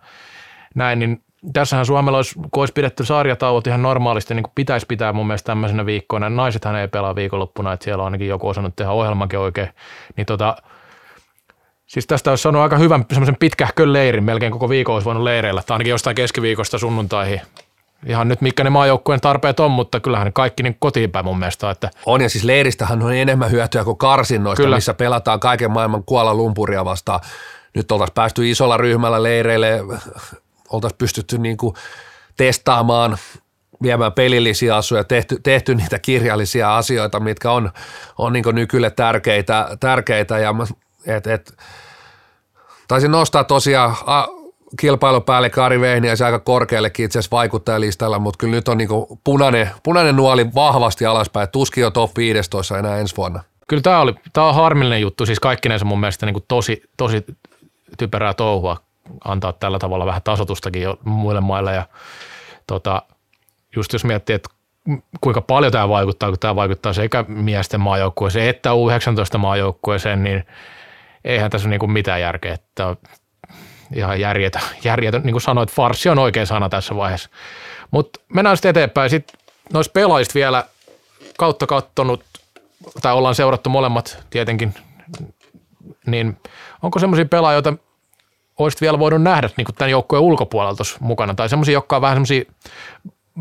näin, 0.76 1.00
niin 1.00 1.24
tässähän 1.54 1.86
Suomella 1.86 2.18
olisi, 2.18 2.36
kun 2.36 2.62
olisi 2.62 2.74
pidetty 2.74 3.06
sarjatauot 3.06 3.68
ihan 3.68 3.82
normaalisti, 3.82 4.34
niin 4.34 4.44
kuin 4.44 4.52
pitäisi 4.56 4.86
pitää 4.86 5.14
mun 5.14 5.28
mielestä 5.28 5.46
tämmöisenä 5.48 5.86
viikkoina. 5.86 6.30
Naisethan 6.30 6.76
ei 6.76 6.88
pelaa 6.88 7.16
viikonloppuna, 7.16 7.74
että 7.74 7.84
siellä 7.84 8.02
on 8.02 8.06
ainakin 8.06 8.28
joku 8.28 8.48
osannut 8.48 8.76
tehdä 8.76 8.92
ohjelmankin 8.92 9.40
oikein. 9.40 9.70
Niin 10.18 10.26
tota, 10.26 10.58
siis 11.88 12.08
tästä 12.08 12.30
olisi 12.30 12.42
saanut 12.42 12.62
aika 12.62 12.78
hyvän 12.78 13.06
semmoisen 13.10 13.38
pitkähkön 13.40 13.94
leirin, 13.94 14.24
melkein 14.24 14.52
koko 14.52 14.70
viikon 14.70 14.94
olisi 14.94 15.06
voinut 15.06 15.24
leireillä, 15.24 15.64
tai 15.64 15.76
ainakin 15.76 15.92
jostain 15.92 16.16
keskiviikosta 16.16 16.78
sunnuntaihin. 16.78 17.42
Ihan 18.06 18.28
nyt 18.28 18.42
mitkä 18.42 18.64
ne 18.64 18.70
maajoukkueen 18.70 19.22
tarpeet 19.22 19.60
on, 19.60 19.72
mutta 19.72 20.00
kyllähän 20.00 20.34
kaikki 20.34 20.64
niin 20.64 20.78
kotiin 20.80 21.12
päin 21.12 21.26
mun 21.26 21.40
mielestä. 21.40 21.70
Että 21.70 21.90
On 22.06 22.22
ja 22.22 22.30
siis 22.30 22.44
leiristähän 22.44 23.02
on 23.02 23.14
enemmän 23.14 23.52
hyötyä 23.52 23.84
kuin 23.84 23.98
karsinnoista, 23.98 24.64
Kyllä. 24.64 24.76
missä 24.76 24.94
pelataan 24.94 25.40
kaiken 25.40 25.72
maailman 25.72 26.04
Kuala 26.04 26.34
Lumpuria 26.34 26.86
vastaan. 26.86 27.20
Nyt 27.76 27.92
oltaisiin 27.92 28.14
päästy 28.14 28.50
isolla 28.50 28.78
ryhmällä 28.78 29.24
leireille, 29.24 29.80
oltaisiin 30.70 30.98
pystytty 30.98 31.38
niin 31.38 31.58
kuin 31.58 31.76
testaamaan, 32.38 33.18
viemään 33.82 34.14
pelillisiä 34.14 34.76
asuja, 34.76 35.04
tehty, 35.04 35.40
tehty 35.44 35.76
niitä 35.76 36.00
kirjallisia 36.00 36.78
asioita, 36.78 37.20
mitkä 37.20 37.52
on, 37.52 37.72
on 38.18 38.34
niin 38.34 38.46
nykylle 38.52 38.90
tärkeitä, 38.90 39.68
tärkeitä 39.80 40.40
ja 40.40 40.56
et, 41.06 41.28
et, 41.28 41.54
taisin 42.88 43.12
nostaa 43.12 43.44
tosiaan 43.44 43.96
a, 44.74 44.76
kilpailupäälle 44.80 45.50
Kari 45.50 45.82
Vehniäisen 45.82 46.26
aika 46.26 46.40
korkeallekin 46.40 47.06
itse 47.06 47.20
asiassa 47.20 47.36
vaikuttajalistalla, 47.36 48.20
mutta 48.20 48.38
kyllä 48.38 48.56
nyt 48.56 48.68
on 48.68 48.78
niin 48.78 48.90
punainen, 49.24 49.70
punainen 49.84 50.16
nuoli 50.16 50.54
vahvasti 50.56 51.06
alaspäin. 51.06 51.50
Tuskin 51.50 51.82
jo 51.82 51.92
top 51.92 52.18
15 52.18 52.78
enää 52.78 52.98
ensi 52.98 53.18
vuonna. 53.18 53.44
Kyllä 53.68 53.82
tämä, 53.82 54.02
oli, 54.02 54.16
tämä 54.34 54.48
on 54.48 54.56
harmillinen 54.56 55.02
juttu, 55.02 55.26
siis 55.26 55.40
kaikkinensa 55.40 55.86
mun 55.86 56.00
mielestä 56.00 56.26
niin 56.26 56.44
tosi, 56.48 56.84
tosi 56.98 57.26
typerää 57.98 58.34
touhua 58.34 58.78
antaa 59.26 59.54
tällä 59.54 59.80
tavalla 59.80 60.06
vähän 60.06 60.22
tasotustakin 60.24 60.82
jo 60.82 61.00
muille 61.04 61.42
maille 61.42 61.74
ja 61.74 61.86
tota, 62.68 63.02
just 63.76 63.94
jos 63.94 64.06
miettii, 64.06 64.36
että 64.36 64.50
kuinka 65.22 65.42
paljon 65.42 65.72
tämä 65.72 65.90
vaikuttaa, 65.90 66.30
kun 66.30 66.40
tämä 66.40 66.56
vaikuttaa 66.56 66.94
sekä 66.94 67.26
miesten 67.28 67.82
maajoukkueeseen 67.82 68.50
että 68.50 68.70
U19 68.70 69.38
maajoukkueeseen, 69.38 70.24
niin 70.24 70.44
eihän 71.24 71.52
tässä 71.52 71.68
ole 71.68 71.78
niin 71.78 71.92
mitään 71.92 72.22
järkeä. 72.22 72.54
Että 72.54 72.96
ihan 73.96 74.20
järjetä, 74.20 74.60
järjetä, 74.84 75.20
niin 75.20 75.34
kuin 75.34 75.42
sanoit, 75.42 75.72
farsi 75.72 76.10
on 76.10 76.20
oikein 76.20 76.48
sana 76.48 76.70
tässä 76.70 76.96
vaiheessa. 76.96 77.30
Mutta 77.92 78.20
mennään 78.34 78.58
sitten 78.58 78.70
eteenpäin. 78.70 79.10
Sitten 79.10 79.40
noista 79.74 79.92
pelaajista 79.92 80.34
vielä 80.34 80.64
kautta 81.38 81.68
kattonut, 81.68 82.24
tai 83.02 83.14
ollaan 83.14 83.36
seurattu 83.36 83.70
molemmat 83.70 84.24
tietenkin, 84.30 84.74
niin 86.06 86.38
onko 86.84 87.00
semmoisia 87.00 87.26
pelaajia, 87.26 87.56
joita 87.56 87.74
olisit 88.58 88.82
vielä 88.82 89.00
voinut 89.00 89.22
nähdä 89.22 89.50
niin 89.58 89.68
tämän 89.78 89.92
joukkueen 89.92 90.24
ulkopuolelta 90.24 90.84
mukana, 91.00 91.34
tai 91.34 91.50
semmoisia, 91.50 91.74
jotka 91.74 91.96
on 91.96 92.02
vähän 92.02 92.16
semmoisia 92.16 92.44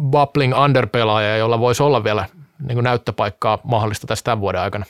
bubbling 0.01 0.59
under-pelaajia, 0.59 1.37
joilla 1.37 1.61
voisi 1.61 1.83
olla 1.83 2.05
vielä 2.05 2.27
niin 2.69 2.85
näyttöpaikkaa 2.85 3.59
mahdollista 3.65 4.07
tästä 4.07 4.25
tämän 4.25 4.41
vuoden 4.41 4.61
aikana? 4.61 4.85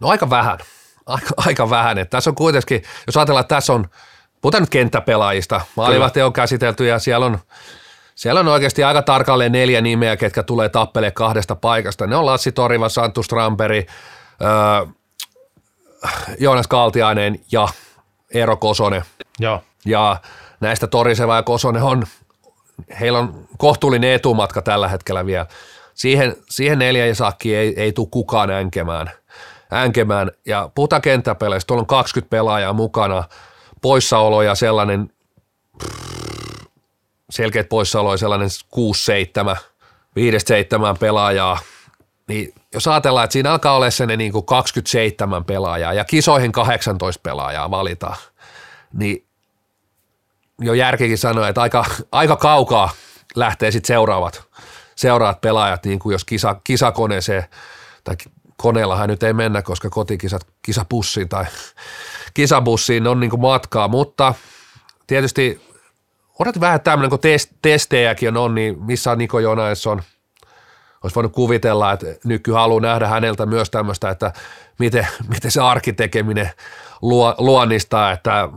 No 0.00 0.08
aika 0.08 0.30
vähän. 0.30 0.58
Aika, 1.06 1.30
aika 1.36 1.70
vähän. 1.70 1.98
Että 1.98 2.10
tässä 2.16 2.30
on 2.30 2.34
kuitenkin, 2.34 2.82
jos 3.06 3.16
ajatellaan, 3.16 3.40
että 3.40 3.54
tässä 3.54 3.72
on, 3.72 3.88
puhutaan 4.40 4.62
nyt 4.62 4.70
kenttäpelaajista, 4.70 5.60
maalivahti 5.76 6.22
on 6.22 6.32
käsitelty 6.32 6.86
ja 6.86 6.98
siellä 6.98 7.26
on, 7.26 7.38
siellä 8.14 8.40
on 8.40 8.48
oikeasti 8.48 8.84
aika 8.84 9.02
tarkalleen 9.02 9.52
neljä 9.52 9.80
nimeä, 9.80 10.16
ketkä 10.16 10.42
tulee 10.42 10.68
tappeleen 10.68 11.12
kahdesta 11.12 11.56
paikasta. 11.56 12.06
Ne 12.06 12.16
on 12.16 12.26
Lassi 12.26 12.52
Toriva, 12.52 12.88
Santtu 12.88 13.22
Stramperi, 13.22 13.86
öö, 14.42 14.86
Joonas 16.38 16.66
Kaltiainen 16.66 17.40
ja 17.52 17.68
Eero 18.34 18.56
Kosonen. 18.56 19.02
Joo. 19.38 19.62
Ja 19.84 20.16
näistä 20.60 20.86
Toriseva 20.86 21.36
ja 21.36 21.42
Kosonen 21.42 21.82
on 21.82 22.04
heillä 23.00 23.18
on 23.18 23.48
kohtuullinen 23.58 24.12
etumatka 24.12 24.62
tällä 24.62 24.88
hetkellä 24.88 25.26
vielä. 25.26 25.46
Siihen, 25.94 26.36
siihen 26.50 26.78
neljä 26.78 27.14
sakkiin 27.14 27.58
ei, 27.58 27.74
ei 27.76 27.92
tule 27.92 28.08
kukaan 28.10 28.50
änkemään. 28.50 29.10
änkemään. 29.72 30.30
Ja 30.46 30.70
puhutaan 30.74 31.02
kenttäpeleistä, 31.02 31.66
tuolla 31.66 31.80
on 31.80 31.86
20 31.86 32.30
pelaajaa 32.30 32.72
mukana, 32.72 33.24
poissaoloja 33.80 34.54
sellainen, 34.54 35.12
selkeät 37.30 37.68
poissaoloja 37.68 38.16
sellainen 38.16 38.48
6-7, 39.56 39.56
5-7 40.94 40.98
pelaajaa, 41.00 41.58
niin 42.28 42.54
jos 42.74 42.88
ajatellaan, 42.88 43.24
että 43.24 43.32
siinä 43.32 43.50
alkaa 43.50 43.76
olla 43.76 43.90
sen 43.90 44.08
niin 44.18 44.32
kuin 44.32 44.46
27 44.46 45.44
pelaajaa 45.44 45.92
ja 45.92 46.04
kisoihin 46.04 46.52
18 46.52 47.20
pelaajaa 47.22 47.70
valitaan, 47.70 48.16
niin 48.92 49.26
jo 50.60 50.74
järkikin 50.74 51.18
sanoi, 51.18 51.48
että 51.48 51.62
aika, 51.62 51.84
aika 52.12 52.36
kaukaa 52.36 52.90
lähtee 53.34 53.70
sitten 53.70 53.88
seuraavat, 53.88 54.42
seuraavat 54.96 55.40
pelaajat, 55.40 55.84
niin 55.84 55.98
kuin 55.98 56.12
jos 56.12 56.24
kisa, 56.24 56.60
kisakoneeseen, 56.64 57.44
tai 58.04 58.16
koneellahan 58.62 59.08
nyt 59.08 59.22
ei 59.22 59.32
mennä, 59.32 59.62
koska 59.62 59.90
kotikisat 59.90 60.46
kisabussiin 60.62 61.28
tai 61.28 61.44
kisabussiin 62.34 63.06
on 63.06 63.20
niin 63.20 63.30
kuin 63.30 63.40
matkaa, 63.40 63.88
mutta 63.88 64.34
tietysti 65.06 65.60
odotin 66.38 66.60
vähän 66.60 66.80
tämmöinen, 66.80 67.10
kun 67.10 67.18
test, 67.18 67.50
testejäkin 67.62 68.36
on, 68.36 68.54
niin 68.54 68.82
missä 68.82 69.10
on 69.10 69.18
Niko 69.18 69.40
Jonaesson, 69.40 70.02
olisi 71.02 71.14
voinut 71.14 71.32
kuvitella, 71.32 71.92
että 71.92 72.06
nyky 72.24 72.52
haluaa 72.52 72.80
nähdä 72.80 73.08
häneltä 73.08 73.46
myös 73.46 73.70
tämmöistä, 73.70 74.10
että 74.10 74.32
miten, 74.78 75.06
miten 75.28 75.50
se 75.50 75.60
arkitekeminen 75.60 76.50
luo, 77.02 77.34
luonnistaa, 77.38 78.12
että 78.12 78.48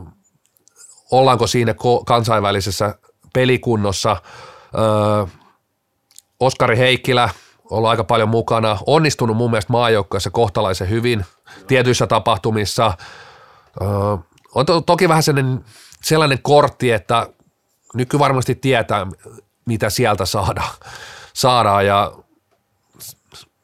ollaanko 1.10 1.46
siinä 1.46 1.74
kansainvälisessä 2.06 2.94
pelikunnossa. 3.32 4.16
Öö, 4.78 5.26
Oskari 6.40 6.78
Heikkilä 6.78 7.28
ollut 7.72 7.90
aika 7.90 8.04
paljon 8.04 8.28
mukana, 8.28 8.78
onnistunut 8.86 9.36
mun 9.36 9.50
mielestä 9.50 9.72
maajoukkoissa 9.72 10.30
kohtalaisen 10.30 10.90
hyvin 10.90 11.24
tietyissä 11.66 12.06
tapahtumissa. 12.06 12.94
Öö, 13.82 13.88
on 14.54 14.66
to- 14.66 14.80
toki 14.80 15.08
vähän 15.08 15.22
sellainen, 15.22 15.64
sellainen 16.02 16.38
kortti, 16.42 16.90
että 16.90 17.28
nyky 17.94 18.18
varmasti 18.18 18.54
tietää, 18.54 19.06
mitä 19.66 19.90
sieltä 19.90 20.24
saadaan, 20.24 20.74
saadaan 21.34 21.86
ja 21.86 22.12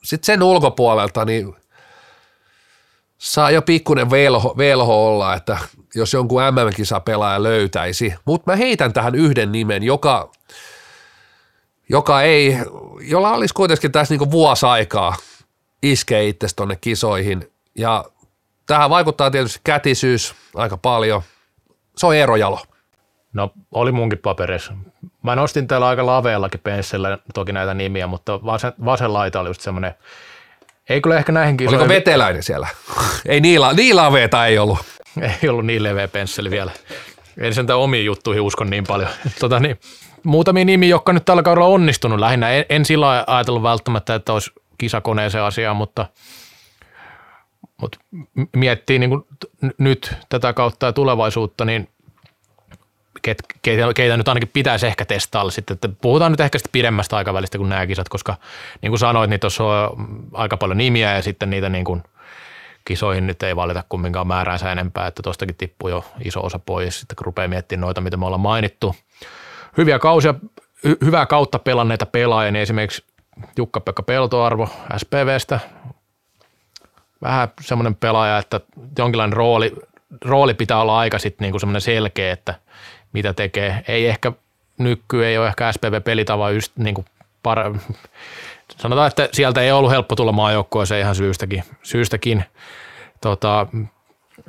sitten 0.04 0.26
sen 0.26 0.42
ulkopuolelta, 0.42 1.24
niin 1.24 1.56
saa 3.18 3.50
jo 3.50 3.62
pikkuinen 3.62 4.10
velho, 4.10 4.54
velho 4.58 5.06
olla, 5.06 5.34
että 5.34 5.58
jos 5.94 6.12
jonkun 6.12 6.42
MM-kisapelaaja 6.42 7.42
löytäisi. 7.42 8.14
Mutta 8.24 8.50
mä 8.50 8.56
heitän 8.56 8.92
tähän 8.92 9.14
yhden 9.14 9.52
nimen, 9.52 9.82
joka, 9.82 10.30
joka 11.88 12.22
ei, 12.22 12.58
jolla 13.00 13.32
olisi 13.32 13.54
kuitenkin 13.54 13.92
tässä 13.92 14.12
niinku 14.12 14.30
vuosi 14.30 14.66
aikaa 14.66 15.16
iskee 15.82 16.28
itse 16.28 16.46
tuonne 16.56 16.76
kisoihin. 16.80 17.50
Ja 17.74 18.04
tähän 18.66 18.90
vaikuttaa 18.90 19.30
tietysti 19.30 19.60
kätisyys 19.64 20.34
aika 20.54 20.76
paljon. 20.76 21.22
Se 21.96 22.06
on 22.06 22.14
Eero 22.16 22.36
Jalo. 22.36 22.62
No 23.32 23.50
oli 23.74 23.92
munkin 23.92 24.18
paperissa. 24.18 24.72
Mä 25.22 25.36
nostin 25.36 25.68
täällä 25.68 25.88
aika 25.88 26.06
laveallakin 26.06 26.60
penssillä 26.60 27.18
toki 27.34 27.52
näitä 27.52 27.74
nimiä, 27.74 28.06
mutta 28.06 28.44
vasen, 28.44 28.72
vasen 28.84 29.12
laita 29.12 29.40
oli 29.40 29.48
just 29.48 29.60
semmoinen, 29.60 29.94
ei 30.88 31.00
kyllä 31.00 31.18
ehkä 31.18 31.32
näihinkin. 31.32 31.68
Oliko 31.68 31.88
veteläinen 31.88 32.42
siellä? 32.42 32.68
ei 33.26 33.40
niillä, 33.40 33.72
niillä 33.72 34.02
laveeta 34.02 34.46
ei 34.46 34.58
ollut. 34.58 34.78
ei 35.42 35.48
ollut 35.48 35.66
niin 35.66 35.82
leveä 35.82 36.08
pensseli 36.08 36.50
vielä. 36.50 36.70
En 37.38 37.54
sentään 37.54 37.78
omiin 37.78 38.04
juttuihin 38.04 38.42
uskon 38.42 38.70
niin 38.70 38.84
paljon. 38.84 39.10
tota, 39.40 39.60
niin, 39.60 39.80
muutamia 40.24 40.64
nimi, 40.64 40.88
jotka 40.88 41.12
nyt 41.12 41.24
tällä 41.24 41.42
kaudella 41.42 41.66
on 41.66 41.74
onnistunut 41.74 42.18
lähinnä. 42.18 42.50
En, 42.50 42.64
en 42.68 42.84
sillä 42.84 43.24
ajatellut 43.26 43.62
välttämättä, 43.62 44.14
että 44.14 44.32
olisi 44.32 44.50
kisakoneeseen 44.78 45.44
asiaa, 45.44 45.74
mutta, 45.74 46.06
mutta 47.80 47.98
miettii 48.56 48.98
niin 48.98 49.10
kuin 49.10 49.26
nyt 49.78 50.16
tätä 50.28 50.52
kautta 50.52 50.86
ja 50.86 50.92
tulevaisuutta, 50.92 51.64
niin 51.64 51.88
ket, 53.22 53.38
keitä, 53.62 53.94
keitä, 53.94 54.16
nyt 54.16 54.28
ainakin 54.28 54.50
pitäisi 54.52 54.86
ehkä 54.86 55.04
testailla 55.04 55.50
sitten. 55.50 55.74
Että 55.74 55.88
puhutaan 55.88 56.32
nyt 56.32 56.40
ehkä 56.40 56.58
sitten 56.58 56.72
pidemmästä 56.72 57.16
aikavälistä 57.16 57.58
kuin 57.58 57.68
nämä 57.68 57.86
kisat, 57.86 58.08
koska 58.08 58.36
niin 58.82 58.90
kuin 58.90 58.98
sanoit, 58.98 59.30
niin 59.30 59.40
tuossa 59.40 59.64
on 59.64 60.08
aika 60.32 60.56
paljon 60.56 60.78
nimiä 60.78 61.14
ja 61.14 61.22
sitten 61.22 61.50
niitä 61.50 61.68
niin 61.68 61.84
kuin– 61.84 62.02
kisoihin 62.88 63.26
nyt 63.26 63.42
ei 63.42 63.56
valita 63.56 63.84
kumminkaan 63.88 64.26
määräänsä 64.26 64.72
enempää, 64.72 65.06
että 65.06 65.22
tuostakin 65.22 65.56
tippuu 65.56 65.88
jo 65.88 66.04
iso 66.24 66.40
osa 66.40 66.58
pois, 66.58 67.00
sitten 67.00 67.16
rupeaa 67.20 67.48
miettimään 67.48 67.80
noita, 67.80 68.00
mitä 68.00 68.16
me 68.16 68.26
ollaan 68.26 68.40
mainittu. 68.40 68.96
Hyviä 69.76 69.98
kausia, 69.98 70.34
hy- 70.86 71.04
hyvää 71.04 71.26
kautta 71.26 71.58
pelanneita 71.58 72.06
pelaajia, 72.06 72.52
niin 72.52 72.62
esimerkiksi 72.62 73.04
Jukka-Pekka 73.56 74.02
Peltoarvo 74.02 74.68
SPVstä, 74.96 75.60
vähän 77.22 77.48
semmoinen 77.60 77.94
pelaaja, 77.94 78.38
että 78.38 78.60
jonkinlainen 78.98 79.32
rooli, 79.36 79.72
rooli 80.24 80.54
pitää 80.54 80.80
olla 80.80 80.98
aika 80.98 81.18
sitten 81.18 81.44
niin 81.44 81.52
kuin 81.52 81.60
semmoinen 81.60 81.80
selkeä, 81.80 82.32
että 82.32 82.54
mitä 83.12 83.32
tekee. 83.32 83.84
Ei 83.88 84.06
ehkä 84.06 84.32
nyky, 84.78 85.26
ei 85.26 85.38
ole 85.38 85.46
ehkä 85.46 85.72
SPV-pelitava 85.72 86.50
just 86.50 86.72
niin 86.76 86.94
kuin 86.94 87.04
par- 87.48 87.94
sanotaan, 88.76 89.08
että 89.08 89.28
sieltä 89.32 89.60
ei 89.60 89.72
ollut 89.72 89.90
helppo 89.90 90.16
tulla 90.16 90.32
maajoukkoeseen 90.32 91.00
ihan 91.00 91.14
syystäkin. 91.14 91.64
syystäkin. 91.82 92.44
Tota, 93.20 93.66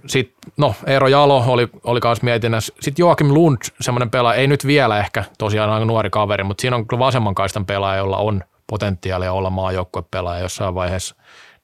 sit, 0.07 0.33
no, 0.57 0.75
Eero 0.87 1.07
Jalo 1.07 1.43
oli, 1.47 1.67
oli 1.83 1.99
kanssa 1.99 2.25
mietinnässä. 2.25 2.73
Sitten 2.81 3.03
Joakim 3.03 3.33
Lund, 3.33 3.57
semmoinen 3.81 4.09
pelaaja, 4.09 4.39
ei 4.39 4.47
nyt 4.47 4.67
vielä 4.67 4.99
ehkä 4.99 5.23
tosiaan 5.37 5.69
aika 5.69 5.85
nuori 5.85 6.09
kaveri, 6.09 6.43
mutta 6.43 6.61
siinä 6.61 6.75
on 6.75 6.87
kyllä 6.87 6.99
vasemman 6.99 7.35
kaistan 7.35 7.65
pelaaja, 7.65 7.97
jolla 7.97 8.17
on 8.17 8.43
potentiaalia 8.67 9.33
olla 9.33 9.49
maajoukkuepelaaja 9.49 10.41
jossain 10.41 10.75
vaiheessa, 10.75 11.15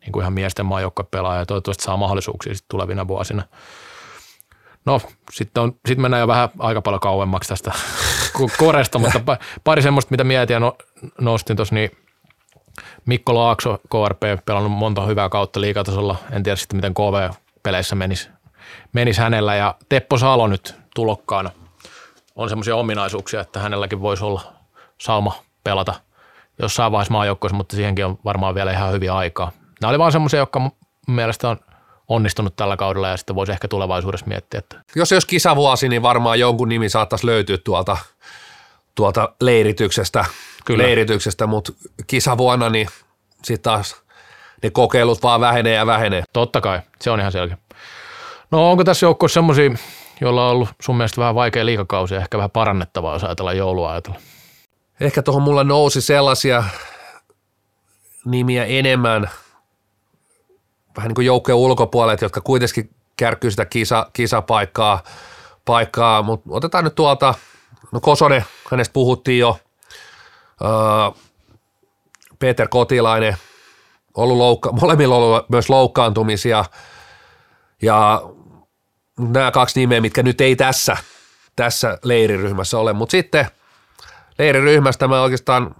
niin 0.01 0.11
kuin 0.11 0.21
ihan 0.21 0.33
miesten 0.33 0.65
maajoukkuepelaaja 0.65 1.39
ja 1.39 1.45
toivottavasti 1.45 1.83
saa 1.83 1.97
mahdollisuuksia 1.97 2.55
sit 2.55 2.65
tulevina 2.67 3.07
vuosina. 3.07 3.43
No, 4.86 5.01
sitten, 5.31 5.73
sitten 5.88 6.01
mennään 6.01 6.21
jo 6.21 6.27
vähän 6.27 6.49
aika 6.59 6.81
paljon 6.81 6.99
kauemmaksi 6.99 7.49
tästä 7.49 7.71
koresta, 8.59 8.99
mutta 8.99 9.38
pari 9.63 9.81
semmoista, 9.81 10.11
mitä 10.11 10.23
mietin 10.23 10.53
ja 10.53 10.59
no, 10.59 10.75
nostin 11.21 11.55
tuossa, 11.55 11.75
niin 11.75 11.91
Mikko 13.05 13.36
Laakso, 13.36 13.77
KRP, 13.89 14.45
pelannut 14.45 14.71
monta 14.71 15.05
hyvää 15.05 15.29
kautta 15.29 15.61
liikatasolla. 15.61 16.15
En 16.31 16.43
tiedä 16.43 16.55
sitten, 16.55 16.77
miten 16.77 16.93
KV-peleissä 17.66 17.95
menisi, 17.95 18.30
menisi 18.93 19.22
hänellä. 19.22 19.55
Ja 19.55 19.76
Teppo 19.89 20.18
Salo 20.18 20.47
nyt 20.47 20.76
tulokkaana. 20.95 21.49
On 22.36 22.49
semmoisia 22.49 22.76
ominaisuuksia, 22.76 23.41
että 23.41 23.59
hänelläkin 23.59 24.01
voisi 24.01 24.24
olla 24.24 24.53
sauma 24.97 25.36
pelata 25.63 25.93
jossain 26.61 26.91
vaiheessa 26.91 27.13
maajoukkoissa, 27.13 27.57
mutta 27.57 27.76
siihenkin 27.76 28.05
on 28.05 28.20
varmaan 28.26 28.55
vielä 28.55 28.72
ihan 28.72 28.91
hyviä 28.91 29.16
aikaa. 29.16 29.51
Nämä 29.82 29.89
oli 29.89 29.99
vaan 29.99 30.11
semmoisia, 30.11 30.39
jotka 30.39 30.59
mun 30.59 30.72
mielestä 31.07 31.49
on 31.49 31.57
onnistunut 32.07 32.55
tällä 32.55 32.78
kaudella 32.78 33.07
ja 33.07 33.18
sitten 33.18 33.36
voisi 33.36 33.51
ehkä 33.51 33.68
tulevaisuudessa 33.68 34.26
miettiä. 34.26 34.57
Että. 34.57 34.82
Jos 34.95 35.11
jos 35.11 35.26
kisavuosi, 35.26 35.89
niin 35.89 36.01
varmaan 36.01 36.39
jonkun 36.39 36.70
nimi 36.70 36.89
saattaisi 36.89 37.26
löytyä 37.26 37.57
tuolta, 37.57 37.97
tuolta 38.95 39.36
leirityksestä, 39.41 40.26
Kyllä. 40.66 40.84
leirityksestä 40.84 41.47
mutta 41.47 41.72
kisavuonna 42.07 42.70
niin 42.70 42.88
sitten 43.43 43.63
taas 43.63 44.05
ne 44.64 44.70
kokeilut 44.70 45.24
vaan 45.24 45.41
vähenee 45.41 45.76
ja 45.76 45.86
vähenee. 45.86 46.24
Totta 46.34 46.62
kai, 46.62 46.80
se 47.01 47.12
on 47.12 47.20
ihan 47.20 47.32
selkeä. 47.32 47.58
No 48.51 48.72
onko 48.72 48.84
tässä 48.84 49.06
joukkueessa 49.06 49.34
semmoisia, 49.34 49.72
joilla 50.22 50.45
on 50.45 50.51
ollut 50.51 50.70
sun 50.82 50.97
mielestä 50.97 51.22
vähän 51.22 51.36
vaikea 51.36 51.66
liikakausi 51.66 52.14
ja 52.14 52.20
ehkä 52.22 52.38
vähän 52.38 52.51
parannettavaa, 52.51 53.14
jos 53.14 53.24
ajatellaan 53.24 53.58
joulua 53.58 53.91
ajatella? 53.91 54.20
Ehkä 54.99 55.22
tuohon 55.22 55.43
mulla 55.43 55.64
nousi 55.64 56.01
sellaisia 56.01 56.64
nimiä 58.26 58.66
enemmän, 58.66 59.30
vähän 60.97 61.08
niin 61.08 61.16
kuin 61.16 61.26
joukkojen 61.26 61.58
ulkopuolet, 61.58 62.22
jotka 62.22 62.41
kuitenkin 62.41 62.89
kärkyy 63.18 63.51
sitä 63.51 63.66
kisa, 63.66 64.10
kisapaikkaa, 64.14 65.03
paikkaa, 65.66 66.24
mutta 66.24 66.49
otetaan 66.51 66.84
nyt 66.84 66.95
tuolta, 66.95 67.34
no 67.91 67.99
Kosonen, 67.99 68.45
hänestä 68.72 68.93
puhuttiin 68.93 69.39
jo, 69.39 69.60
öö, 70.62 70.70
Peter 72.39 72.68
Kotilainen, 72.68 73.38
ollut 74.16 74.38
loukka, 74.38 74.72
molemmilla 74.72 75.16
ollut 75.16 75.49
myös 75.49 75.70
loukkaantumisia 75.70 76.66
ja 77.82 78.22
nämä 79.20 79.51
kaksi 79.51 79.80
nimeä, 79.80 80.01
mitkä 80.01 80.24
nyt 80.24 80.41
ei 80.41 80.55
tässä, 80.55 80.97
tässä 81.55 81.97
leiriryhmässä 82.03 82.80
ole, 82.80 82.93
mutta 82.93 83.11
sitten 83.11 83.47
leiriryhmästä 84.39 85.07
mä 85.07 85.22
oikeastaan 85.22 85.76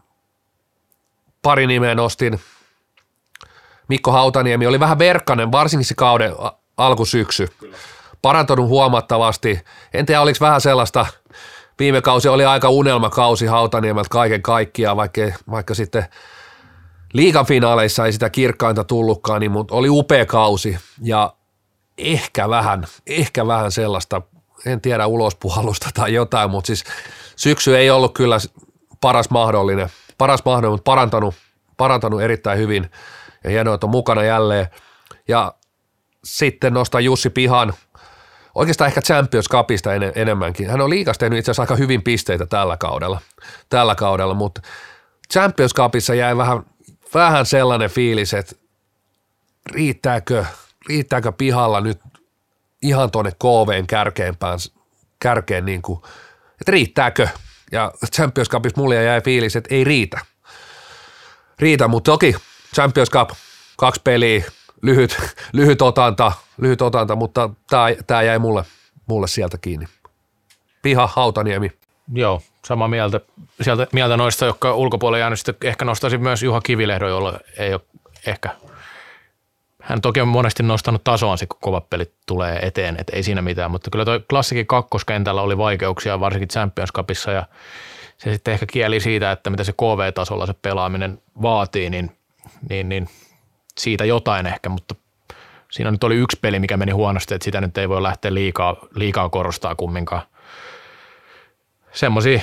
pari 1.41 1.67
nimeä 1.67 1.95
nostin. 1.95 2.39
Mikko 3.88 4.11
Hautaniemi 4.11 4.67
oli 4.67 4.79
vähän 4.79 4.99
verkkanen, 4.99 5.51
varsinkin 5.51 5.86
se 5.86 5.95
kauden 5.95 6.31
alkusyksy. 6.77 7.47
Parantunut 8.21 8.67
huomattavasti. 8.67 9.59
En 9.93 10.05
tiedä, 10.05 10.21
oliko 10.21 10.38
vähän 10.41 10.61
sellaista, 10.61 11.05
viime 11.79 12.01
kausi 12.01 12.27
oli 12.27 12.45
aika 12.45 12.69
unelmakausi 12.69 13.45
Hautaniemeltä 13.45 14.09
kaiken 14.09 14.41
kaikkiaan, 14.41 14.97
vaikka, 14.97 15.21
vaikka 15.51 15.73
sitten 15.73 16.05
liigan 17.16 17.45
finaaleissa 17.45 18.05
ei 18.05 18.13
sitä 18.13 18.30
kirkkainta 18.30 18.84
tullutkaan, 18.84 19.41
niin 19.41 19.51
mutta 19.51 19.76
oli 19.76 19.89
upea 19.89 20.26
kausi 20.26 20.78
ja 21.01 21.34
ehkä 21.97 22.49
vähän, 22.49 22.86
ehkä 23.07 23.47
vähän 23.47 23.72
sellaista, 23.72 24.22
en 24.66 24.82
tiedä 24.82 25.07
ulospuhallusta 25.07 25.89
tai 25.93 26.13
jotain, 26.13 26.49
mutta 26.49 26.68
siis 26.68 26.84
syksy 27.36 27.78
ei 27.78 27.89
ollut 27.89 28.13
kyllä 28.13 28.38
paras 29.01 29.30
mahdollinen, 29.30 29.89
paras 30.18 30.45
mahdollinen, 30.45 30.74
mutta 30.74 30.91
parantanut, 30.91 31.36
parantanut 31.78 32.22
erittäin 32.22 32.59
hyvin 32.59 32.91
ja 33.43 33.49
hienoa, 33.49 33.76
että 33.76 33.88
on 33.88 33.91
mukana 33.91 34.24
jälleen. 34.24 34.68
Ja 35.28 35.53
sitten 36.24 36.74
nostaa 36.74 37.01
Jussi 37.01 37.30
Pihan, 37.30 37.74
oikeastaan 38.55 38.88
ehkä 38.88 39.01
Champions 39.01 39.49
Cupista 39.49 39.93
en, 39.93 40.11
enemmänkin. 40.16 40.70
Hän 40.70 40.82
on 40.82 40.89
liikas 40.89 41.18
tehnyt 41.18 41.39
itse 41.39 41.51
asiassa 41.51 41.63
aika 41.63 41.76
hyvin 41.76 42.03
pisteitä 42.03 42.45
tällä 42.45 42.78
kaudella, 42.78 43.22
tällä 43.70 43.95
kaudella 43.95 44.34
mutta 44.34 44.61
Champions 45.34 45.74
Cupissa 45.74 46.13
jäi 46.13 46.38
vähän, 46.38 46.63
vähän 47.16 47.45
sellainen 47.45 47.89
fiilis, 47.89 48.34
että 48.34 48.55
riittääkö, 49.72 50.45
riittääkö 50.89 51.32
pihalla 51.32 51.82
nyt 51.82 51.99
ihan 52.82 53.11
tuonne 53.11 53.32
KVn 53.32 53.88
kärkeenpään, 53.88 54.59
kärkeen 55.20 55.66
niin 55.66 55.82
kuin, 55.82 55.99
että 56.61 56.72
riittääkö. 56.72 57.28
Ja 57.72 57.91
Champions 58.16 58.49
Cupissa 58.49 58.82
mulle 58.82 59.03
jäi 59.03 59.22
fiilis, 59.22 59.55
että 59.55 59.76
ei 59.76 59.84
riitä. 59.84 60.20
Riitä, 61.59 61.88
mutta 61.88 62.11
toki 62.11 62.36
Champions 62.76 63.09
Cup, 63.09 63.30
kaksi 63.78 64.01
peliä, 64.03 64.45
lyhyt, 64.82 65.18
lyhyt 65.53 65.82
otanta, 65.82 66.32
lyhyt 66.57 66.82
otanta, 66.82 67.16
mutta 67.16 67.49
tämä 68.07 68.22
jäi 68.22 68.39
mulle, 68.39 68.63
mulle 69.07 69.28
sieltä 69.28 69.57
kiinni. 69.57 69.86
Piha, 70.82 71.09
Hautaniemi. 71.13 71.72
Joo, 72.13 72.41
sama 72.66 72.88
mieltä, 72.88 73.22
sieltä, 73.61 73.88
mieltä 73.93 74.18
noista, 74.18 74.45
jotka 74.45 74.76
ulkopuolelle 74.76 75.20
jäänyt. 75.20 75.39
Sitten 75.39 75.70
ehkä 75.70 75.86
nostaisin 75.86 76.22
myös 76.22 76.43
Juha 76.43 76.61
Kivilehdon, 76.61 77.09
jolla 77.09 77.39
ei 77.57 77.74
ole 77.74 77.82
ehkä 78.28 78.49
hän 79.86 80.01
toki 80.01 80.22
on 80.22 80.28
monesti 80.28 80.63
nostanut 80.63 81.03
tasoa, 81.03 81.36
kun 81.49 81.59
kovat 81.61 81.89
pelit 81.89 82.13
tulee 82.26 82.59
eteen, 82.61 82.95
että 82.99 83.16
ei 83.16 83.24
siinä 83.24 83.41
mitään, 83.41 83.72
mutta 83.72 83.89
kyllä 83.91 84.05
tuo 84.05 84.20
klassikin 84.30 84.68
kakkoskentällä 84.68 85.41
oli 85.41 85.57
vaikeuksia, 85.57 86.20
varsinkin 86.20 86.47
Champions 86.47 86.91
Cupissa, 86.93 87.32
ja 87.32 87.45
se 88.18 88.34
sitten 88.34 88.53
ehkä 88.53 88.66
kieli 88.66 88.99
siitä, 88.99 89.32
että 89.32 89.49
mitä 89.49 89.63
se 89.63 89.72
KV-tasolla 89.72 90.45
se 90.45 90.53
pelaaminen 90.61 91.22
vaatii, 91.41 91.89
niin, 91.89 92.11
niin, 92.70 92.89
niin 92.89 93.09
siitä 93.78 94.05
jotain 94.05 94.47
ehkä, 94.47 94.70
mutta 94.70 94.95
siinä 95.72 95.91
nyt 95.91 96.03
oli 96.03 96.16
yksi 96.16 96.39
peli, 96.41 96.59
mikä 96.59 96.78
meni 96.78 96.91
huonosti, 96.91 97.34
että 97.36 97.45
sitä 97.45 97.61
nyt 97.61 97.78
ei 97.78 97.89
voi 97.89 98.03
lähteä 98.03 98.34
liikaa, 98.34 98.76
liikaa 98.95 99.30
korostaa 99.30 99.76
kumminkaan. 99.76 100.22
Semmoisia 101.95 102.41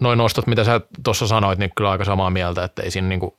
noin 0.00 0.18
nostot, 0.18 0.46
mitä 0.46 0.64
sä 0.64 0.80
tuossa 1.04 1.26
sanoit, 1.26 1.58
niin 1.58 1.70
kyllä 1.76 1.90
aika 1.90 2.04
samaa 2.04 2.30
mieltä, 2.30 2.64
että 2.64 2.82
ei 2.82 2.90
siinä 2.90 3.08
niinku 3.08 3.38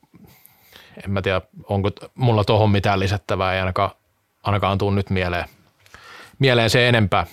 en 1.03 1.11
mä 1.11 1.21
tiedä, 1.21 1.41
onko 1.63 1.91
mulla 2.15 2.43
tuohon 2.43 2.69
mitään 2.69 2.99
lisättävää, 2.99 3.53
ei 3.53 3.59
ainakaan, 3.59 3.91
ainakaan 4.43 4.77
tuu 4.77 4.91
nyt 4.91 5.09
mieleen, 5.09 5.45
mieleen 6.39 6.69
se 6.69 6.89
enempää. 6.89 7.27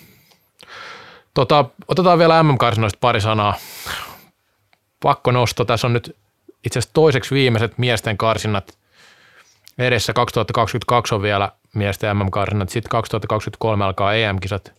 Tota, 1.34 1.64
otetaan 1.88 2.18
vielä 2.18 2.42
MM-karsinoista 2.42 2.98
pari 3.00 3.20
sanaa. 3.20 3.54
Pakko 5.02 5.30
nosto, 5.30 5.64
tässä 5.64 5.86
on 5.86 5.92
nyt 5.92 6.16
itse 6.64 6.78
asiassa 6.78 6.94
toiseksi 6.94 7.34
viimeiset 7.34 7.78
miesten 7.78 8.18
karsinnat 8.18 8.78
edessä. 9.78 10.12
2022 10.12 11.14
on 11.14 11.22
vielä 11.22 11.52
miesten 11.74 12.16
MM-karsinnat, 12.16 12.68
sitten 12.68 12.90
2023 12.90 13.84
alkaa 13.84 14.14
EM-kisat, 14.14 14.72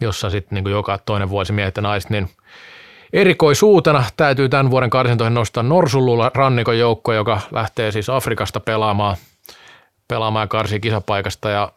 jossa 0.00 0.30
sitten 0.30 0.56
niin 0.64 0.72
joka 0.72 0.98
toinen 0.98 1.30
vuosi 1.30 1.52
miehet 1.52 1.76
ja 1.76 1.82
naiset, 1.82 2.10
niin 2.10 2.30
Erikoisuutena 3.12 4.04
täytyy 4.16 4.48
tämän 4.48 4.70
vuoden 4.70 4.90
karsintoihin 4.90 5.34
nostaa 5.34 5.62
Norsululla 5.62 6.30
rannikon 6.34 6.78
joukko, 6.78 7.12
joka 7.12 7.40
lähtee 7.50 7.92
siis 7.92 8.08
Afrikasta 8.08 8.60
pelaamaan, 8.60 9.16
pelaamaan 10.08 10.42
ja 10.42 10.48
karsii 10.48 10.80
kisapaikasta 10.80 11.50
ja 11.50 11.72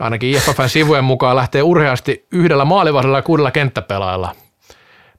ainakin 0.00 0.30
IFFn 0.30 0.68
sivujen 0.68 1.04
mukaan 1.04 1.36
lähtee 1.36 1.62
urheasti 1.62 2.26
yhdellä 2.32 2.64
maalivahdella 2.64 3.18
ja 3.18 3.22
kuudella 3.22 3.50
kenttäpelaajalla 3.50 4.36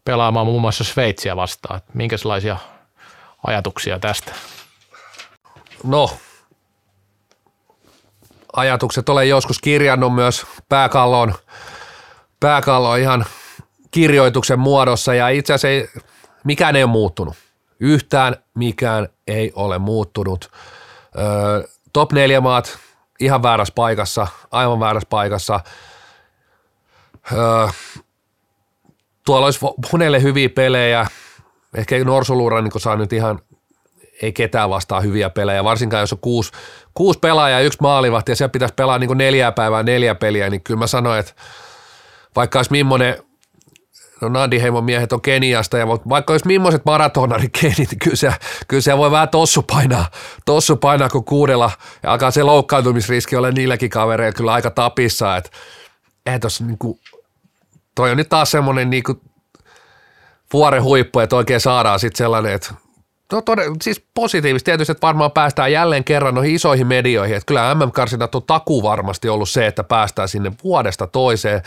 pelaamaan 0.05 0.45
muun 0.45 0.61
muassa 0.61 0.83
Sveitsiä 0.83 1.35
vastaan. 1.35 1.81
Minkälaisia 1.93 2.57
ajatuksia 3.47 3.99
tästä? 3.99 4.31
No, 5.83 6.09
ajatukset 8.57 9.09
olen 9.09 9.29
joskus 9.29 9.59
kirjannut 9.61 10.15
myös 10.15 10.45
pääkalloon, 10.69 11.33
pääkalloon 12.39 12.99
ihan– 12.99 13.25
kirjoituksen 13.91 14.59
muodossa 14.59 15.13
ja 15.13 15.29
itse 15.29 15.53
asiassa 15.53 15.67
ei, 15.67 16.01
mikään 16.43 16.75
ei 16.75 16.83
ole 16.83 16.91
muuttunut. 16.91 17.35
Yhtään 17.79 18.35
mikään 18.53 19.07
ei 19.27 19.51
ole 19.55 19.77
muuttunut. 19.77 20.51
Öö, 21.17 21.67
top 21.93 22.11
4 22.11 22.41
maat 22.41 22.77
ihan 23.19 23.43
väärässä 23.43 23.73
paikassa, 23.75 24.27
aivan 24.51 24.79
väärässä 24.79 25.07
paikassa. 25.09 25.59
Öö, 27.31 27.67
tuolla 29.25 29.45
olisi 29.45 29.59
monelle 29.91 30.21
hyviä 30.21 30.49
pelejä. 30.49 31.07
Ehkä 31.75 32.03
Norsuluura 32.03 32.61
niin 32.61 32.81
saa 32.81 32.95
nyt 32.95 33.13
ihan 33.13 33.39
ei 34.21 34.33
ketään 34.33 34.69
vastaa 34.69 35.01
hyviä 35.01 35.29
pelejä, 35.29 35.63
varsinkaan 35.63 36.01
jos 36.01 36.13
on 36.13 36.19
kuusi, 36.19 36.51
kuusi 36.97 37.19
pelaajaa 37.19 37.59
ja 37.59 37.65
yksi 37.65 37.77
maalivahti 37.81 38.31
ja 38.31 38.35
siellä 38.35 38.51
pitäisi 38.51 38.73
pelaa 38.73 38.99
niin 38.99 39.17
neljää 39.17 39.51
päivää 39.51 39.83
neljä 39.83 40.15
peliä, 40.15 40.49
niin 40.49 40.63
kyllä 40.63 40.79
mä 40.79 40.87
sanoin, 40.87 41.19
että 41.19 41.33
vaikka 42.35 42.59
olisi 42.59 42.71
millainen 42.71 43.15
no 44.21 44.29
Nandi 44.29 44.61
miehet 44.81 45.13
on 45.13 45.21
Keniasta, 45.21 45.77
ja 45.77 45.87
vaikka 45.87 46.33
olisi 46.33 46.47
millaiset 46.47 46.85
maratonarikenit, 46.85 47.77
niin 47.77 47.99
kyllä 48.03 48.15
se, 48.15 48.33
kyllä 48.67 48.81
se 48.81 48.97
voi 48.97 49.11
vähän 49.11 49.29
tossu 49.29 49.61
painaa, 49.61 50.05
tossu 50.45 50.75
painaa 50.75 51.09
kun 51.09 51.25
kuudella, 51.25 51.71
ja 52.03 52.11
alkaa 52.11 52.31
se 52.31 52.43
loukkaantumisriski 52.43 53.35
olla 53.35 53.51
niilläkin 53.51 53.89
kavereilla 53.89 54.33
kyllä 54.33 54.53
aika 54.53 54.71
tapissa, 54.71 55.37
että 55.37 55.49
eihän 56.25 56.41
tossa 56.41 56.63
niinku, 56.63 56.99
toi 57.95 58.11
on 58.11 58.17
nyt 58.17 58.29
taas 58.29 58.51
semmoinen 58.51 58.89
niinku 58.89 59.21
vuoren 60.53 60.83
huippu, 60.83 61.19
että 61.19 61.35
oikein 61.35 61.61
saadaan 61.61 61.99
sitten 61.99 62.17
sellainen, 62.17 62.53
että 62.53 62.73
No 63.31 63.41
todella, 63.41 63.75
siis 63.81 64.05
positiivisesti 64.13 64.65
tietysti, 64.65 64.91
että 64.91 65.07
varmaan 65.07 65.31
päästään 65.31 65.71
jälleen 65.71 66.03
kerran 66.03 66.35
noihin 66.35 66.55
isoihin 66.55 66.87
medioihin, 66.87 67.35
että 67.35 67.45
kyllä 67.45 67.75
MM-karsinat 67.75 68.35
on 68.35 68.43
taku 68.43 68.83
varmasti 68.83 69.29
ollut 69.29 69.49
se, 69.49 69.67
että 69.67 69.83
päästään 69.83 70.29
sinne 70.29 70.51
vuodesta 70.63 71.07
toiseen 71.07 71.61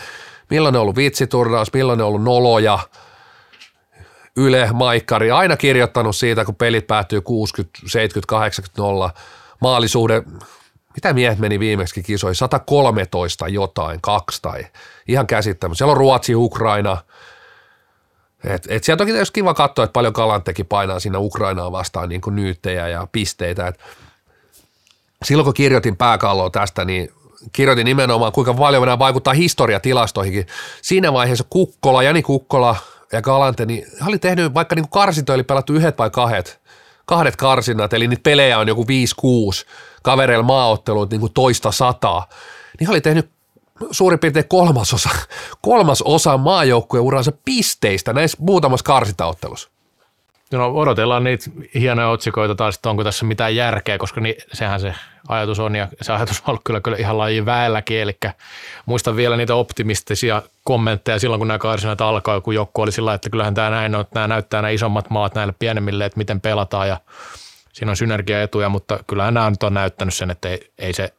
milloin 0.51 0.75
on 0.75 0.81
ollut 0.81 0.95
vitsiturnaus, 0.95 1.73
milloin 1.73 2.01
on 2.01 2.07
ollut 2.07 2.23
noloja, 2.23 2.79
Yle, 4.35 4.69
Maikkari, 4.73 5.31
aina 5.31 5.57
kirjoittanut 5.57 6.15
siitä, 6.15 6.45
kun 6.45 6.55
pelit 6.55 6.87
päättyy 6.87 7.21
60, 7.21 7.79
70, 7.87 8.27
80, 8.27 8.81
0. 8.81 9.11
Maalisuhde, 9.61 10.23
mitä 10.95 11.13
miehet 11.13 11.39
meni 11.39 11.59
viimeksi 11.59 12.03
kisoihin, 12.03 12.35
113 12.35 13.47
jotain, 13.47 14.01
kaksi 14.01 14.41
tai 14.41 14.65
ihan 15.07 15.27
käsittämättä. 15.27 15.77
Siellä 15.77 15.91
on 15.91 15.97
Ruotsi, 15.97 16.35
Ukraina. 16.35 16.97
Et, 18.43 18.67
et 18.69 18.83
sieltä 18.83 19.03
onkin 19.03 19.13
tietysti 19.13 19.33
kiva 19.33 19.53
katsoa, 19.53 19.85
että 19.85 19.93
paljon 19.93 20.13
Kalan 20.13 20.43
teki 20.43 20.63
painaa 20.63 20.99
siinä 20.99 21.19
Ukrainaa 21.19 21.71
vastaan 21.71 22.09
niin 22.09 22.21
kuin 22.21 22.35
nyyttejä 22.35 22.87
ja 22.87 23.07
pisteitä. 23.11 23.67
Et 23.67 23.79
silloin 25.25 25.45
kun 25.45 25.53
kirjoitin 25.53 25.97
pääkalloa 25.97 26.49
tästä, 26.49 26.85
niin 26.85 27.11
kirjoitin 27.51 27.85
nimenomaan, 27.85 28.31
kuinka 28.31 28.53
paljon 28.53 28.85
nämä 28.85 28.99
vaikuttaa 28.99 29.33
historiatilastoihinkin. 29.33 30.47
Siinä 30.81 31.13
vaiheessa 31.13 31.45
Kukkola, 31.49 32.03
Jani 32.03 32.21
Kukkola 32.21 32.75
ja 33.11 33.21
Galante, 33.21 33.65
niin 33.65 33.85
he 34.01 34.05
oli 34.07 34.19
tehnyt 34.19 34.53
vaikka 34.53 34.75
niin 34.75 34.89
karsintoja, 34.89 35.35
eli 35.35 35.43
pelattu 35.43 35.73
yhdet 35.73 35.97
vai 35.97 36.09
kahdet, 36.09 36.59
kahdet 37.05 37.35
karsinnat, 37.35 37.93
eli 37.93 38.07
niitä 38.07 38.23
pelejä 38.23 38.59
on 38.59 38.67
joku 38.67 38.83
5-6 38.83 38.85
kavereilla 40.03 40.45
maaottelut 40.45 41.11
niin 41.11 41.19
kuin 41.19 41.33
toista 41.33 41.71
sataa, 41.71 42.29
niin 42.79 42.87
he 42.87 42.93
oli 42.93 43.01
tehnyt 43.01 43.29
suurin 43.91 44.19
piirtein 44.19 44.47
kolmasosa, 44.47 45.09
kolmasosa 45.61 46.37
maajoukkueen 46.37 47.03
uransa 47.03 47.31
pisteistä 47.45 48.13
näissä 48.13 48.37
muutamassa 48.41 48.83
karsintaottelussa. 48.83 49.69
No 50.51 50.71
odotellaan 50.71 51.23
niitä 51.23 51.51
hienoja 51.75 52.09
otsikoita 52.09 52.55
taas, 52.55 52.75
että 52.75 52.89
onko 52.89 53.03
tässä 53.03 53.25
mitään 53.25 53.55
järkeä, 53.55 53.97
koska 53.97 54.21
niin, 54.21 54.35
sehän 54.53 54.79
se 54.79 54.95
ajatus 55.27 55.59
on 55.59 55.75
ja 55.75 55.87
se 56.01 56.13
ajatus 56.13 56.39
on 56.39 56.43
ollut 56.47 56.61
kyllä, 56.63 56.81
kyllä 56.81 56.97
ihan 56.97 57.17
lajin 57.17 57.45
väelläkin, 57.45 58.01
eli 58.01 58.17
muistan 58.85 59.15
vielä 59.15 59.37
niitä 59.37 59.55
optimistisia 59.55 60.41
kommentteja 60.63 61.19
silloin, 61.19 61.39
kun 61.39 61.47
nämä 61.47 61.57
karsinat 61.57 62.01
alkoi, 62.01 62.41
kun 62.41 62.55
joku 62.55 62.81
oli 62.81 62.91
sillä 62.91 63.13
että 63.13 63.29
kyllähän 63.29 63.53
tämä 63.53 63.69
näin 63.69 63.95
on, 63.95 64.01
että 64.01 64.19
nämä 64.19 64.27
näyttää 64.27 64.61
nämä 64.61 64.69
isommat 64.69 65.09
maat 65.09 65.35
näille 65.35 65.53
pienemmille, 65.59 66.05
että 66.05 66.17
miten 66.17 66.41
pelataan 66.41 66.87
ja 66.87 66.97
siinä 67.73 67.91
on 67.91 67.97
synergiaetuja, 67.97 68.69
mutta 68.69 68.99
kyllähän 69.07 69.33
nämä 69.33 69.49
nyt 69.49 69.63
on 69.63 69.73
näyttänyt 69.73 70.13
sen, 70.13 70.31
että 70.31 70.49
ei, 70.49 70.71
ei 70.79 70.93
se 70.93 71.13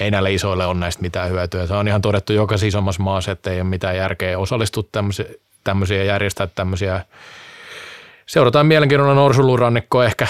ei 0.00 0.10
näille 0.10 0.32
isoille 0.32 0.66
ole 0.66 0.78
näistä 0.78 1.02
mitään 1.02 1.30
hyötyä. 1.30 1.66
Se 1.66 1.74
on 1.74 1.88
ihan 1.88 2.02
todettu 2.02 2.32
joka 2.32 2.54
isommassa 2.66 3.02
maassa, 3.02 3.32
että 3.32 3.50
ei 3.50 3.60
ole 3.60 3.68
mitään 3.68 3.96
järkeä 3.96 4.38
osallistua 4.38 4.82
tämmöisiä 5.64 5.96
ja 5.96 6.04
järjestää 6.04 6.48
tämmöisiä 6.54 7.04
seurataan 8.26 8.66
mielenkiinnolla 8.66 9.14
norsulurannikkoa 9.14 10.04
ehkä 10.04 10.26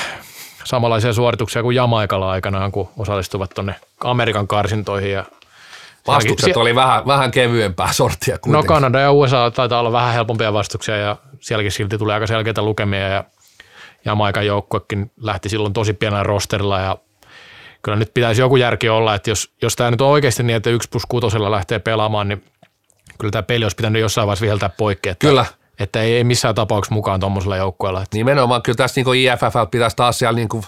samanlaisia 0.64 1.12
suorituksia 1.12 1.62
kuin 1.62 1.76
Jamaikalla 1.76 2.30
aikanaan, 2.30 2.72
kun 2.72 2.88
osallistuvat 2.98 3.50
tuonne 3.54 3.74
Amerikan 4.04 4.48
karsintoihin. 4.48 5.12
Ja 5.12 5.24
Vastukset 6.06 6.56
oli 6.56 6.74
vähän, 6.74 7.06
vähän 7.06 7.30
kevyempää 7.30 7.92
sorttia 7.92 8.38
kuitenkin. 8.38 8.68
No 8.68 8.74
Kanada 8.74 9.00
ja 9.00 9.12
USA 9.12 9.50
taitaa 9.50 9.80
olla 9.80 9.92
vähän 9.92 10.14
helpompia 10.14 10.52
vastuksia 10.52 10.96
ja 10.96 11.16
sielläkin 11.40 11.72
silti 11.72 11.98
tulee 11.98 12.14
aika 12.14 12.26
selkeitä 12.26 12.62
lukemia 12.62 13.08
ja 13.08 13.24
Jamaikan 14.04 14.46
joukkuekin 14.46 15.10
lähti 15.20 15.48
silloin 15.48 15.72
tosi 15.72 15.92
pienellä 15.92 16.22
rosterilla 16.22 16.80
ja 16.80 16.98
kyllä 17.84 17.98
nyt 17.98 18.14
pitäisi 18.14 18.40
joku 18.40 18.56
järki 18.56 18.88
olla, 18.88 19.14
että 19.14 19.30
jos, 19.30 19.54
jos 19.62 19.76
tämä 19.76 19.90
nyt 19.90 20.00
on 20.00 20.08
oikeasti 20.08 20.42
niin, 20.42 20.56
että 20.56 20.70
1 20.70 20.88
plus 20.88 21.06
6 21.06 21.40
lähtee 21.40 21.78
pelaamaan, 21.78 22.28
niin 22.28 22.44
kyllä 23.18 23.30
tämä 23.30 23.42
peli 23.42 23.64
olisi 23.64 23.76
pitänyt 23.76 24.02
jossain 24.02 24.26
vaiheessa 24.26 24.42
viheltää 24.42 24.68
poikki. 24.68 25.08
Että 25.08 25.26
kyllä. 25.26 25.46
Että 25.78 26.02
ei, 26.02 26.16
ei 26.16 26.24
missään 26.24 26.54
tapauksessa 26.54 26.94
mukaan 26.94 27.20
tuommoisella 27.20 27.56
joukkueella. 27.56 28.04
Nimenomaan 28.14 28.62
kyllä 28.62 28.76
tässä 28.76 29.00
niin 29.00 29.14
IFF 29.14 29.70
pitäisi 29.70 29.96
taas 29.96 30.18
siellä 30.18 30.36
niin 30.36 30.48
kuin 30.48 30.62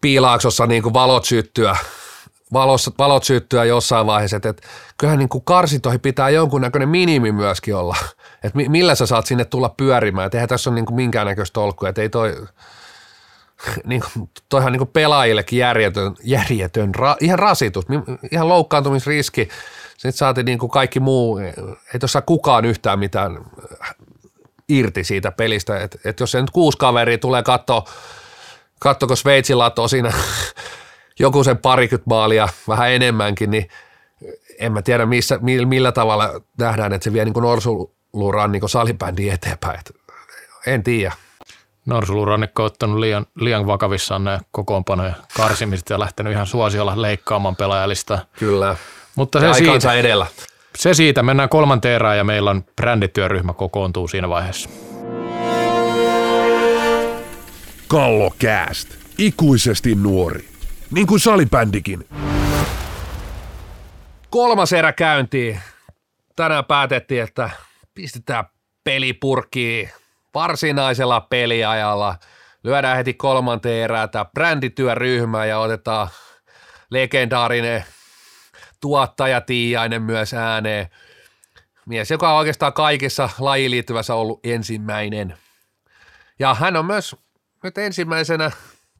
piilaaksossa 0.00 0.66
niin 0.66 0.82
kuin 0.82 0.94
valot 0.94 1.24
syttyä, 1.24 1.76
valot, 2.52 2.80
valot 2.98 3.24
syttyä 3.24 3.64
jossain 3.64 4.06
vaiheessa, 4.06 4.36
että, 4.36 4.48
että 4.48 4.68
kyllähän 4.98 5.18
niin 5.18 5.28
kuin 5.28 5.44
karsintoihin 5.44 6.00
pitää 6.00 6.30
jonkunnäköinen 6.30 6.88
minimi 6.88 7.32
myöskin 7.32 7.74
olla, 7.74 7.96
että 8.44 8.58
millä 8.68 8.94
sä 8.94 9.06
saat 9.06 9.26
sinne 9.26 9.44
tulla 9.44 9.68
pyörimään, 9.68 10.26
että 10.26 10.38
eihän 10.38 10.48
tässä 10.48 10.70
ole 10.70 10.74
niin 10.74 10.86
kuin 10.86 10.96
minkäännäköistä 10.96 11.54
tolkkua, 11.54 11.88
että 11.88 12.02
ei 12.02 12.08
toi, 12.08 12.34
niin 13.84 14.02
kuin, 14.12 14.30
toihan 14.48 14.72
niin 14.72 14.78
kuin 14.78 14.90
pelaajillekin 14.92 15.58
järjetön, 15.58 16.14
järjetön 16.22 16.94
ra, 16.94 17.16
ihan 17.20 17.38
rasitus, 17.38 17.84
ihan 18.32 18.48
loukkaantumisriski, 18.48 19.48
sitten 19.88 20.12
saatiin 20.12 20.44
niin 20.44 20.58
kuin 20.58 20.70
kaikki 20.70 21.00
muu, 21.00 21.38
ei 21.38 21.98
tuossa 22.00 22.22
kukaan 22.22 22.64
yhtään 22.64 22.98
mitään 22.98 23.38
irti 24.68 25.04
siitä 25.04 25.32
pelistä, 25.32 25.80
että 25.80 25.98
et 26.04 26.20
jos 26.20 26.30
se 26.30 26.40
nyt 26.40 26.50
kuusi 26.50 26.78
kaveria 26.78 27.18
tulee 27.18 27.42
katsoa, 27.42 27.84
katsoko 28.78 29.16
Sveitsin 29.16 29.58
lato 29.58 29.88
siinä 29.88 30.12
joku 31.18 31.44
sen 31.44 31.58
parikymmentä 31.58 32.08
maalia, 32.08 32.48
vähän 32.68 32.92
enemmänkin, 32.92 33.50
niin 33.50 33.68
en 34.58 34.72
mä 34.72 34.82
tiedä 34.82 35.06
missä, 35.06 35.38
millä 35.66 35.92
tavalla 35.92 36.40
nähdään, 36.58 36.92
että 36.92 37.04
se 37.04 37.12
vie 37.12 37.24
niin 37.24 37.34
norsuluran 37.34 38.52
niin 38.52 38.68
salibändi 38.68 39.28
eteenpäin. 39.28 39.80
Et 39.80 39.92
en 40.66 40.82
tiedä. 40.82 41.12
Norsulurannikko 41.88 42.62
on 42.62 42.66
ottanut 42.66 42.98
liian, 42.98 43.26
liian 43.34 43.66
vakavissaan 43.66 44.24
nämä 44.24 44.40
kokoonpanoja 44.50 45.12
karsimiset 45.36 45.90
ja 45.90 45.98
lähtenyt 45.98 46.32
ihan 46.32 46.46
suosiolla 46.46 47.02
leikkaamaan 47.02 47.56
pelaajalista. 47.56 48.18
Kyllä. 48.38 48.76
Mutta 49.16 49.40
se 49.40 49.54
siitä, 49.54 49.92
edellä. 49.92 50.26
Se 50.78 50.94
siitä. 50.94 51.22
Mennään 51.22 51.48
kolmanteen 51.48 51.94
erään 51.94 52.16
ja 52.16 52.24
meillä 52.24 52.50
on 52.50 52.64
brändityöryhmä 52.76 53.52
kokoontuu 53.52 54.08
siinä 54.08 54.28
vaiheessa. 54.28 54.70
Kallokääst. 57.88 58.88
Ikuisesti 59.18 59.94
nuori. 59.94 60.48
Niin 60.90 61.06
kuin 61.06 61.20
salibändikin. 61.20 62.08
Kolmas 64.30 64.72
erä 64.72 64.92
käyntiin. 64.92 65.60
Tänään 66.36 66.64
päätettiin, 66.64 67.22
että 67.22 67.50
pistetään 67.94 68.44
pelipurkkiin 68.84 69.90
varsinaisella 70.38 71.20
peliajalla. 71.20 72.16
Lyödään 72.64 72.96
heti 72.96 73.14
kolmanteen 73.14 73.84
erään 73.84 74.10
tämä 74.10 74.24
brändityöryhmä 74.24 75.44
ja 75.44 75.58
otetaan 75.58 76.08
legendaarinen 76.90 77.84
tuottaja 78.80 79.40
Tiiainen 79.40 80.02
myös 80.02 80.34
ääneen. 80.34 80.88
Mies, 81.86 82.10
joka 82.10 82.32
on 82.32 82.38
oikeastaan 82.38 82.72
kaikessa 82.72 83.30
lajiin 83.38 83.70
liittyvässä 83.70 84.14
ollut 84.14 84.40
ensimmäinen. 84.44 85.34
Ja 86.38 86.54
hän 86.54 86.76
on 86.76 86.86
myös 86.86 87.16
nyt 87.62 87.78
ensimmäisenä 87.78 88.50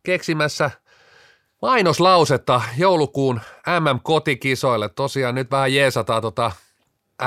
keksimässä 0.03 0.71
mainoslausetta 1.63 2.63
joulukuun 2.77 3.41
MM-kotikisoille. 3.81 4.89
Tosiaan 4.89 5.35
nyt 5.35 5.51
vähän 5.51 5.75
jeesataan 5.75 6.23
tota 6.23 6.53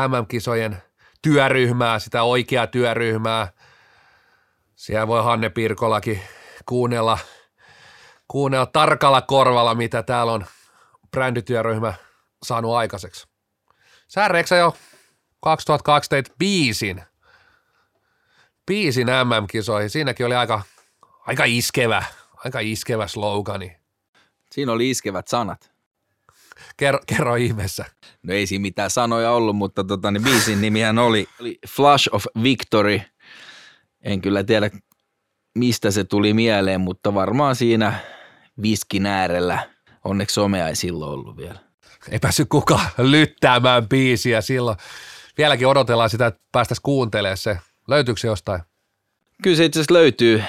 MM-kisojen 0.08 0.78
työryhmää, 1.22 2.00
sitä 2.00 2.24
oikeaa 2.24 2.68
työryhmää. 2.68 3.48
Siellä 4.82 5.08
voi 5.08 5.24
Hanne 5.24 5.50
Pirkolakin 5.50 6.22
kuunnella, 6.66 7.18
kuunnella 8.28 8.66
tarkalla 8.66 9.22
korvalla, 9.22 9.76
mitä 9.76 10.04
täällä 10.04 10.32
on 10.32 10.46
brändityöryhmä– 11.12 11.94
saanut 12.44 12.74
aikaiseksi. 12.74 13.28
Sä 14.08 14.28
Reksa 14.28 14.56
jo 14.56 14.78
2002 15.42 16.10
teit 16.10 16.32
biisin, 16.40 17.02
biisin 18.66 19.08
MM-kisoihin. 19.08 19.90
Siinäkin 19.90 20.26
oli 20.26 20.36
aika, 20.36 20.62
aika 21.28 21.44
iskevä, 21.46 22.04
aika 22.36 22.60
iskevä 22.60 23.08
slogani. 23.08 23.78
Siinä 24.52 24.72
oli 24.72 24.90
iskevät 24.90 25.28
sanat. 25.28 25.72
Kerro, 26.78 27.00
kerro 27.08 27.36
ihmeessä. 27.36 27.86
No 28.24 28.34
ei 28.34 28.48
siinä 28.48 28.62
mitään 28.62 28.90
sanoja 28.90 29.32
ollut, 29.32 29.56
mutta 29.56 29.84
tota, 29.84 30.12
niin 30.12 30.24
biisin 30.24 30.62
nimihän 30.62 31.00
oli, 31.00 31.28
oli 31.40 31.60
Flash 31.68 32.10
of 32.12 32.26
Victory. 32.44 33.02
En 34.02 34.22
kyllä 34.22 34.44
tiedä, 34.44 34.70
mistä 35.56 35.92
se 35.92 36.04
tuli 36.04 36.34
mieleen, 36.34 36.82
mutta 36.82 37.14
varmaan 37.14 37.56
siinä 37.56 37.94
viskin 38.62 39.06
äärellä. 39.06 39.70
Onneksi 40.04 40.34
somea 40.34 40.68
ei 40.68 40.76
silloin 40.76 41.14
ollut 41.14 41.38
vielä 41.38 41.72
ei 42.10 42.20
päässyt 42.20 42.50
kukaan 42.50 42.86
lyttäämään 42.98 43.90
biisiä 43.90 44.42
silloin. 44.42 44.78
Vieläkin 45.38 45.68
odotellaan 45.68 46.10
sitä, 46.10 46.28
että 46.28 46.42
päästäisiin 46.52 46.84
kuuntelemaan 46.84 47.38
se. 47.38 47.58
Löytyykö 47.88 48.22
se 48.22 48.28
jostain? 48.28 48.62
Kyllä 49.44 49.58
se 49.58 49.66
itse 49.66 49.80
asiassa 49.80 49.94
löytyy. 49.94 50.44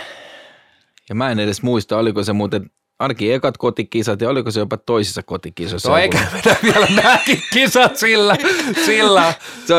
Ja 1.09 1.15
mä 1.15 1.31
en 1.31 1.39
edes 1.39 1.63
muista, 1.63 1.99
oliko 1.99 2.25
se 2.25 2.33
muuten 2.33 2.71
ainakin 2.99 3.35
ekat 3.35 3.59
kotikisat 3.59 4.21
ja 4.21 4.29
oliko 4.29 4.51
se 4.51 4.61
jopa 4.61 4.77
toisissa 4.77 5.23
kotikisoissa. 5.23 5.89
No 5.89 5.99
eikä 5.99 6.27
mennä 6.33 6.57
vielä 6.63 6.87
nämäkin 7.03 7.43
kisat 7.53 7.97
sillä, 7.97 8.37
sillä, 8.87 9.35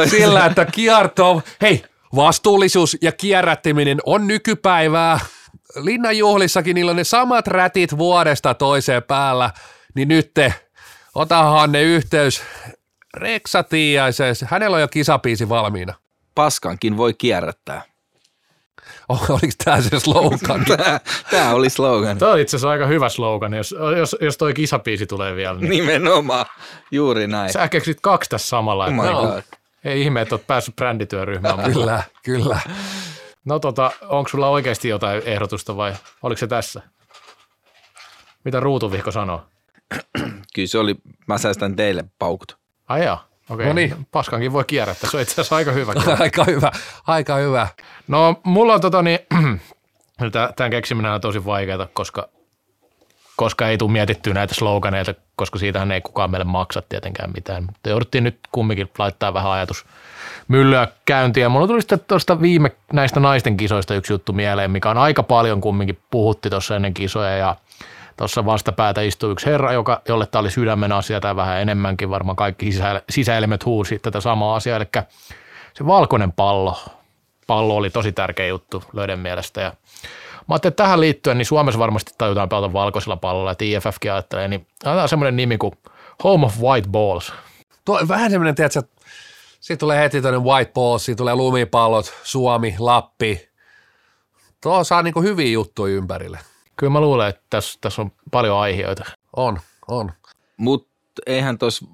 sillä 0.09 0.45
että 0.45 0.65
kierto, 0.65 1.41
hei, 1.61 1.83
vastuullisuus 2.15 2.97
ja 3.01 3.11
kierrättiminen 3.11 3.99
on 4.05 4.27
nykypäivää. 4.27 5.19
Linnanjuhlissakin 5.75 6.75
niillä 6.75 6.89
on 6.89 6.95
ne 6.95 7.03
samat 7.03 7.47
rätit 7.47 7.97
vuodesta 7.97 8.53
toiseen 8.53 9.03
päällä, 9.03 9.51
niin 9.95 10.07
nyt 10.07 10.33
te 10.33 10.53
Otahan 11.15 11.71
ne 11.71 11.83
yhteys 11.83 12.43
Reksa 13.17 13.63
Tiaiseen. 13.63 14.35
Hänellä 14.45 14.75
on 14.75 14.81
jo 14.81 14.87
kisapiisi 14.87 15.49
valmiina. 15.49 15.93
Paskankin 16.35 16.97
voi 16.97 17.13
kierrättää. 17.13 17.81
Oh, 19.09 19.31
oliko 19.31 19.53
tämä 19.65 19.81
se 19.81 19.99
slogan? 19.99 20.65
tämä 21.31 21.53
oli 21.53 21.69
slogan. 21.69 22.17
Tämä 22.17 22.31
on 22.31 22.39
itse 22.39 22.55
asiassa 22.55 22.69
aika 22.69 22.85
hyvä 22.85 23.09
slogan, 23.09 23.53
jos, 23.53 23.75
jos, 23.97 24.15
jos 24.21 24.37
toi 24.37 24.53
kisapiisi 24.53 25.05
tulee 25.05 25.35
vielä. 25.35 25.59
Niin. 25.59 25.69
Nimenomaan, 25.69 26.45
juuri 26.91 27.27
näin. 27.27 27.53
Sä 27.53 27.67
keksit 27.67 27.97
kaksi 28.01 28.29
tässä 28.29 28.47
samalla. 28.47 28.85
Oh 28.85 28.93
no, 28.93 29.41
ei 29.85 30.01
ihme, 30.01 30.21
että 30.21 30.35
olet 30.35 30.47
päässyt 30.47 30.75
brändityöryhmään. 30.75 31.73
kyllä, 31.73 32.03
kyllä. 32.23 32.59
No 33.45 33.59
tota, 33.59 33.91
onko 34.01 34.29
sulla 34.29 34.49
oikeasti 34.49 34.89
jotain 34.89 35.21
ehdotusta 35.25 35.77
vai 35.77 35.93
oliko 36.23 36.39
se 36.39 36.47
tässä? 36.47 36.81
Mitä 38.43 38.59
Ruutuvihko 38.59 39.11
sanoo? 39.11 39.45
Kyllä 40.55 40.67
se 40.67 40.77
oli, 40.77 40.95
mä 41.27 41.37
säästän 41.37 41.75
teille 41.75 42.03
paukut. 42.19 42.57
Ai 42.87 43.05
joo, 43.05 43.13
okei. 43.13 43.53
Okay. 43.53 43.65
No 43.67 43.73
niin. 43.73 44.07
Paskankin 44.11 44.53
voi 44.53 44.63
kierrättää, 44.63 45.09
se 45.09 45.17
on 45.17 45.23
itse 45.23 45.33
asiassa 45.33 45.55
aika 45.55 45.71
hyvä. 45.71 45.93
aika 46.19 46.43
hyvä, 46.43 46.71
aika 47.07 47.35
hyvä. 47.35 47.67
No 48.07 48.41
mulla 48.43 48.73
on 48.73 48.81
tota 48.81 49.01
niin, 49.01 49.19
tämän 50.55 50.71
keksiminen 50.71 51.11
on 51.11 51.21
tosi 51.21 51.45
vaikeaa, 51.45 51.87
koska 51.93 52.29
koska 53.35 53.67
ei 53.67 53.77
tule 53.77 53.91
mietittyä 53.91 54.33
näitä 54.33 54.53
sloganeita, 54.53 55.13
koska 55.35 55.59
siitähän 55.59 55.91
ei 55.91 56.01
kukaan 56.01 56.31
meille 56.31 56.45
maksa 56.45 56.81
tietenkään 56.81 57.31
mitään. 57.35 57.63
Mutta 57.63 57.89
jouduttiin 57.89 58.23
nyt 58.23 58.39
kumminkin 58.51 58.89
laittaa 58.97 59.33
vähän 59.33 59.51
ajatus 59.51 59.85
myllyä 60.47 60.87
käyntiin. 61.05 61.41
Ja 61.41 61.49
mulla 61.49 61.67
tuli 61.67 61.81
sitten 61.81 61.99
tuosta 61.99 62.41
viime 62.41 62.71
näistä 62.93 63.19
naisten 63.19 63.57
kisoista 63.57 63.95
yksi 63.95 64.13
juttu 64.13 64.33
mieleen, 64.33 64.71
mikä 64.71 64.89
on 64.89 64.97
aika 64.97 65.23
paljon 65.23 65.61
kumminkin 65.61 65.99
puhutti 66.11 66.49
tuossa 66.49 66.75
ennen 66.75 66.93
kisoja 66.93 67.37
ja 67.37 67.55
tuossa 68.17 68.45
vastapäätä 68.45 69.01
istui 69.01 69.31
yksi 69.31 69.45
herra, 69.45 69.73
joka, 69.73 70.01
jolle 70.07 70.25
tämä 70.25 70.39
oli 70.39 70.51
sydämen 70.51 70.91
asia 70.91 71.19
tai 71.19 71.35
vähän 71.35 71.61
enemmänkin, 71.61 72.09
varmaan 72.09 72.35
kaikki 72.35 72.71
sisä, 72.71 73.01
sisäelimet 73.09 73.65
huusi 73.65 73.99
tätä 73.99 74.21
samaa 74.21 74.55
asiaa, 74.55 74.77
eli 74.77 74.85
se 75.73 75.85
valkoinen 75.87 76.31
pallo, 76.31 76.77
pallo 77.47 77.75
oli 77.75 77.89
tosi 77.89 78.11
tärkeä 78.11 78.47
juttu 78.47 78.83
löydän 78.93 79.19
mielestä 79.19 79.61
ja 79.61 79.73
Mä 80.47 80.53
ajattelin, 80.53 80.71
että 80.71 80.83
tähän 80.83 80.99
liittyen, 80.99 81.37
niin 81.37 81.45
Suomessa 81.45 81.79
varmasti 81.79 82.11
tajutaan 82.17 82.49
pelata 82.49 82.73
valkoisella 82.73 83.17
pallolla, 83.17 83.51
että 83.51 83.65
IFFkin 83.65 84.11
ajattelee, 84.11 84.47
niin 84.47 84.67
annetaan 84.85 85.09
semmoinen 85.09 85.35
nimi 85.35 85.57
kuin 85.57 85.73
Home 86.23 86.45
of 86.45 86.59
White 86.59 86.89
Balls. 86.89 87.33
Tuo, 87.85 87.99
vähän 88.07 88.31
semmoinen, 88.31 88.55
tiedätkö, 88.55 88.81
siitä 89.59 89.79
tulee 89.79 89.99
heti 89.99 90.21
toinen 90.21 90.43
white 90.43 90.71
balls, 90.71 91.05
siitä 91.05 91.17
tulee 91.17 91.35
lumipallot, 91.35 92.13
Suomi, 92.23 92.75
Lappi. 92.79 93.49
Tuo 94.61 94.83
saa 94.83 95.03
niinku 95.03 95.21
hyviä 95.21 95.51
juttuja 95.51 95.95
ympärille. 95.95 96.39
Kyllä 96.75 96.93
mä 96.93 97.01
luulen, 97.01 97.29
että 97.29 97.41
tässä, 97.49 97.77
tässä 97.81 98.01
on 98.01 98.11
paljon 98.31 98.57
aiheita. 98.57 99.05
On, 99.35 99.59
on. 99.87 100.11
Mutta 100.57 100.89
eihän 101.27 101.57
tuossa 101.57 101.85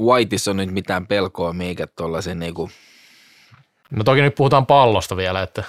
Whiteissa 0.00 0.50
ole 0.50 0.56
nyt 0.56 0.70
mitään 0.74 1.06
pelkoa 1.06 1.52
mikä 1.52 1.86
tuollaisen 1.86 2.38
niinku, 2.38 2.70
No 3.90 4.04
toki 4.04 4.20
nyt 4.20 4.34
puhutaan 4.34 4.66
pallosta 4.66 5.16
vielä, 5.16 5.42
että 5.42 5.64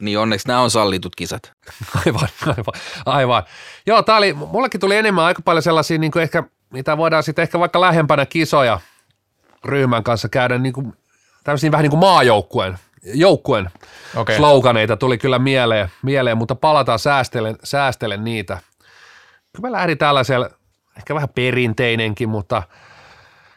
niin 0.00 0.18
onneksi 0.18 0.48
nämä 0.48 0.60
on 0.60 0.70
sallitut 0.70 1.16
kisat. 1.16 1.52
Aivan, 2.06 2.28
aivan, 2.46 2.74
aivan. 3.06 3.42
Joo, 3.86 4.02
tää 4.02 4.16
oli, 4.16 4.32
mullekin 4.32 4.80
tuli 4.80 4.96
enemmän 4.96 5.24
aika 5.24 5.42
paljon 5.42 5.62
sellaisia, 5.62 5.98
niin 5.98 6.12
kuin 6.12 6.22
ehkä, 6.22 6.42
mitä 6.70 6.96
voidaan 6.96 7.22
sitten 7.22 7.42
ehkä 7.42 7.58
vaikka 7.58 7.80
lähempänä 7.80 8.26
kisoja 8.26 8.80
ryhmän 9.64 10.04
kanssa 10.04 10.28
käydä, 10.28 10.58
niin 10.58 10.72
kuin, 10.72 10.92
tämmöisiä 11.44 11.70
vähän 11.70 11.82
niin 11.82 11.90
kuin 11.90 12.00
maajoukkueen 12.00 12.78
joukkueen 13.04 13.70
Okei. 14.16 14.36
sloganeita 14.36 14.96
tuli 14.96 15.18
kyllä 15.18 15.38
mieleen, 15.38 15.88
mieleen 16.02 16.38
mutta 16.38 16.54
palataan 16.54 16.98
säästelen, 16.98 17.56
säästelen 17.64 18.24
niitä. 18.24 18.58
Kyllä 19.52 19.68
mä 19.68 19.72
lähdin 19.72 19.98
tällaisella, 19.98 20.50
ehkä 20.96 21.14
vähän 21.14 21.28
perinteinenkin, 21.28 22.28
mutta 22.28 22.62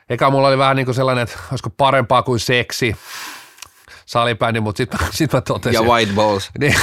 eka 0.10 0.30
mulla 0.30 0.48
oli 0.48 0.58
vähän 0.58 0.76
niin 0.76 0.86
kuin 0.86 0.96
sellainen, 0.96 1.24
että 1.24 1.38
olisiko 1.52 1.70
parempaa 1.70 2.24
kuin 2.24 2.40
seksi, 2.40 2.96
salibändi, 4.08 4.60
mutta 4.60 4.78
sitten 4.78 5.00
sit 5.12 5.34
mä 5.34 5.42
totesin. 5.42 5.74
Ja 5.74 5.82
white 5.82 6.14
balls. 6.14 6.52
Niin, 6.60 6.76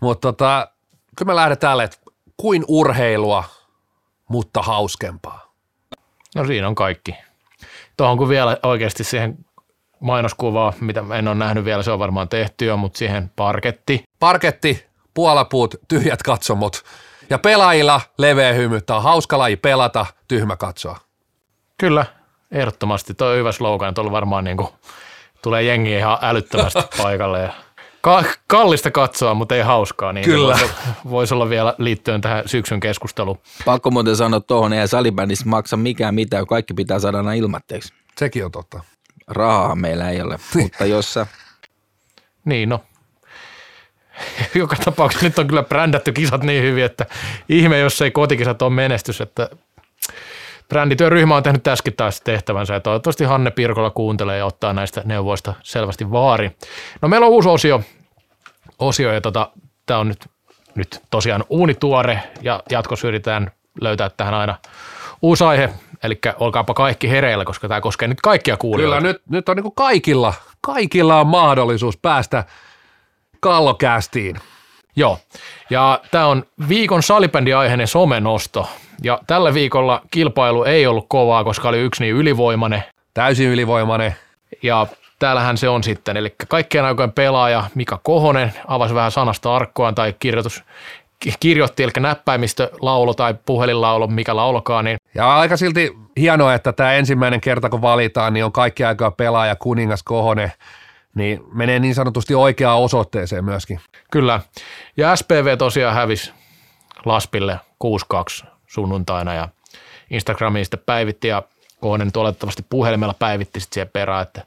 mutta 0.00 0.32
tota, 0.32 0.68
kyllä 1.16 1.32
me 1.32 1.36
lähdetään 1.36 1.70
tälle, 1.70 1.84
että 1.84 1.96
kuin 2.36 2.64
urheilua, 2.68 3.44
mutta 4.28 4.62
hauskempaa. 4.62 5.54
no 6.34 6.46
siinä 6.46 6.68
on 6.68 6.74
kaikki. 6.74 7.14
Tuohon 7.96 8.18
kun 8.18 8.28
vielä 8.28 8.56
oikeasti 8.62 9.04
siihen 9.04 9.38
mainoskuvaa, 10.00 10.72
mitä 10.80 11.04
en 11.18 11.28
ole 11.28 11.34
nähnyt 11.34 11.64
vielä, 11.64 11.82
se 11.82 11.90
on 11.90 11.98
varmaan 11.98 12.28
tehty 12.28 12.64
jo, 12.64 12.76
mutta 12.76 12.98
siihen 12.98 13.30
parketti. 13.36 14.04
Parketti, 14.20 14.86
puolapuut, 15.14 15.74
tyhjät 15.88 16.22
katsomot 16.22 16.84
ja 17.30 17.38
pelaajilla 17.38 18.00
leveä 18.18 18.52
hymy. 18.52 18.80
Tämä 18.80 18.96
on 18.96 19.02
hauska 19.02 19.38
laji 19.38 19.56
pelata, 19.56 20.06
tyhmä 20.28 20.56
katsoa. 20.56 20.98
Kyllä, 21.78 22.06
ehdottomasti. 22.50 23.14
Tuo 23.14 23.28
on 23.28 23.36
hyvä 23.36 23.52
slogan, 23.52 23.94
tuolla 23.94 24.12
varmaan 24.12 24.44
niin 24.44 24.56
kuin, 24.56 24.68
tulee 25.44 25.62
jengi 25.62 25.92
ihan 25.92 26.18
älyttömästi 26.22 26.82
paikalle. 27.02 27.40
Ja 27.42 27.52
ka- 28.00 28.24
kallista 28.46 28.90
katsoa, 28.90 29.34
mutta 29.34 29.54
ei 29.54 29.62
hauskaa. 29.62 30.12
Niin 30.12 30.24
Kyllä. 30.24 30.58
Voisi, 30.60 30.74
voisi 31.10 31.34
olla 31.34 31.48
vielä 31.48 31.74
liittyen 31.78 32.20
tähän 32.20 32.42
syksyn 32.46 32.80
keskusteluun. 32.80 33.38
Pakko 33.64 33.90
muuten 33.90 34.16
sanoa 34.16 34.40
tuohon, 34.40 34.72
eihän 34.72 34.88
salibändissä 34.88 35.48
maksa 35.48 35.76
mikään 35.76 36.14
mitään, 36.14 36.46
kaikki 36.46 36.74
pitää 36.74 36.98
saada 36.98 37.18
aina 37.18 37.32
ilmatteeksi. 37.32 37.92
Sekin 38.18 38.44
on 38.44 38.50
totta. 38.50 38.80
Rahaa 39.26 39.76
meillä 39.76 40.10
ei 40.10 40.22
ole, 40.22 40.38
mutta 40.62 40.84
jos 40.84 41.12
sä 41.14 41.26
Niin, 42.44 42.68
no. 42.68 42.80
Joka 44.54 44.76
tapauksessa 44.84 45.26
nyt 45.26 45.38
on 45.38 45.46
kyllä 45.46 45.62
brändätty 45.62 46.12
kisat 46.12 46.42
niin 46.42 46.62
hyvin, 46.62 46.84
että 46.84 47.06
ihme, 47.48 47.78
jos 47.78 48.02
ei 48.02 48.10
kotikisat 48.10 48.62
ole 48.62 48.70
menestys, 48.70 49.20
että 49.20 49.48
brändityöryhmä 50.68 51.36
on 51.36 51.42
tehnyt 51.42 51.62
taas 51.96 52.20
tehtävänsä 52.24 52.74
ja 52.74 52.80
toivottavasti 52.80 53.24
Hanne 53.24 53.50
Pirkola 53.50 53.90
kuuntelee 53.90 54.38
ja 54.38 54.46
ottaa 54.46 54.72
näistä 54.72 55.02
neuvoista 55.04 55.54
selvästi 55.62 56.10
vaari. 56.10 56.56
No 57.02 57.08
meillä 57.08 57.26
on 57.26 57.32
uusi 57.32 57.48
osio, 57.48 57.80
osio 58.78 59.12
ja 59.12 59.20
tota, 59.20 59.50
tämä 59.86 60.00
on 60.00 60.08
nyt, 60.08 60.26
nyt 60.74 61.00
tosiaan 61.10 61.44
uunituore 61.48 62.20
ja 62.42 62.62
jatkossa 62.70 63.08
yritetään 63.08 63.50
löytää 63.80 64.10
tähän 64.16 64.34
aina 64.34 64.58
uusi 65.22 65.44
aihe, 65.44 65.70
eli 66.02 66.18
olkaapa 66.38 66.74
kaikki 66.74 67.10
hereillä, 67.10 67.44
koska 67.44 67.68
tämä 67.68 67.80
koskee 67.80 68.08
nyt 68.08 68.20
kaikkia 68.20 68.56
kuulijoita. 68.56 68.96
Kyllä 68.98 69.12
nyt, 69.12 69.22
nyt 69.30 69.48
on 69.48 69.56
niin 69.56 69.74
kaikilla, 69.74 70.34
kaikilla 70.60 71.20
on 71.20 71.26
mahdollisuus 71.26 71.96
päästä 71.96 72.44
kallokästiin. 73.40 74.36
Joo, 74.96 75.18
ja 75.70 76.00
tämä 76.10 76.26
on 76.26 76.44
viikon 76.68 77.02
salibändiaiheinen 77.02 77.86
somenosto. 77.86 78.68
Ja 79.02 79.18
tällä 79.26 79.54
viikolla 79.54 80.02
kilpailu 80.10 80.64
ei 80.64 80.86
ollut 80.86 81.06
kovaa, 81.08 81.44
koska 81.44 81.68
oli 81.68 81.78
yksi 81.78 82.02
niin 82.02 82.14
ylivoimainen. 82.14 82.82
Täysin 83.14 83.48
ylivoimainen. 83.48 84.14
Ja 84.62 84.86
täällähän 85.18 85.56
se 85.56 85.68
on 85.68 85.84
sitten, 85.84 86.16
eli 86.16 86.34
kaikkien 86.48 86.84
aikojen 86.84 87.12
pelaaja 87.12 87.64
Mika 87.74 88.00
Kohonen 88.02 88.52
avasi 88.66 88.94
vähän 88.94 89.10
sanasta 89.10 89.56
arkkoaan 89.56 89.94
tai 89.94 90.14
kirjoitus, 90.18 90.64
ki- 91.18 91.34
kirjoitti, 91.40 91.82
eli 91.82 91.92
näppäimistölaulo 92.00 93.14
tai 93.14 93.34
puhelinlaulo, 93.46 94.06
mikä 94.06 94.36
laulokaan, 94.36 94.84
niin 94.84 94.96
Ja 95.14 95.38
aika 95.38 95.56
silti 95.56 95.92
hienoa, 96.16 96.54
että 96.54 96.72
tämä 96.72 96.92
ensimmäinen 96.92 97.40
kerta 97.40 97.68
kun 97.68 97.82
valitaan, 97.82 98.32
niin 98.34 98.44
on 98.44 98.52
kaikki 98.52 98.84
aikaa 98.84 99.10
pelaaja 99.10 99.56
kuningas 99.56 100.02
Kohonen, 100.02 100.52
niin 101.14 101.40
menee 101.52 101.78
niin 101.78 101.94
sanotusti 101.94 102.34
oikeaan 102.34 102.80
osoitteeseen 102.80 103.44
myöskin. 103.44 103.80
kyllä. 104.10 104.40
Ja 104.96 105.16
SPV 105.16 105.56
tosiaan 105.58 105.94
hävisi 105.94 106.32
Laspille 107.04 107.60
6-2 108.44 108.46
sunnuntaina 108.66 109.34
ja 109.34 109.48
Instagramiin 110.10 110.64
sitten 110.64 110.82
päivitti 110.86 111.28
ja 111.28 111.42
Kohonen 111.80 112.06
nyt 112.06 112.16
olettavasti 112.16 112.64
puhelimella 112.70 113.14
päivitti 113.18 113.60
sitten 113.60 113.74
siihen 113.74 113.90
perään, 113.92 114.22
että 114.22 114.44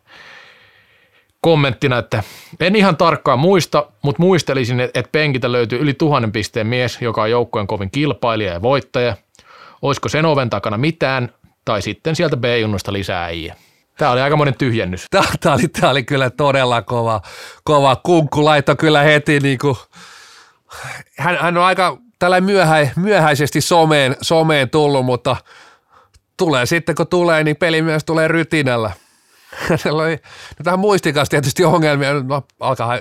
kommenttina, 1.42 1.98
että 1.98 2.24
en 2.60 2.76
ihan 2.76 2.98
tarkkaan 2.98 3.40
muista, 3.40 3.86
mutta 4.02 4.22
muistelisin, 4.22 4.80
että 4.80 5.12
penkitä 5.12 5.52
löytyy 5.52 5.80
yli 5.80 5.94
tuhannen 5.94 6.32
pisteen 6.32 6.68
mies, 6.68 6.98
joka 7.02 7.22
on 7.22 7.32
joukkojen 7.32 7.68
kovin 7.68 7.92
kilpailija 7.92 8.54
ja 8.54 8.62
voittaja. 8.62 9.16
Olisiko 9.82 10.10
sen 10.10 10.26
oven 10.26 10.50
takana 10.50 10.78
mitään, 10.78 11.30
tai 11.66 11.82
sitten 11.82 12.16
sieltä 12.16 12.38
B-junnusta 12.38 12.94
lisää 12.94 13.24
äijä. 13.24 13.56
Tämä 13.98 14.12
oli 14.12 14.22
aikamoinen 14.22 14.58
tyhjennys. 14.58 15.06
Tämä 15.40 15.56
oli, 15.56 15.68
tämä 15.68 15.92
oli 15.92 16.04
kyllä 16.04 16.30
todella 16.30 16.82
kova, 16.82 17.22
kova 17.64 17.96
kunkku 17.96 18.46
laitto 18.46 18.76
kyllä 18.76 19.02
heti 19.02 19.40
niin 19.40 19.58
kuin, 19.58 19.76
hän, 21.18 21.38
hän 21.38 21.58
on 21.58 21.64
aika 21.64 21.98
tällä 22.20 22.42
myöhä, 22.42 22.90
myöhäisesti 22.96 23.62
someen, 23.62 24.16
someen 24.22 24.70
tullut, 24.70 25.06
mutta 25.06 25.36
tulee 26.38 26.66
sitten 26.66 26.96
kun 26.96 27.08
tulee, 27.08 27.44
niin 27.44 27.56
peli 27.56 27.82
myös 27.82 28.04
tulee 28.04 28.28
rytinällä. 28.28 28.92
Hänellä 29.70 30.04
oli 30.04 30.16
no 30.60 30.64
tähän 30.64 30.80
muistikas 30.80 31.30
tietysti 31.30 31.64
ongelmia, 31.64 32.14
no, 32.14 32.44
alkaa 32.60 33.00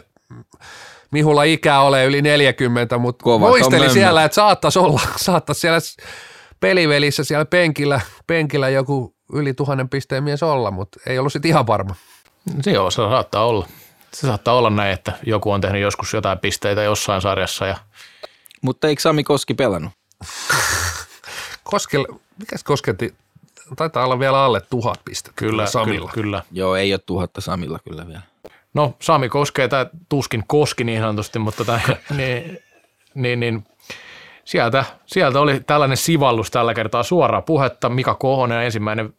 Mihulla 1.11 1.43
ikää 1.43 1.81
ole 1.81 2.05
yli 2.05 2.23
40, 2.23 2.99
mutta 2.99 3.23
Kovat 3.23 3.45
on 3.45 3.51
muisteli 3.51 3.91
siellä, 3.91 4.25
että 4.25 4.35
saattaisi 4.35 4.79
olla, 4.79 5.01
saattaisi 5.17 5.61
siellä 5.61 5.81
pelivelissä 6.61 7.25
siellä 7.25 7.45
penkillä, 7.45 8.01
penkillä 8.27 8.69
joku 8.69 9.14
yli 9.33 9.55
tuhannen 9.55 9.89
pisteen 9.89 10.25
mies 10.25 10.43
olla, 10.43 10.71
mutta 10.71 11.01
ei 11.07 11.19
ollut 11.19 11.33
sitten 11.33 11.49
ihan 11.49 11.67
varma. 11.67 11.95
Se 12.61 12.71
joo, 12.71 12.91
se 12.91 12.97
saattaa 12.97 13.47
olla. 13.47 13.67
Se 14.12 14.26
saattaa 14.26 14.54
olla 14.54 14.70
näin, 14.70 14.92
että 14.92 15.12
joku 15.26 15.52
on 15.52 15.61
tehnyt 15.61 15.82
joskus 15.82 16.12
jotain 16.14 16.38
pisteitä 16.38 16.82
jossain 16.82 17.22
sarjassa 17.22 17.66
ja 17.66 17.76
Mutta 18.62 18.88
eikö 18.88 19.02
Sami 19.02 19.24
Koski 19.24 19.54
pelannut? 19.54 19.92
Koskel, 21.64 22.07
mikäs 22.38 22.64
kosketti? 22.64 23.14
Taitaa 23.76 24.04
olla 24.04 24.18
vielä 24.18 24.44
alle 24.44 24.61
tuhat 24.61 25.00
pistettä. 25.04 25.36
kyllä, 25.36 25.66
Samilla. 25.66 26.11
kyllä, 26.11 26.24
kyllä. 26.24 26.42
Joo, 26.52 26.76
ei 26.76 26.92
ole 26.92 27.00
tuhatta 27.07 27.40
Samilla 27.40 27.78
kyllä 27.78 28.07
vielä. 28.07 28.22
No 28.74 28.94
Sami 28.98 29.28
koskee, 29.28 29.68
tämä 29.68 29.86
tuskin 30.09 30.44
koski 30.46 30.84
niin 30.84 31.00
sanotusti, 31.00 31.38
mutta 31.38 31.64
tämä, 31.64 31.80
niin, 32.16 32.59
niin, 33.14 33.40
niin, 33.40 33.64
sieltä, 34.44 34.84
sieltä 35.07 35.40
oli 35.40 35.61
tällainen 35.61 35.96
sivallus 35.96 36.50
tällä 36.50 36.74
kertaa 36.74 37.02
suoraa 37.02 37.42
puhetta. 37.42 37.88
Mika 37.88 38.14
Kohonen 38.14 38.62
ensimmäinen, 38.62 39.14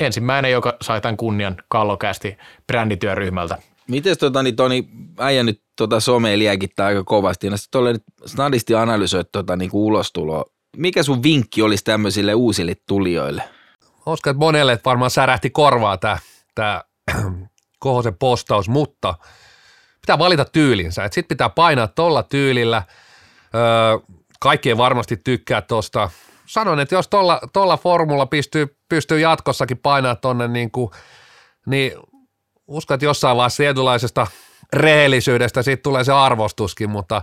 ensimmäinen 0.00 0.52
joka 0.52 0.76
sai 0.82 1.00
tämän 1.00 1.16
kunnian 1.16 1.56
kallokästi 1.68 2.38
brändityöryhmältä. 2.66 3.58
Miten 3.88 4.18
tota, 4.18 4.42
niin 4.42 4.56
Toni, 4.56 4.88
äijä 5.18 5.42
nyt 5.42 5.62
tota 5.76 6.00
somea 6.00 6.38
liekittää 6.38 6.86
aika 6.86 7.04
kovasti. 7.04 7.50
No 7.50 7.56
sitten 7.56 7.84
nyt 7.84 8.02
snadisti 8.26 8.74
analysoit 8.74 9.28
tota, 9.32 9.56
niin 9.56 9.70
ulostuloa. 9.72 10.44
Mikä 10.76 11.02
sun 11.02 11.22
vinkki 11.22 11.62
olisi 11.62 11.84
tämmöisille 11.84 12.34
uusille 12.34 12.74
tulijoille? 12.88 13.42
Uskon, 14.06 14.30
että 14.30 14.38
monelle 14.38 14.78
varmaan 14.84 15.10
särähti 15.10 15.50
korvaa 15.50 15.96
tämä, 15.96 16.18
tämä 16.54 16.82
Kohosen 17.78 18.18
postaus, 18.18 18.68
mutta 18.68 19.14
pitää 20.00 20.18
valita 20.18 20.44
tyylinsä. 20.44 21.04
Sitten 21.04 21.28
pitää 21.28 21.48
painaa 21.48 21.88
tuolla 21.88 22.22
tyylillä. 22.22 22.82
Öö, 23.54 24.16
kaikki 24.40 24.68
ei 24.68 24.76
varmasti 24.76 25.16
tykkää 25.16 25.62
tuosta. 25.62 26.10
Sanon, 26.46 26.80
että 26.80 26.94
jos 26.94 27.08
tuolla, 27.52 27.76
formula 27.76 28.26
pystyy, 28.26 28.76
pystyy 28.88 29.20
jatkossakin 29.20 29.78
painaa 29.78 30.16
tuonne, 30.16 30.48
niin, 30.48 30.70
kuin, 30.70 30.90
niin 31.66 31.92
uskon, 32.66 32.94
että 32.94 33.04
jossain 33.04 33.36
vaiheessa 33.36 33.62
tietynlaisesta 33.62 34.26
rehellisyydestä 34.72 35.62
siitä 35.62 35.82
tulee 35.82 36.04
se 36.04 36.12
arvostuskin, 36.12 36.90
mutta 36.90 37.22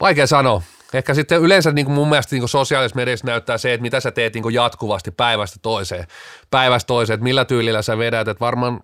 vaikea 0.00 0.26
sanoa. 0.26 0.62
Ehkä 0.94 1.14
sitten 1.14 1.40
yleensä 1.40 1.72
niin 1.72 1.86
kuin 1.86 1.94
mun 1.94 2.08
mielestä 2.08 2.34
niin 2.34 2.40
kuin 2.40 2.48
sosiaalisessa 2.48 2.96
mediassa 2.96 3.26
näyttää 3.26 3.58
se, 3.58 3.74
että 3.74 3.82
mitä 3.82 4.00
sä 4.00 4.10
teet 4.10 4.34
niin 4.34 4.42
kuin 4.42 4.54
jatkuvasti 4.54 5.10
päivästä 5.10 5.58
toiseen, 5.62 6.06
päivästä 6.50 6.86
toiseen, 6.86 7.14
että 7.14 7.24
millä 7.24 7.44
tyylillä 7.44 7.82
sä 7.82 7.98
vedät, 7.98 8.28
että 8.28 8.40
varmaan, 8.44 8.80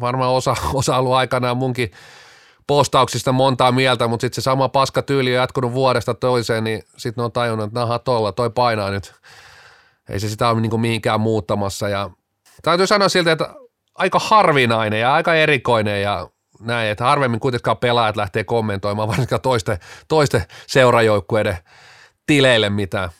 varmaan 0.00 0.30
osa, 0.30 0.56
osa 0.74 0.96
ollut 0.96 1.12
aikanaan 1.12 1.56
munkin 1.56 1.90
postauksista 2.66 3.32
montaa 3.32 3.72
mieltä, 3.72 4.08
mutta 4.08 4.24
sitten 4.24 4.42
se 4.42 4.44
sama 4.44 4.68
paska 4.68 5.02
tyyli 5.02 5.30
on 5.30 5.36
jatkunut 5.36 5.72
vuodesta 5.72 6.14
toiseen, 6.14 6.64
niin 6.64 6.82
sitten 6.96 7.24
on 7.24 7.32
tajunnut, 7.32 7.66
että 7.66 7.80
naha 7.80 7.98
tolla, 7.98 8.32
toi 8.32 8.50
painaa 8.50 8.90
nyt. 8.90 9.14
Ei 10.08 10.20
se 10.20 10.28
sitä 10.28 10.48
ole 10.48 10.60
niin 10.60 10.70
kuin 10.70 10.80
mihinkään 10.80 11.20
muuttamassa 11.20 11.88
ja 11.88 12.10
täytyy 12.62 12.86
sanoa 12.86 13.08
siltä, 13.08 13.32
että 13.32 13.54
aika 13.94 14.18
harvinainen 14.18 15.00
ja 15.00 15.14
aika 15.14 15.34
erikoinen 15.34 16.02
ja 16.02 16.30
näin, 16.60 16.90
että 16.90 17.04
harvemmin 17.04 17.40
kuitenkaan 17.40 17.76
pelaajat 17.76 18.16
lähtee 18.16 18.44
kommentoimaan 18.44 19.08
varsinkaan 19.08 19.40
toisten, 19.40 19.78
toisten 20.08 20.42
seurajoukkueiden 20.66 21.56
tileille 22.26 22.70
mitään. 22.70 23.10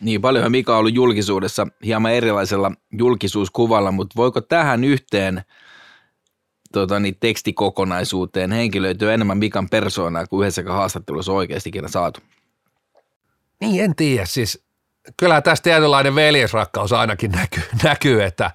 Niin, 0.00 0.20
paljonhan 0.20 0.52
Mika 0.52 0.72
on 0.72 0.78
ollut 0.78 0.94
julkisuudessa 0.94 1.66
hieman 1.84 2.12
erilaisella 2.12 2.72
julkisuuskuvalla, 2.92 3.92
mutta 3.92 4.16
voiko 4.16 4.40
tähän 4.40 4.84
yhteen 4.84 5.42
tota, 6.72 7.00
niin, 7.00 7.16
tekstikokonaisuuteen 7.20 8.52
henkilöityä 8.52 9.14
enemmän 9.14 9.38
Mikan 9.38 9.68
persoonaa 9.68 10.26
kuin 10.26 10.40
yhdessäkään 10.40 10.76
haastattelussa 10.76 11.32
oikeasti 11.32 11.70
saatu? 11.86 12.20
Niin, 13.60 13.84
en 13.84 13.96
tiedä. 13.96 14.26
Siis 14.26 14.64
kyllä 15.16 15.40
tässä 15.40 15.62
tietynlainen 15.62 16.14
veljesrakkaus 16.14 16.92
ainakin 16.92 17.30
näkyy, 17.30 17.62
näkyy 17.82 18.22
että, 18.22 18.50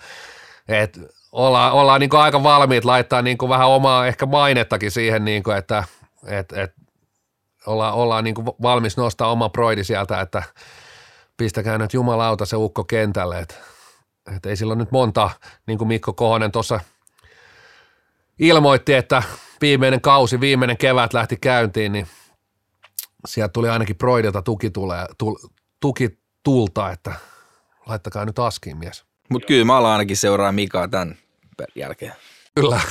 että 0.67 0.99
ollaan, 1.31 1.71
ollaan 1.71 1.99
niin 1.99 2.15
aika 2.15 2.43
valmiit 2.43 2.85
laittaa 2.85 3.21
niin 3.21 3.37
vähän 3.49 3.67
omaa 3.67 4.07
ehkä 4.07 4.25
mainettakin 4.25 4.91
siihen, 4.91 5.25
niin 5.25 5.43
kuin, 5.43 5.57
että 5.57 5.83
et, 6.25 6.51
et, 6.51 6.73
ollaan, 7.65 7.93
ollaan 7.93 8.23
niin 8.23 8.35
valmis 8.61 8.97
nostaa 8.97 9.31
oma 9.31 9.49
proidi 9.49 9.83
sieltä, 9.83 10.21
että 10.21 10.43
pistäkää 11.37 11.77
nyt 11.77 11.93
jumalauta 11.93 12.45
se 12.45 12.55
ukko 12.55 12.83
kentälle, 12.83 13.39
että 13.39 13.55
et 14.35 14.45
ei 14.45 14.55
silloin 14.55 14.79
nyt 14.79 14.91
monta, 14.91 15.29
niin 15.67 15.77
kuin 15.77 15.87
Mikko 15.87 16.13
Kohonen 16.13 16.51
tuossa 16.51 16.79
ilmoitti, 18.39 18.93
että 18.93 19.23
viimeinen 19.61 20.01
kausi, 20.01 20.39
viimeinen 20.39 20.77
kevät 20.77 21.13
lähti 21.13 21.37
käyntiin, 21.37 21.91
niin 21.91 22.07
sieltä 23.27 23.51
tuli 23.51 23.69
ainakin 23.69 23.97
Broidilta 23.97 24.41
tuki, 24.41 24.69
tulee, 24.69 25.05
tul, 25.17 25.35
tuki 25.79 26.24
tulta, 26.45 26.91
että 26.91 27.11
laittakaa 27.85 28.25
nyt 28.25 28.39
askiin 28.39 28.77
mies. 28.77 29.05
Mutta 29.29 29.47
kyllä 29.47 29.65
mä 29.65 29.77
ainakin 29.77 30.17
seuraa 30.17 30.51
Mikaa 30.51 30.87
tämän 30.87 31.17
jälkeen. 31.75 32.13
Kyllä. 32.55 32.81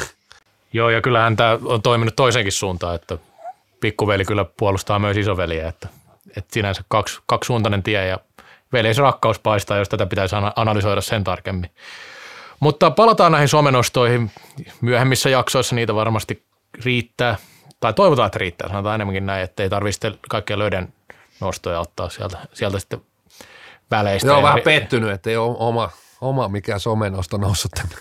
Joo, 0.72 0.90
ja 0.90 1.00
kyllähän 1.00 1.36
tämä 1.36 1.58
on 1.64 1.82
toiminut 1.82 2.16
toisenkin 2.16 2.52
suuntaan, 2.52 2.94
että 2.94 3.18
pikkuveli 3.80 4.24
kyllä 4.24 4.44
puolustaa 4.44 4.98
myös 4.98 5.16
isoveliä, 5.16 5.68
että, 5.68 5.88
että 6.36 6.54
sinänsä 6.54 6.84
kaksi, 6.88 7.20
kaksisuuntainen 7.26 7.82
tie 7.82 8.06
ja 8.06 8.18
rakkaus 8.98 9.38
paistaa, 9.38 9.76
jos 9.76 9.88
tätä 9.88 10.06
pitäisi 10.06 10.36
analysoida 10.56 11.00
sen 11.00 11.24
tarkemmin. 11.24 11.70
Mutta 12.60 12.90
palataan 12.90 13.32
näihin 13.32 13.48
somenostoihin. 13.48 14.30
Myöhemmissä 14.80 15.30
jaksoissa 15.30 15.74
niitä 15.74 15.94
varmasti 15.94 16.44
riittää, 16.84 17.36
tai 17.80 17.92
toivotaan, 17.92 18.26
että 18.26 18.38
riittää, 18.38 18.68
sanotaan 18.68 18.94
enemmänkin 18.94 19.26
näin, 19.26 19.42
että 19.42 19.62
ei 19.62 19.70
tarvitse 19.70 20.12
kaikkia 20.28 20.58
löydän 20.58 20.92
nostoja 21.40 21.80
ottaa 21.80 22.08
sieltä, 22.08 22.38
sieltä 22.52 22.78
sitten 22.78 23.00
väleistä. 23.96 24.28
Joo, 24.28 24.42
vähän 24.42 24.60
pettynyt, 24.64 25.10
että 25.10 25.30
ei 25.30 25.36
ole 25.36 25.56
oma, 25.58 25.90
oma 26.20 26.48
mikä 26.48 26.78
somenosto 26.78 27.36
noussut 27.36 27.72
tänne 27.72 27.96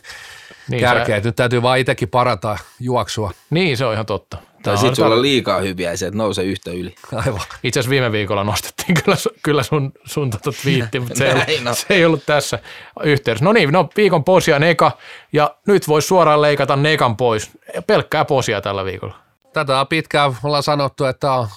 niin 0.68 0.80
kärkeä. 0.80 1.20
Se... 1.20 1.28
Nyt 1.28 1.36
täytyy 1.36 1.62
vaan 1.62 1.80
itsekin 1.80 2.10
parata 2.10 2.58
juoksua. 2.80 3.32
Niin, 3.50 3.78
se 3.78 3.86
on 3.86 3.94
ihan 3.94 4.06
totta. 4.06 4.38
Tai 4.64 4.78
sitten 4.78 4.96
sulla 4.96 5.16
on 5.16 5.22
liikaa 5.22 5.60
hyviä 5.60 5.92
ja 5.92 5.98
se, 5.98 6.08
että 6.08 6.18
nousee 6.18 6.46
yhtä 6.46 6.72
yli. 6.72 6.96
Aivan. 7.16 7.42
Itse 7.64 7.80
asiassa 7.80 7.90
viime 7.90 8.12
viikolla 8.12 8.44
nostettiin 8.44 8.94
kyllä, 9.04 9.18
kyllä 9.44 9.64
sun, 9.64 9.92
sun 10.06 10.30
tota 10.30 10.52
twiitti, 10.62 11.00
mutta 11.00 11.16
se, 11.16 11.26
ei 11.26 11.34
ollut, 11.34 11.64
no. 11.64 11.74
se 11.74 11.86
ei 11.90 12.06
ollut 12.06 12.26
tässä 12.26 12.60
yhteydessä. 13.04 13.46
No 13.46 13.54
niin, 13.54 13.72
no 13.72 13.90
viikon 13.98 14.24
posia 14.24 14.60
Neka 14.60 14.92
ja 15.34 15.56
nyt 15.68 15.88
voisi 15.88 16.08
suoraan 16.08 16.42
leikata 16.42 16.76
Nekan 16.76 17.18
pois. 17.18 17.52
Pelkkää 17.88 18.26
posia 18.26 18.62
tällä 18.62 18.86
viikolla. 18.86 19.16
Tätä 19.54 19.80
on 19.80 19.88
pitkään 19.88 20.38
ollaan 20.44 20.64
sanottu, 20.64 21.06
että 21.06 21.32
on 21.32 21.48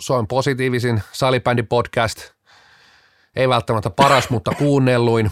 Suomen 0.00 0.26
positiivisin 0.26 1.02
salibändipodcast. 1.12 2.33
Ei 3.36 3.48
välttämättä 3.48 3.90
paras, 3.90 4.30
mutta 4.30 4.50
kuunnelluin. 4.58 5.30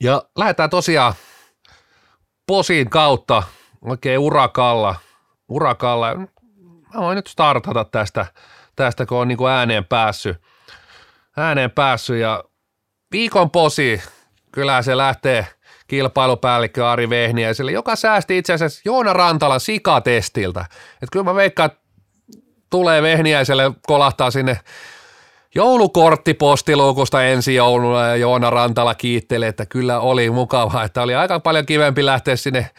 Ja 0.00 0.22
lähdetään 0.36 0.70
tosiaan 0.70 1.14
posin 2.46 2.90
kautta 2.90 3.42
oikein 3.82 4.18
urakalla, 4.18 4.94
urakalla. 5.48 6.14
Mä 6.94 7.00
voin 7.00 7.16
nyt 7.16 7.26
startata 7.26 7.84
tästä, 7.84 8.26
tästä 8.76 9.06
kun 9.06 9.18
on 9.18 9.28
niin 9.28 9.38
kuin 9.38 9.52
ääneen 9.52 9.84
päässyt, 9.84 10.36
ääneen 11.36 11.70
päässyt 11.70 12.16
ja 12.16 12.44
viikon 13.12 13.50
posi, 13.50 14.02
kyllä 14.52 14.82
se 14.82 14.96
lähtee 14.96 15.46
kilpailupäällikkö 15.86 16.90
Ari 16.90 17.10
Vehniäiselle, 17.10 17.72
joka 17.72 17.96
säästi 17.96 18.38
itse 18.38 18.52
asiassa 18.52 18.80
Joona 18.84 19.12
Rantalan 19.12 19.60
sikatestiltä. 19.60 20.60
Että 20.92 21.06
kyllä 21.12 21.24
mä 21.24 21.34
veikkaan, 21.34 21.70
että 21.70 21.80
tulee 22.70 23.02
Vehniäiselle, 23.02 23.72
kolahtaa 23.86 24.30
sinne 24.30 24.60
joulukortti 25.54 26.34
postiluukusta 26.34 27.24
ensi 27.24 27.54
jouluna 27.54 28.06
ja 28.06 28.16
Joona 28.16 28.50
Rantala 28.50 28.94
kiittelee, 28.94 29.48
että 29.48 29.66
kyllä 29.66 30.00
oli 30.00 30.30
mukavaa, 30.30 30.84
että 30.84 31.02
oli 31.02 31.14
aika 31.14 31.40
paljon 31.40 31.66
kivempi 31.66 32.04
lähteä 32.04 32.36
sinne, 32.36 32.70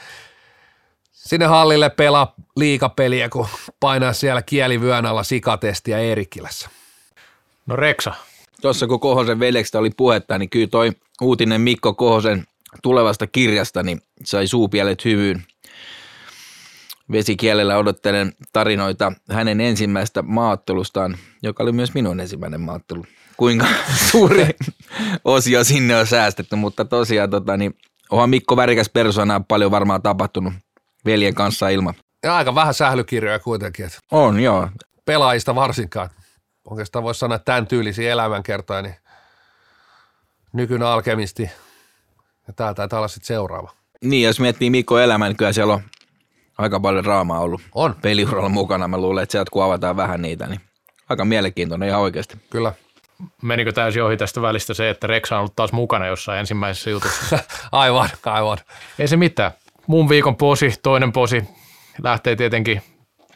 sinne 1.11 1.45
hallille 1.45 1.89
pelaa 1.89 2.33
liikapeliä, 2.55 3.29
kun 3.29 3.47
painaa 3.79 4.13
siellä 4.13 4.41
kielivyön 4.41 5.05
alla 5.05 5.23
sikatestiä 5.23 5.99
Eerikilässä. 5.99 6.69
No 7.65 7.75
Reksa. 7.75 8.13
Tuossa 8.61 8.87
kun 8.87 8.99
Kohosen 8.99 9.39
veljeksestä 9.39 9.79
oli 9.79 9.89
puhetta, 9.97 10.37
niin 10.37 10.49
kyllä 10.49 10.67
toi 10.67 10.91
uutinen 11.21 11.61
Mikko 11.61 11.93
Kohosen 11.93 12.45
tulevasta 12.83 13.27
kirjasta 13.27 13.83
niin 13.83 14.01
sai 14.23 14.47
suupielet 14.47 15.05
hyvyyn 15.05 15.43
vesikielellä 17.11 17.77
odottelen 17.77 18.33
tarinoita 18.53 19.11
hänen 19.31 19.61
ensimmäistä 19.61 20.21
maattelustaan, 20.21 21.17
joka 21.43 21.63
oli 21.63 21.71
myös 21.71 21.93
minun 21.93 22.19
ensimmäinen 22.19 22.61
maattelu. 22.61 23.05
Kuinka 23.37 23.65
suuri 24.11 24.49
osio 25.25 25.63
sinne 25.63 25.95
on 25.95 26.07
säästetty, 26.07 26.55
mutta 26.55 26.85
tosiaan 26.85 27.29
tota, 27.29 27.57
niin, 27.57 27.77
onhan 28.09 28.29
Mikko 28.29 28.55
värikäs 28.55 28.89
persona 28.89 29.41
paljon 29.47 29.71
varmaan 29.71 30.01
tapahtunut 30.01 30.53
veljen 31.05 31.35
kanssa 31.35 31.69
ilman. 31.69 31.93
Ja 32.23 32.35
aika 32.35 32.55
vähän 32.55 32.73
sählykirjoja 32.73 33.39
kuitenkin. 33.39 33.85
Että 33.85 33.99
on, 34.11 34.39
joo. 34.39 34.69
Pelaajista 35.05 35.55
varsinkaan. 35.55 36.09
Oikeastaan 36.69 37.03
voisi 37.03 37.19
sanoa, 37.19 37.35
että 37.35 37.45
tämän 37.45 37.67
tyylisiä 37.67 38.11
elämänkertoja, 38.11 38.81
niin 38.81 38.95
nykyinen 40.53 40.87
alkemisti. 40.87 41.49
Ja 42.47 42.53
tää 42.53 42.73
taitaa 42.73 42.99
olla 42.99 43.07
sitten 43.07 43.27
seuraava. 43.27 43.71
Niin, 44.03 44.25
jos 44.25 44.39
miettii 44.39 44.69
Mikko 44.69 44.99
elämän, 44.99 45.29
niin 45.29 45.37
kyllä 45.37 45.53
siellä 45.53 45.73
on 45.73 45.81
aika 46.59 46.79
paljon 46.79 47.03
draamaa 47.03 47.39
ollut 47.39 47.61
on. 47.75 47.95
peliuralla 48.01 48.49
mukana. 48.49 48.87
Mä 48.87 48.97
luulen, 48.97 49.23
että 49.23 49.31
sieltä 49.31 49.51
kun 49.51 49.63
avataan 49.63 49.95
vähän 49.95 50.21
niitä, 50.21 50.47
niin 50.47 50.61
aika 51.09 51.25
mielenkiintoinen 51.25 51.89
ihan 51.89 52.01
oikeasti. 52.01 52.37
Kyllä. 52.49 52.73
Menikö 53.41 53.71
täysin 53.71 54.03
ohi 54.03 54.17
tästä 54.17 54.41
välistä 54.41 54.73
se, 54.73 54.89
että 54.89 55.07
Reksa 55.07 55.35
on 55.35 55.39
ollut 55.39 55.55
taas 55.55 55.71
mukana 55.71 56.07
jossain 56.07 56.39
ensimmäisessä 56.39 56.89
jutussa? 56.89 57.39
aivan, 57.71 58.09
aivan. 58.25 58.57
Ei 58.99 59.07
se 59.07 59.17
mitään. 59.17 59.51
Mun 59.87 60.09
viikon 60.09 60.35
posi, 60.35 60.73
toinen 60.83 61.11
posi, 61.11 61.43
lähtee 62.03 62.35
tietenkin, 62.35 62.81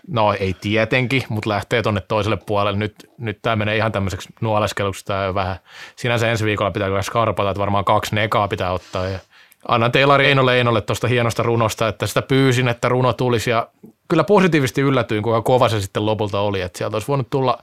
no 0.08 0.34
ei 0.34 0.56
tietenkin, 0.62 1.24
mutta 1.30 1.50
lähtee 1.50 1.82
tonne 1.82 2.02
toiselle 2.02 2.38
puolelle. 2.38 2.80
Nyt, 2.80 2.96
nyt 3.18 3.40
tämä 3.42 3.56
menee 3.56 3.78
ihan 3.78 3.92
tämmöiseksi 3.92 4.30
nuoleskeluksi, 4.42 5.06
tämä 5.06 5.34
vähän. 5.34 5.56
Sinänsä 5.96 6.32
ensi 6.32 6.46
viikolla 6.46 6.72
pitää 6.72 6.88
kyllä 6.88 7.02
skarpata, 7.02 7.50
että 7.50 7.60
varmaan 7.60 7.86
kaksi 7.86 8.16
nekaa 8.16 8.48
pitää 8.48 8.72
ottaa 8.72 9.08
ja– 9.08 9.20
annan 9.68 9.92
Teilari 9.92 10.28
Einolle 10.28 10.58
Einolle 10.58 10.82
tuosta 10.82 11.08
hienosta 11.08 11.44
runosta, 11.44 11.88
että 11.88 12.08
sitä 12.08 12.22
pyysin, 12.22 12.68
että 12.68 12.90
runo 12.90 13.14
tulisi 13.14 13.50
ja 13.50 13.68
kyllä 14.10 14.24
positiivisesti 14.24 14.82
yllätyin, 14.82 15.24
kuinka 15.24 15.42
kova 15.42 15.70
se 15.70 15.82
sitten 15.82 16.06
lopulta 16.06 16.40
oli, 16.40 16.62
että 16.62 16.78
sieltä 16.78 16.96
olisi 16.96 17.08
voinut 17.08 17.30
tulla, 17.30 17.58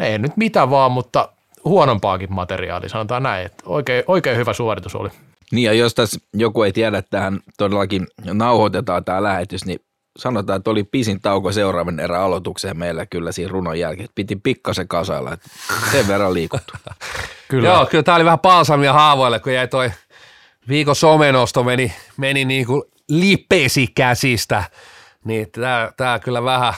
ei 0.00 0.18
nyt 0.18 0.36
mitä 0.36 0.70
vaan, 0.70 0.92
mutta 0.92 1.28
huonompaakin 1.64 2.32
materiaalia, 2.32 2.88
sanotaan 2.88 3.22
näin, 3.22 3.46
että 3.46 3.62
oikein, 3.66 4.04
oikein 4.06 4.36
hyvä 4.36 4.52
suoritus 4.52 4.94
oli. 4.94 5.08
Niin 5.52 5.64
ja 5.64 5.72
jos 5.72 5.94
tässä 5.94 6.20
joku 6.34 6.62
ei 6.62 6.72
tiedä, 6.72 6.98
että 6.98 7.10
tähän 7.10 7.40
todellakin 7.58 8.06
nauhoitetaan 8.24 9.04
tämä 9.04 9.22
lähetys, 9.22 9.64
niin 9.64 9.80
sanotaan, 10.18 10.56
että 10.56 10.70
oli 10.70 10.84
pisin 10.84 11.20
tauko 11.20 11.52
seuraavan 11.52 12.00
erän 12.00 12.20
aloitukseen 12.20 12.78
meillä 12.78 13.06
kyllä 13.06 13.32
siinä 13.32 13.50
runon 13.50 13.78
jälkeen. 13.78 14.08
Piti 14.14 14.36
pikkasen 14.36 14.88
kasailla, 14.88 15.32
että 15.32 15.48
sen 15.90 16.08
verran 16.08 16.34
liikuttu. 16.34 16.72
kyllä. 17.48 17.68
Joo, 17.68 17.86
kyllä 17.86 18.02
tämä 18.02 18.16
oli 18.16 18.24
vähän 18.24 18.38
palsamia 18.38 18.92
haavoille, 18.92 19.40
kun 19.40 19.54
jäi 19.54 19.68
toi– 19.68 19.90
viikon 20.68 20.96
somenosto 20.96 21.64
meni, 21.64 21.92
meni 22.16 22.44
niin 22.44 22.66
kuin 22.66 22.82
lipesi 23.08 23.86
käsistä, 23.86 24.64
niin 25.24 25.50
tämä, 25.50 25.92
tämä 25.96 26.18
kyllä 26.18 26.42
vähän 26.42 26.74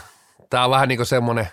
Tämä 0.50 0.64
on 0.64 0.70
vähän 0.70 0.88
niin 0.88 0.98
kuin 0.98 1.06
semmoinen 1.06 1.48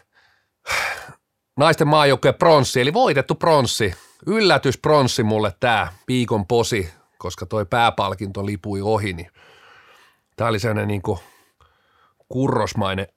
naisten 1.58 1.88
maajoukkojen 1.88 2.36
pronssi, 2.36 2.82
eli 2.82 2.94
voitettu 2.94 3.36
pronssi. 3.36 3.94
Yllätys 4.28 4.78
pronssi 4.78 5.24
mulle 5.24 5.54
tämä 5.60 5.88
viikon 6.08 6.48
posi, 6.48 6.94
koska 7.18 7.46
toi 7.46 7.66
pääpalkinto 7.66 8.46
lipui 8.46 8.82
ohi, 8.82 9.14
niin 9.14 9.32
tämä 10.36 10.50
oli 10.50 10.60
sellainen 10.60 10.88
niin 10.88 11.02
kuin 11.02 11.20
kurrosmainen 12.30 13.08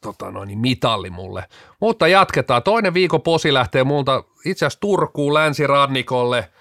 tota 0.00 0.30
noin, 0.30 0.46
niin 0.46 0.58
mitalli 0.58 1.10
mulle. 1.10 1.44
Mutta 1.80 2.08
jatketaan. 2.08 2.62
Toinen 2.62 2.94
viikon 2.94 3.22
posi 3.22 3.54
lähtee 3.54 3.84
multa 3.84 4.24
itse 4.44 4.66
asiassa 4.66 4.80
Turkuun 4.80 5.34
länsirannikolle. 5.34 6.52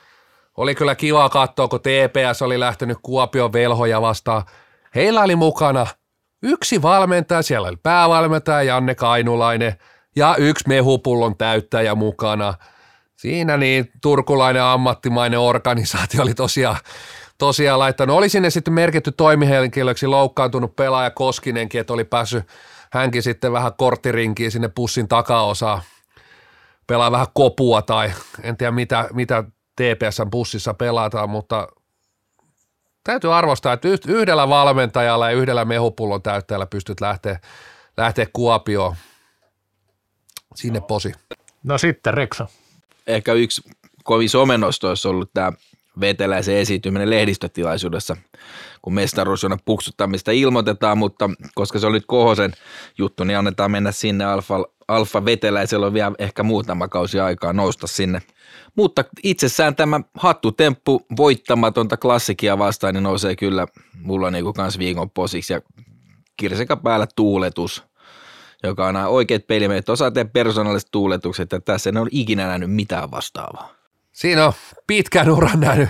Oli 0.57 0.75
kyllä 0.75 0.95
kiva 0.95 1.29
katsoa, 1.29 1.67
kun 1.67 1.79
TPS 1.79 2.41
oli 2.41 2.59
lähtenyt 2.59 2.97
Kuopion 3.01 3.53
velhoja 3.53 4.01
vastaan. 4.01 4.43
Heillä 4.95 5.21
oli 5.21 5.35
mukana 5.35 5.87
yksi 6.43 6.81
valmentaja, 6.81 7.41
siellä 7.41 7.67
oli 7.67 7.77
päävalmentaja 7.83 8.63
Janne 8.63 8.95
Kainulainen 8.95 9.75
ja 10.15 10.35
yksi 10.37 10.67
mehupullon 10.67 11.37
täyttäjä 11.37 11.95
mukana. 11.95 12.53
Siinä 13.15 13.57
niin 13.57 13.91
turkulainen 14.01 14.63
ammattimainen 14.63 15.39
organisaatio 15.39 16.21
oli 16.21 16.33
tosiaan, 16.33 16.77
tosiaan 17.37 17.79
laittanut. 17.79 18.17
Oli 18.17 18.29
sinne 18.29 18.49
sitten 18.49 18.73
merkitty 18.73 19.11
toimihenkilöksi 19.11 20.07
loukkaantunut 20.07 20.75
pelaaja 20.75 21.11
Koskinenkin, 21.11 21.81
että 21.81 21.93
oli 21.93 22.03
päässyt 22.03 22.43
hänkin 22.91 23.23
sitten 23.23 23.51
vähän 23.51 23.71
korttirinkiin 23.77 24.51
sinne 24.51 24.67
pussin 24.67 25.07
takaosaan, 25.07 25.81
pelaa 26.87 27.11
vähän 27.11 27.27
kopua 27.33 27.81
tai 27.81 28.11
en 28.43 28.57
tiedä 28.57 28.71
mitä, 28.71 29.09
mitä 29.13 29.43
TPSn 29.81 30.29
bussissa 30.29 30.73
pelataan, 30.73 31.29
mutta 31.29 31.67
täytyy 33.03 33.35
arvostaa, 33.35 33.73
että 33.73 33.87
yhdellä 34.07 34.49
valmentajalla 34.49 35.29
ja 35.29 35.37
yhdellä 35.37 35.65
mehupullon 35.65 36.21
täyttäjällä 36.21 36.65
pystyt 36.65 37.01
lähteä, 37.01 37.39
lähteä 37.97 38.27
Kuopioon 38.33 38.95
sinne 40.55 40.81
posi. 40.81 41.11
No 41.63 41.77
sitten 41.77 42.13
Reksa. 42.13 42.47
Ehkä 43.07 43.33
yksi 43.33 43.61
kovin 44.03 44.29
somenosto 44.29 44.89
olisi 44.89 45.07
ollut 45.07 45.31
tämä 45.33 45.51
veteläisen 45.99 46.57
esiintyminen 46.57 47.09
lehdistötilaisuudessa, 47.09 48.17
kun 48.81 48.93
mestaruusjona 48.93 49.57
puksuttamista 49.65 50.31
ilmoitetaan, 50.31 50.97
mutta 50.97 51.29
koska 51.55 51.79
se 51.79 51.87
on 51.87 51.93
nyt 51.93 52.05
Kohosen 52.07 52.53
juttu, 52.97 53.23
niin 53.23 53.37
annetaan 53.37 53.71
mennä 53.71 53.91
sinne 53.91 54.25
Alfa, 54.25 54.65
Alfa 54.87 55.25
Veteläisellä 55.25 55.85
on 55.85 55.93
vielä 55.93 56.11
ehkä 56.19 56.43
muutama 56.43 56.87
kausi 56.87 57.19
aikaa 57.19 57.53
nousta 57.53 57.87
sinne. 57.87 58.21
Mutta 58.75 59.03
itsessään 59.23 59.75
tämä 59.75 60.01
hattutemppu 60.17 61.05
voittamatonta 61.17 61.97
klassikia 61.97 62.57
vastaan, 62.57 62.93
niin 62.93 63.03
nousee 63.03 63.35
kyllä 63.35 63.67
mulla 64.01 64.31
niinku 64.31 64.53
kans 64.53 64.79
viikon 64.79 65.09
posiksi 65.09 65.53
ja 65.53 65.61
kirsekä 66.37 66.75
päällä 66.75 67.07
tuuletus, 67.15 67.83
joka 68.63 68.87
on 68.87 68.95
oikeat 68.95 69.47
pelimeet, 69.47 69.89
osaa 69.89 70.11
tehdä 70.11 70.29
persoonalliset 70.33 70.89
tuuletukset 70.91 71.51
ja 71.51 71.61
tässä 71.61 71.89
en 71.89 71.97
ole 71.97 72.09
ikinä 72.11 72.47
nähnyt 72.47 72.71
mitään 72.71 73.11
vastaavaa. 73.11 73.80
Siinä 74.11 74.45
on 74.45 74.53
pitkän 74.87 75.31
uran 75.31 75.59
nähnyt 75.59 75.89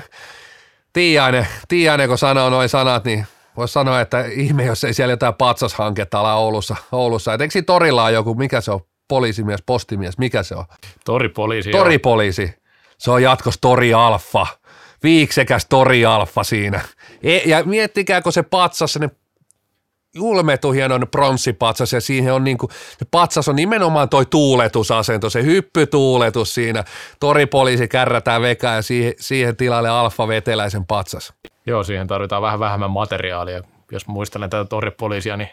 Tiiainen, 0.94 1.48
Tiiainen 1.68 2.10
kun 2.10 2.18
sanoo 2.18 2.50
noin 2.50 2.70
sanat, 2.70 3.06
niin 3.06 3.26
voisi 3.58 3.72
sanoa, 3.72 4.02
että 4.02 4.26
ihme, 4.26 4.66
jos 4.66 4.84
ei 4.84 4.94
siellä 4.94 5.14
jotain 5.14 5.34
patsashanketta 5.34 6.20
ala 6.20 6.36
Oulussa. 6.36 6.76
Oulussa. 6.92 7.34
Et 7.34 7.42
eikö 7.42 7.52
siinä 7.52 7.66
torilla 7.66 8.04
on 8.04 8.14
joku, 8.14 8.36
mikä 8.36 8.62
se 8.62 8.72
on, 8.72 8.80
poliisimies, 9.08 9.64
postimies, 9.66 10.18
mikä 10.18 10.44
se 10.44 10.56
on? 10.56 10.66
Toripoliisi. 11.06 11.72
Toripoliisi. 11.72 12.54
Se 12.98 13.12
on 13.12 13.24
jatkos 13.24 13.58
Tori 13.62 13.94
Alfa. 13.94 14.48
Viiksekäs 15.04 15.66
Tori 15.70 16.06
Alfa 16.06 16.44
siinä. 16.44 16.82
E, 17.24 17.38
ja 17.38 17.64
miettikääkö 17.64 18.32
se 18.32 18.44
patsas, 18.44 19.00
ne 19.00 19.10
julmetu 20.16 20.72
hienon 20.72 21.08
pronssipatsas 21.12 21.94
ja 21.94 22.02
siihen 22.02 22.34
on 22.34 22.44
niinku, 22.44 22.70
se 23.00 23.06
patsas 23.12 23.48
on 23.48 23.56
nimenomaan 23.56 24.10
toi 24.10 24.26
tuuletusasento, 24.26 25.30
se 25.30 25.44
hyppytuuletus 25.44 26.54
siinä. 26.54 26.84
Toripoliisi 27.20 27.88
kärrätään 27.88 28.42
vekää 28.42 28.76
ja 28.76 28.82
siihen, 28.82 29.14
siihen 29.20 29.56
tilalle 29.56 29.90
alfa 29.90 30.28
veteläisen 30.28 30.86
patsas. 30.86 31.34
Joo, 31.66 31.84
siihen 31.84 32.08
tarvitaan 32.08 32.42
vähän 32.42 32.60
vähemmän 32.60 32.92
materiaalia. 32.92 33.64
Jos 33.92 34.08
muistelen 34.08 34.50
tätä 34.50 34.66
toripoliisia, 34.66 35.38
niin 35.38 35.50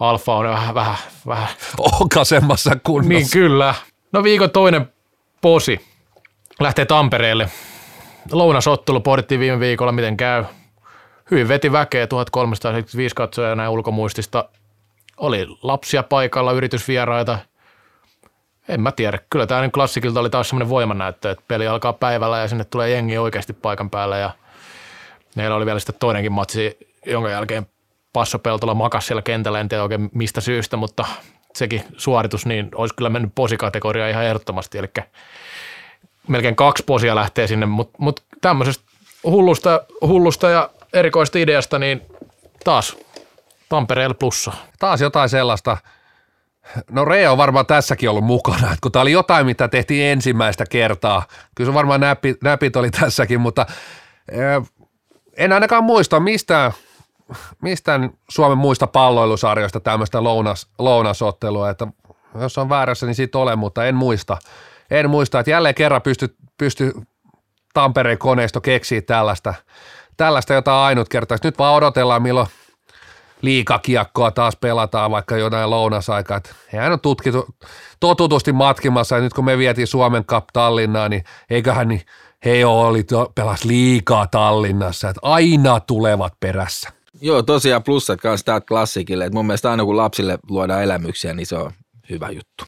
alfa 0.00 0.34
on 0.34 0.48
vähän, 0.48 0.74
vähän, 0.74 0.96
vähän. 1.26 1.48
Okasemmassa 1.78 2.76
kunnossa. 2.82 3.08
Niin 3.08 3.30
kyllä. 3.32 3.74
No 4.12 4.22
viikon 4.22 4.50
toinen 4.50 4.92
posi 5.40 5.80
lähtee 6.60 6.84
Tampereelle. 6.84 7.48
Lounasottelu 8.32 9.00
pohdittiin 9.00 9.40
viime 9.40 9.60
viikolla, 9.60 9.92
miten 9.92 10.16
käy 10.16 10.44
hyvin 11.30 11.48
veti 11.48 11.72
väkeä, 11.72 12.06
1375 12.06 13.14
katsoja 13.14 13.54
näin 13.54 13.70
ulkomuistista. 13.70 14.48
Oli 15.16 15.46
lapsia 15.62 16.02
paikalla, 16.02 16.52
yritysvieraita. 16.52 17.38
En 18.68 18.80
mä 18.80 18.92
tiedä. 18.92 19.18
Kyllä 19.30 19.46
tämä 19.46 19.68
klassikilta 19.68 20.20
oli 20.20 20.30
taas 20.30 20.48
semmoinen 20.48 20.68
voimannäyttö, 20.68 21.30
että 21.30 21.44
peli 21.48 21.66
alkaa 21.66 21.92
päivällä 21.92 22.38
ja 22.38 22.48
sinne 22.48 22.64
tulee 22.64 22.90
jengi 22.90 23.18
oikeasti 23.18 23.52
paikan 23.52 23.90
päälle. 23.90 24.20
Ja 24.20 24.30
meillä 25.34 25.56
oli 25.56 25.66
vielä 25.66 25.78
sitten 25.78 25.96
toinenkin 26.00 26.32
matsi, 26.32 26.78
jonka 27.06 27.30
jälkeen 27.30 27.66
Passo 28.12 28.38
Peltola 28.38 28.74
makas 28.74 29.06
siellä 29.06 29.22
kentällä, 29.22 29.60
en 29.60 29.68
tiedä 29.68 29.82
oikein 29.82 30.10
mistä 30.14 30.40
syystä, 30.40 30.76
mutta 30.76 31.04
sekin 31.54 31.82
suoritus, 31.96 32.46
niin 32.46 32.68
olisi 32.74 32.94
kyllä 32.94 33.10
mennyt 33.10 33.32
posikategoria 33.34 34.08
ihan 34.08 34.24
ehdottomasti. 34.24 34.78
Eli 34.78 34.88
melkein 36.28 36.56
kaksi 36.56 36.82
posia 36.86 37.14
lähtee 37.14 37.46
sinne, 37.46 37.66
mutta 37.66 37.96
mut 37.98 38.22
tämmöisestä 38.40 38.84
hullusta, 39.24 39.80
hullusta 40.00 40.48
ja 40.50 40.70
erikoista 40.96 41.38
ideasta, 41.38 41.78
niin 41.78 42.02
taas 42.64 42.96
Tampereella 43.68 44.14
plussa. 44.14 44.52
Taas 44.78 45.00
jotain 45.00 45.28
sellaista. 45.28 45.76
No 46.90 47.04
Rea 47.04 47.32
on 47.32 47.38
varmaan 47.38 47.66
tässäkin 47.66 48.10
ollut 48.10 48.24
mukana, 48.24 48.66
että 48.66 48.78
kun 48.82 48.92
tämä 48.92 49.00
oli 49.00 49.12
jotain, 49.12 49.46
mitä 49.46 49.68
tehtiin 49.68 50.06
ensimmäistä 50.06 50.64
kertaa. 50.70 51.26
Kyllä 51.54 51.70
se 51.70 51.74
varmaan 51.74 52.00
näpit, 52.00 52.42
näpit 52.42 52.76
oli 52.76 52.90
tässäkin, 52.90 53.40
mutta 53.40 53.66
en 55.36 55.52
ainakaan 55.52 55.84
muista 55.84 56.20
mistään, 56.20 56.72
mistään 57.62 58.10
Suomen 58.30 58.58
muista 58.58 58.86
palloilusarjoista 58.86 59.80
tämmöistä 59.80 60.24
lounas, 60.24 60.66
lounasottelua, 60.78 61.70
että 61.70 61.86
jos 62.40 62.58
on 62.58 62.68
väärässä, 62.68 63.06
niin 63.06 63.14
siitä 63.14 63.38
ole, 63.38 63.56
mutta 63.56 63.86
en 63.86 63.94
muista. 63.94 64.38
En 64.90 65.10
muista, 65.10 65.40
että 65.40 65.50
jälleen 65.50 65.74
kerran 65.74 66.02
pysty, 66.02 66.36
pysty 66.58 66.92
Tampereen 67.74 68.18
koneisto 68.18 68.60
keksii 68.60 69.02
tällaista, 69.02 69.54
tällaista 70.16 70.54
jotain 70.54 70.78
ainutkertaista. 70.78 71.48
Nyt 71.48 71.58
vaan 71.58 71.74
odotellaan, 71.74 72.22
milloin 72.22 72.48
liikakiekkoa 73.42 74.30
taas 74.30 74.56
pelataan 74.56 75.10
vaikka 75.10 75.36
jotain 75.36 75.70
lounasaikaa. 75.70 76.40
Hän 76.68 76.92
on 76.92 77.00
tutkitu, 77.00 77.46
totutusti 78.00 78.52
matkimassa 78.52 79.16
ja 79.16 79.22
nyt 79.22 79.34
kun 79.34 79.44
me 79.44 79.58
vietiin 79.58 79.86
Suomen 79.86 80.24
Cup 80.24 80.44
Tallinnaan, 80.52 81.10
niin 81.10 81.24
eiköhän 81.50 81.88
niin 81.88 82.02
he 82.44 82.66
oli 82.66 83.04
pelas 83.34 83.64
liikaa 83.64 84.26
Tallinnassa, 84.26 85.08
että 85.08 85.20
aina 85.22 85.80
tulevat 85.80 86.32
perässä. 86.40 86.88
Joo, 87.20 87.42
tosiaan 87.42 87.82
plussat 87.82 88.20
kanssa 88.20 88.46
täältä 88.46 88.66
klassikille, 88.66 89.24
että 89.24 89.36
mun 89.36 89.46
mielestä 89.46 89.70
aina 89.70 89.84
kun 89.84 89.96
lapsille 89.96 90.38
luodaan 90.48 90.82
elämyksiä, 90.82 91.34
niin 91.34 91.46
se 91.46 91.56
on 91.56 91.72
hyvä 92.10 92.30
juttu. 92.30 92.64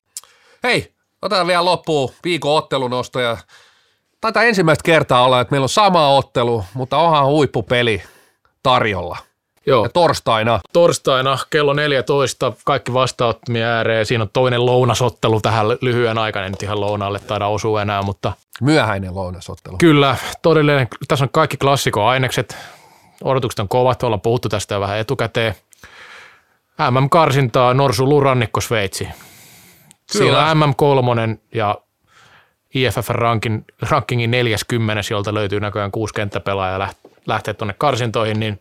Hei, 0.63 0.95
otetaan 1.23 1.47
vielä 1.47 1.65
loppuun 1.65 2.11
viikon 2.25 2.57
ottelunosto 2.57 3.21
ja 3.21 3.37
taitaa 4.21 4.43
ensimmäistä 4.43 4.83
kertaa 4.85 5.25
olla, 5.25 5.41
että 5.41 5.53
meillä 5.53 5.65
on 5.65 5.69
sama 5.69 6.09
ottelu, 6.09 6.65
mutta 6.75 6.97
onhan 6.97 7.27
huippupeli 7.27 8.03
tarjolla. 8.63 9.17
Joo. 9.67 9.85
Ja 9.85 9.89
torstaina. 9.89 10.61
Torstaina 10.73 11.39
kello 11.51 11.73
14 11.73 12.53
kaikki 12.65 12.93
vastaanottimia 12.93 13.67
ääreen. 13.67 14.07
Siinä 14.07 14.23
on 14.23 14.31
toinen 14.33 14.67
lounasottelu 14.67 15.41
tähän 15.41 15.67
lyhyen 15.81 16.19
aikana. 16.19 16.47
En 16.47 16.53
nyt 16.53 16.63
ihan 16.63 16.81
lounaalle 16.81 17.19
taida 17.19 17.47
osua 17.47 17.83
enää, 17.83 18.03
mutta... 18.03 18.33
Myöhäinen 18.61 19.15
lounasottelu. 19.15 19.77
Kyllä, 19.79 20.17
todellinen. 20.43 20.89
Tässä 21.09 21.25
on 21.25 21.29
kaikki 21.29 21.57
klassikoainekset. 21.57 22.57
Odotukset 23.25 23.59
on 23.59 23.69
kovat, 23.69 24.03
ollaan 24.03 24.21
puhuttu 24.21 24.49
tästä 24.49 24.75
jo 24.75 24.81
vähän 24.81 24.99
etukäteen. 24.99 25.55
MM-karsintaa 26.91 27.75
Norsu 27.75 28.09
Lurannikko 28.09 28.61
Sveitsi. 28.61 29.05
Kyllä. 29.05 30.27
Siinä 30.29 30.51
on 30.51 30.57
MM3 30.57 31.39
ja 31.55 31.75
IFF-rankin, 32.75 33.65
rankingin 33.91 34.31
40, 34.31 35.03
jolta 35.11 35.35
löytyy 35.35 35.61
näköjään 35.61 35.91
kuusi 35.91 36.15
kenttäpelaajaa 36.15 36.79
ja 36.79 36.89
lähtee 37.27 37.55
tuonne 37.55 37.75
karsintoihin, 37.79 38.41
niin 38.41 38.61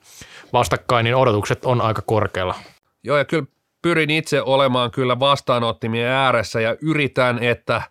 vastakkain, 0.53 1.03
niin 1.03 1.15
odotukset 1.15 1.65
on 1.65 1.81
aika 1.81 2.01
korkealla. 2.01 2.55
Joo, 3.03 3.17
ja 3.17 3.25
kyllä 3.25 3.45
pyrin 3.81 4.09
itse 4.09 4.41
olemaan 4.41 4.91
kyllä 4.91 5.19
vastaanottimien 5.19 6.09
ääressä 6.09 6.61
ja 6.61 6.75
yritän, 6.81 7.43
että 7.43 7.81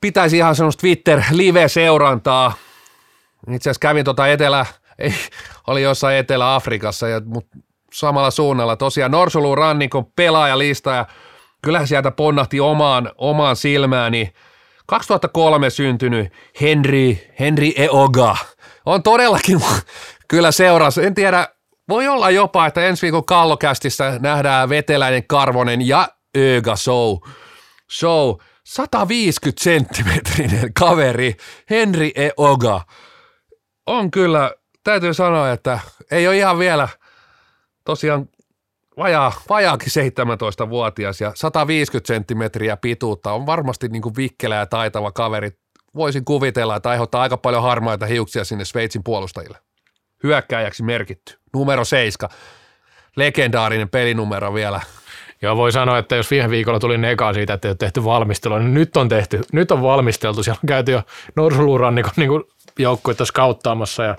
pitäisi 0.00 0.36
ihan 0.36 0.56
semmoista 0.56 0.80
Twitter-live-seurantaa. 0.80 2.52
Itse 3.50 3.70
asiassa 3.70 3.80
kävin 3.80 4.04
tuota 4.04 4.28
Etelä, 4.28 4.66
ei, 4.98 5.14
oli 5.66 5.82
jossain 5.82 6.16
Etelä-Afrikassa, 6.16 7.08
ja, 7.08 7.20
mutta 7.24 7.58
samalla 7.92 8.30
suunnalla 8.30 8.76
tosiaan 8.76 9.10
Norsuluun 9.10 9.58
rannikon 9.58 10.06
pelaajalista, 10.06 10.90
ja 10.90 11.06
kyllähän 11.62 11.88
sieltä 11.88 12.10
ponnahti 12.10 12.60
omaan, 12.60 13.12
omaan 13.18 13.56
silmääni 13.56 14.32
2003 14.86 15.70
syntynyt 15.70 16.32
Henry, 16.60 17.16
Henry 17.40 17.72
Eoga 17.76 18.36
on 18.86 19.02
todellakin 19.02 19.60
kyllä 20.28 20.52
seurasi. 20.52 21.04
En 21.04 21.14
tiedä, 21.14 21.48
voi 21.88 22.08
olla 22.08 22.30
jopa, 22.30 22.66
että 22.66 22.86
ensi 22.86 23.02
viikon 23.02 23.24
kallokästissä 23.24 24.18
nähdään 24.20 24.68
Veteläinen, 24.68 25.26
Karvonen 25.26 25.88
ja 25.88 26.08
Öga 26.36 26.76
Show. 26.76 27.16
Show 27.98 28.34
150 28.64 29.64
senttimetrinen 29.64 30.74
kaveri 30.74 31.36
Henry 31.70 32.10
E. 32.14 32.30
Oga. 32.36 32.80
On 33.86 34.10
kyllä, 34.10 34.52
täytyy 34.84 35.14
sanoa, 35.14 35.52
että 35.52 35.80
ei 36.10 36.28
ole 36.28 36.36
ihan 36.36 36.58
vielä 36.58 36.88
tosiaan 37.84 38.28
vajaa, 38.96 39.32
vajaakin 39.48 39.88
17-vuotias 39.88 41.20
ja 41.20 41.32
150 41.34 42.06
senttimetriä 42.06 42.76
pituutta 42.76 43.32
on 43.32 43.46
varmasti 43.46 43.88
niin 43.88 44.02
kuin 44.02 44.16
vikkelä 44.16 44.54
ja 44.54 44.66
taitava 44.66 45.12
kaveri. 45.12 45.50
Voisin 45.94 46.24
kuvitella, 46.24 46.76
että 46.76 46.90
aiheuttaa 46.90 47.22
aika 47.22 47.36
paljon 47.36 47.62
harmaita 47.62 48.06
hiuksia 48.06 48.44
sinne 48.44 48.64
Sveitsin 48.64 49.04
puolustajille. 49.04 49.58
Hyökkääjäksi 50.22 50.82
merkitty. 50.82 51.38
Numero 51.54 51.84
7. 51.84 52.30
Legendaarinen 53.16 53.88
pelinumero 53.88 54.54
vielä. 54.54 54.80
Joo, 55.42 55.56
voi 55.56 55.72
sanoa, 55.72 55.98
että 55.98 56.16
jos 56.16 56.30
viime 56.30 56.50
viikolla 56.50 56.78
tuli 56.78 56.98
neka 56.98 57.32
siitä, 57.32 57.54
että 57.54 57.68
ei 57.68 57.70
ole 57.70 57.76
tehty 57.76 58.04
valmistelua, 58.04 58.58
niin 58.58 58.74
nyt 58.74 58.96
on 58.96 59.08
tehty, 59.08 59.40
nyt 59.52 59.70
on 59.70 59.82
valmisteltu. 59.82 60.42
Siellä 60.42 60.58
on 60.62 60.66
käyty 60.66 60.92
jo 60.92 61.02
Norsulurannikon 61.36 62.12
niin 62.16 62.30
joukkuetta 62.78 63.24
skauttaamassa 63.24 64.02
ja 64.02 64.16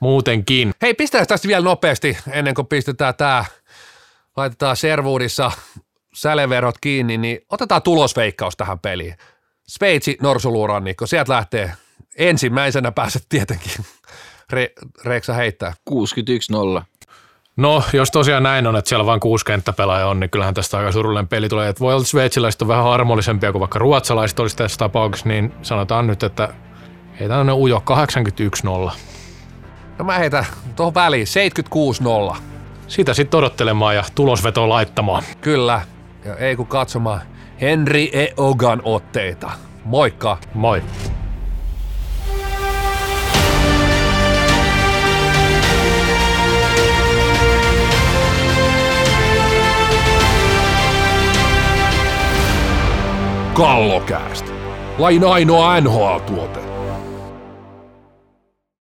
muutenkin. 0.00 0.72
Hei, 0.82 0.94
pistetään 0.94 1.26
tästä 1.26 1.48
vielä 1.48 1.64
nopeasti 1.64 2.18
ennen 2.30 2.54
kuin 2.54 2.66
pistetään 2.66 3.14
tämä, 3.14 3.44
laitetaan 4.36 4.76
servuudissa 4.76 5.50
säleverot 6.14 6.78
kiinni, 6.80 7.18
niin 7.18 7.40
otetaan 7.48 7.82
tulosveikkaus 7.82 8.56
tähän 8.56 8.78
peliin. 8.78 9.14
Sveitsi, 9.68 10.16
Norsulurannikko, 10.22 11.06
sieltä 11.06 11.32
lähtee 11.32 11.72
ensimmäisenä 12.18 12.92
pääset 12.92 13.26
tietenkin. 13.28 13.72
Re, 14.50 14.70
Reeksa 15.04 15.34
heittää. 15.34 15.72
61-0. 15.90 16.82
No, 17.56 17.82
jos 17.92 18.10
tosiaan 18.10 18.42
näin 18.42 18.66
on, 18.66 18.76
että 18.76 18.88
siellä 18.88 19.06
vain 19.06 19.20
kuusi 19.20 19.44
kenttäpelaajaa 19.44 20.08
on, 20.08 20.20
niin 20.20 20.30
kyllähän 20.30 20.54
tästä 20.54 20.78
aika 20.78 20.92
surullinen 20.92 21.28
peli 21.28 21.48
tulee. 21.48 21.68
Että 21.68 21.80
voi 21.80 21.92
olla, 21.92 22.02
että 22.02 22.10
sveitsiläiset 22.10 22.62
on 22.62 22.68
vähän 22.68 22.84
harmollisempia 22.84 23.52
kuin 23.52 23.60
vaikka 23.60 23.78
ruotsalaiset 23.78 24.40
olisi 24.40 24.56
tässä 24.56 24.78
tapauksessa, 24.78 25.28
niin 25.28 25.52
sanotaan 25.62 26.06
nyt, 26.06 26.22
että 26.22 26.54
ei 27.20 27.28
tämmöinen 27.28 27.54
ujo 27.54 27.82
81-0. 28.88 28.92
No 29.98 30.04
mä 30.04 30.18
heitän 30.18 30.46
tuohon 30.76 30.94
väliin 30.94 31.26
76-0. 32.32 32.36
Sitä 32.88 33.14
sitten 33.14 33.38
odottelemaan 33.38 33.96
ja 33.96 34.04
tulosvetoa 34.14 34.68
laittamaan. 34.68 35.22
Kyllä, 35.40 35.80
ja 36.24 36.36
ei 36.36 36.56
kun 36.56 36.66
katsomaan 36.66 37.20
Henry 37.60 38.08
E. 38.12 38.26
Ogan 38.36 38.80
otteita. 38.84 39.50
Moikka! 39.84 40.38
Moi! 40.54 40.82
Kallokääst. 53.54 54.52
Lain 54.98 55.24
ainoa 55.24 55.80
NHL-tuote. 55.80 56.65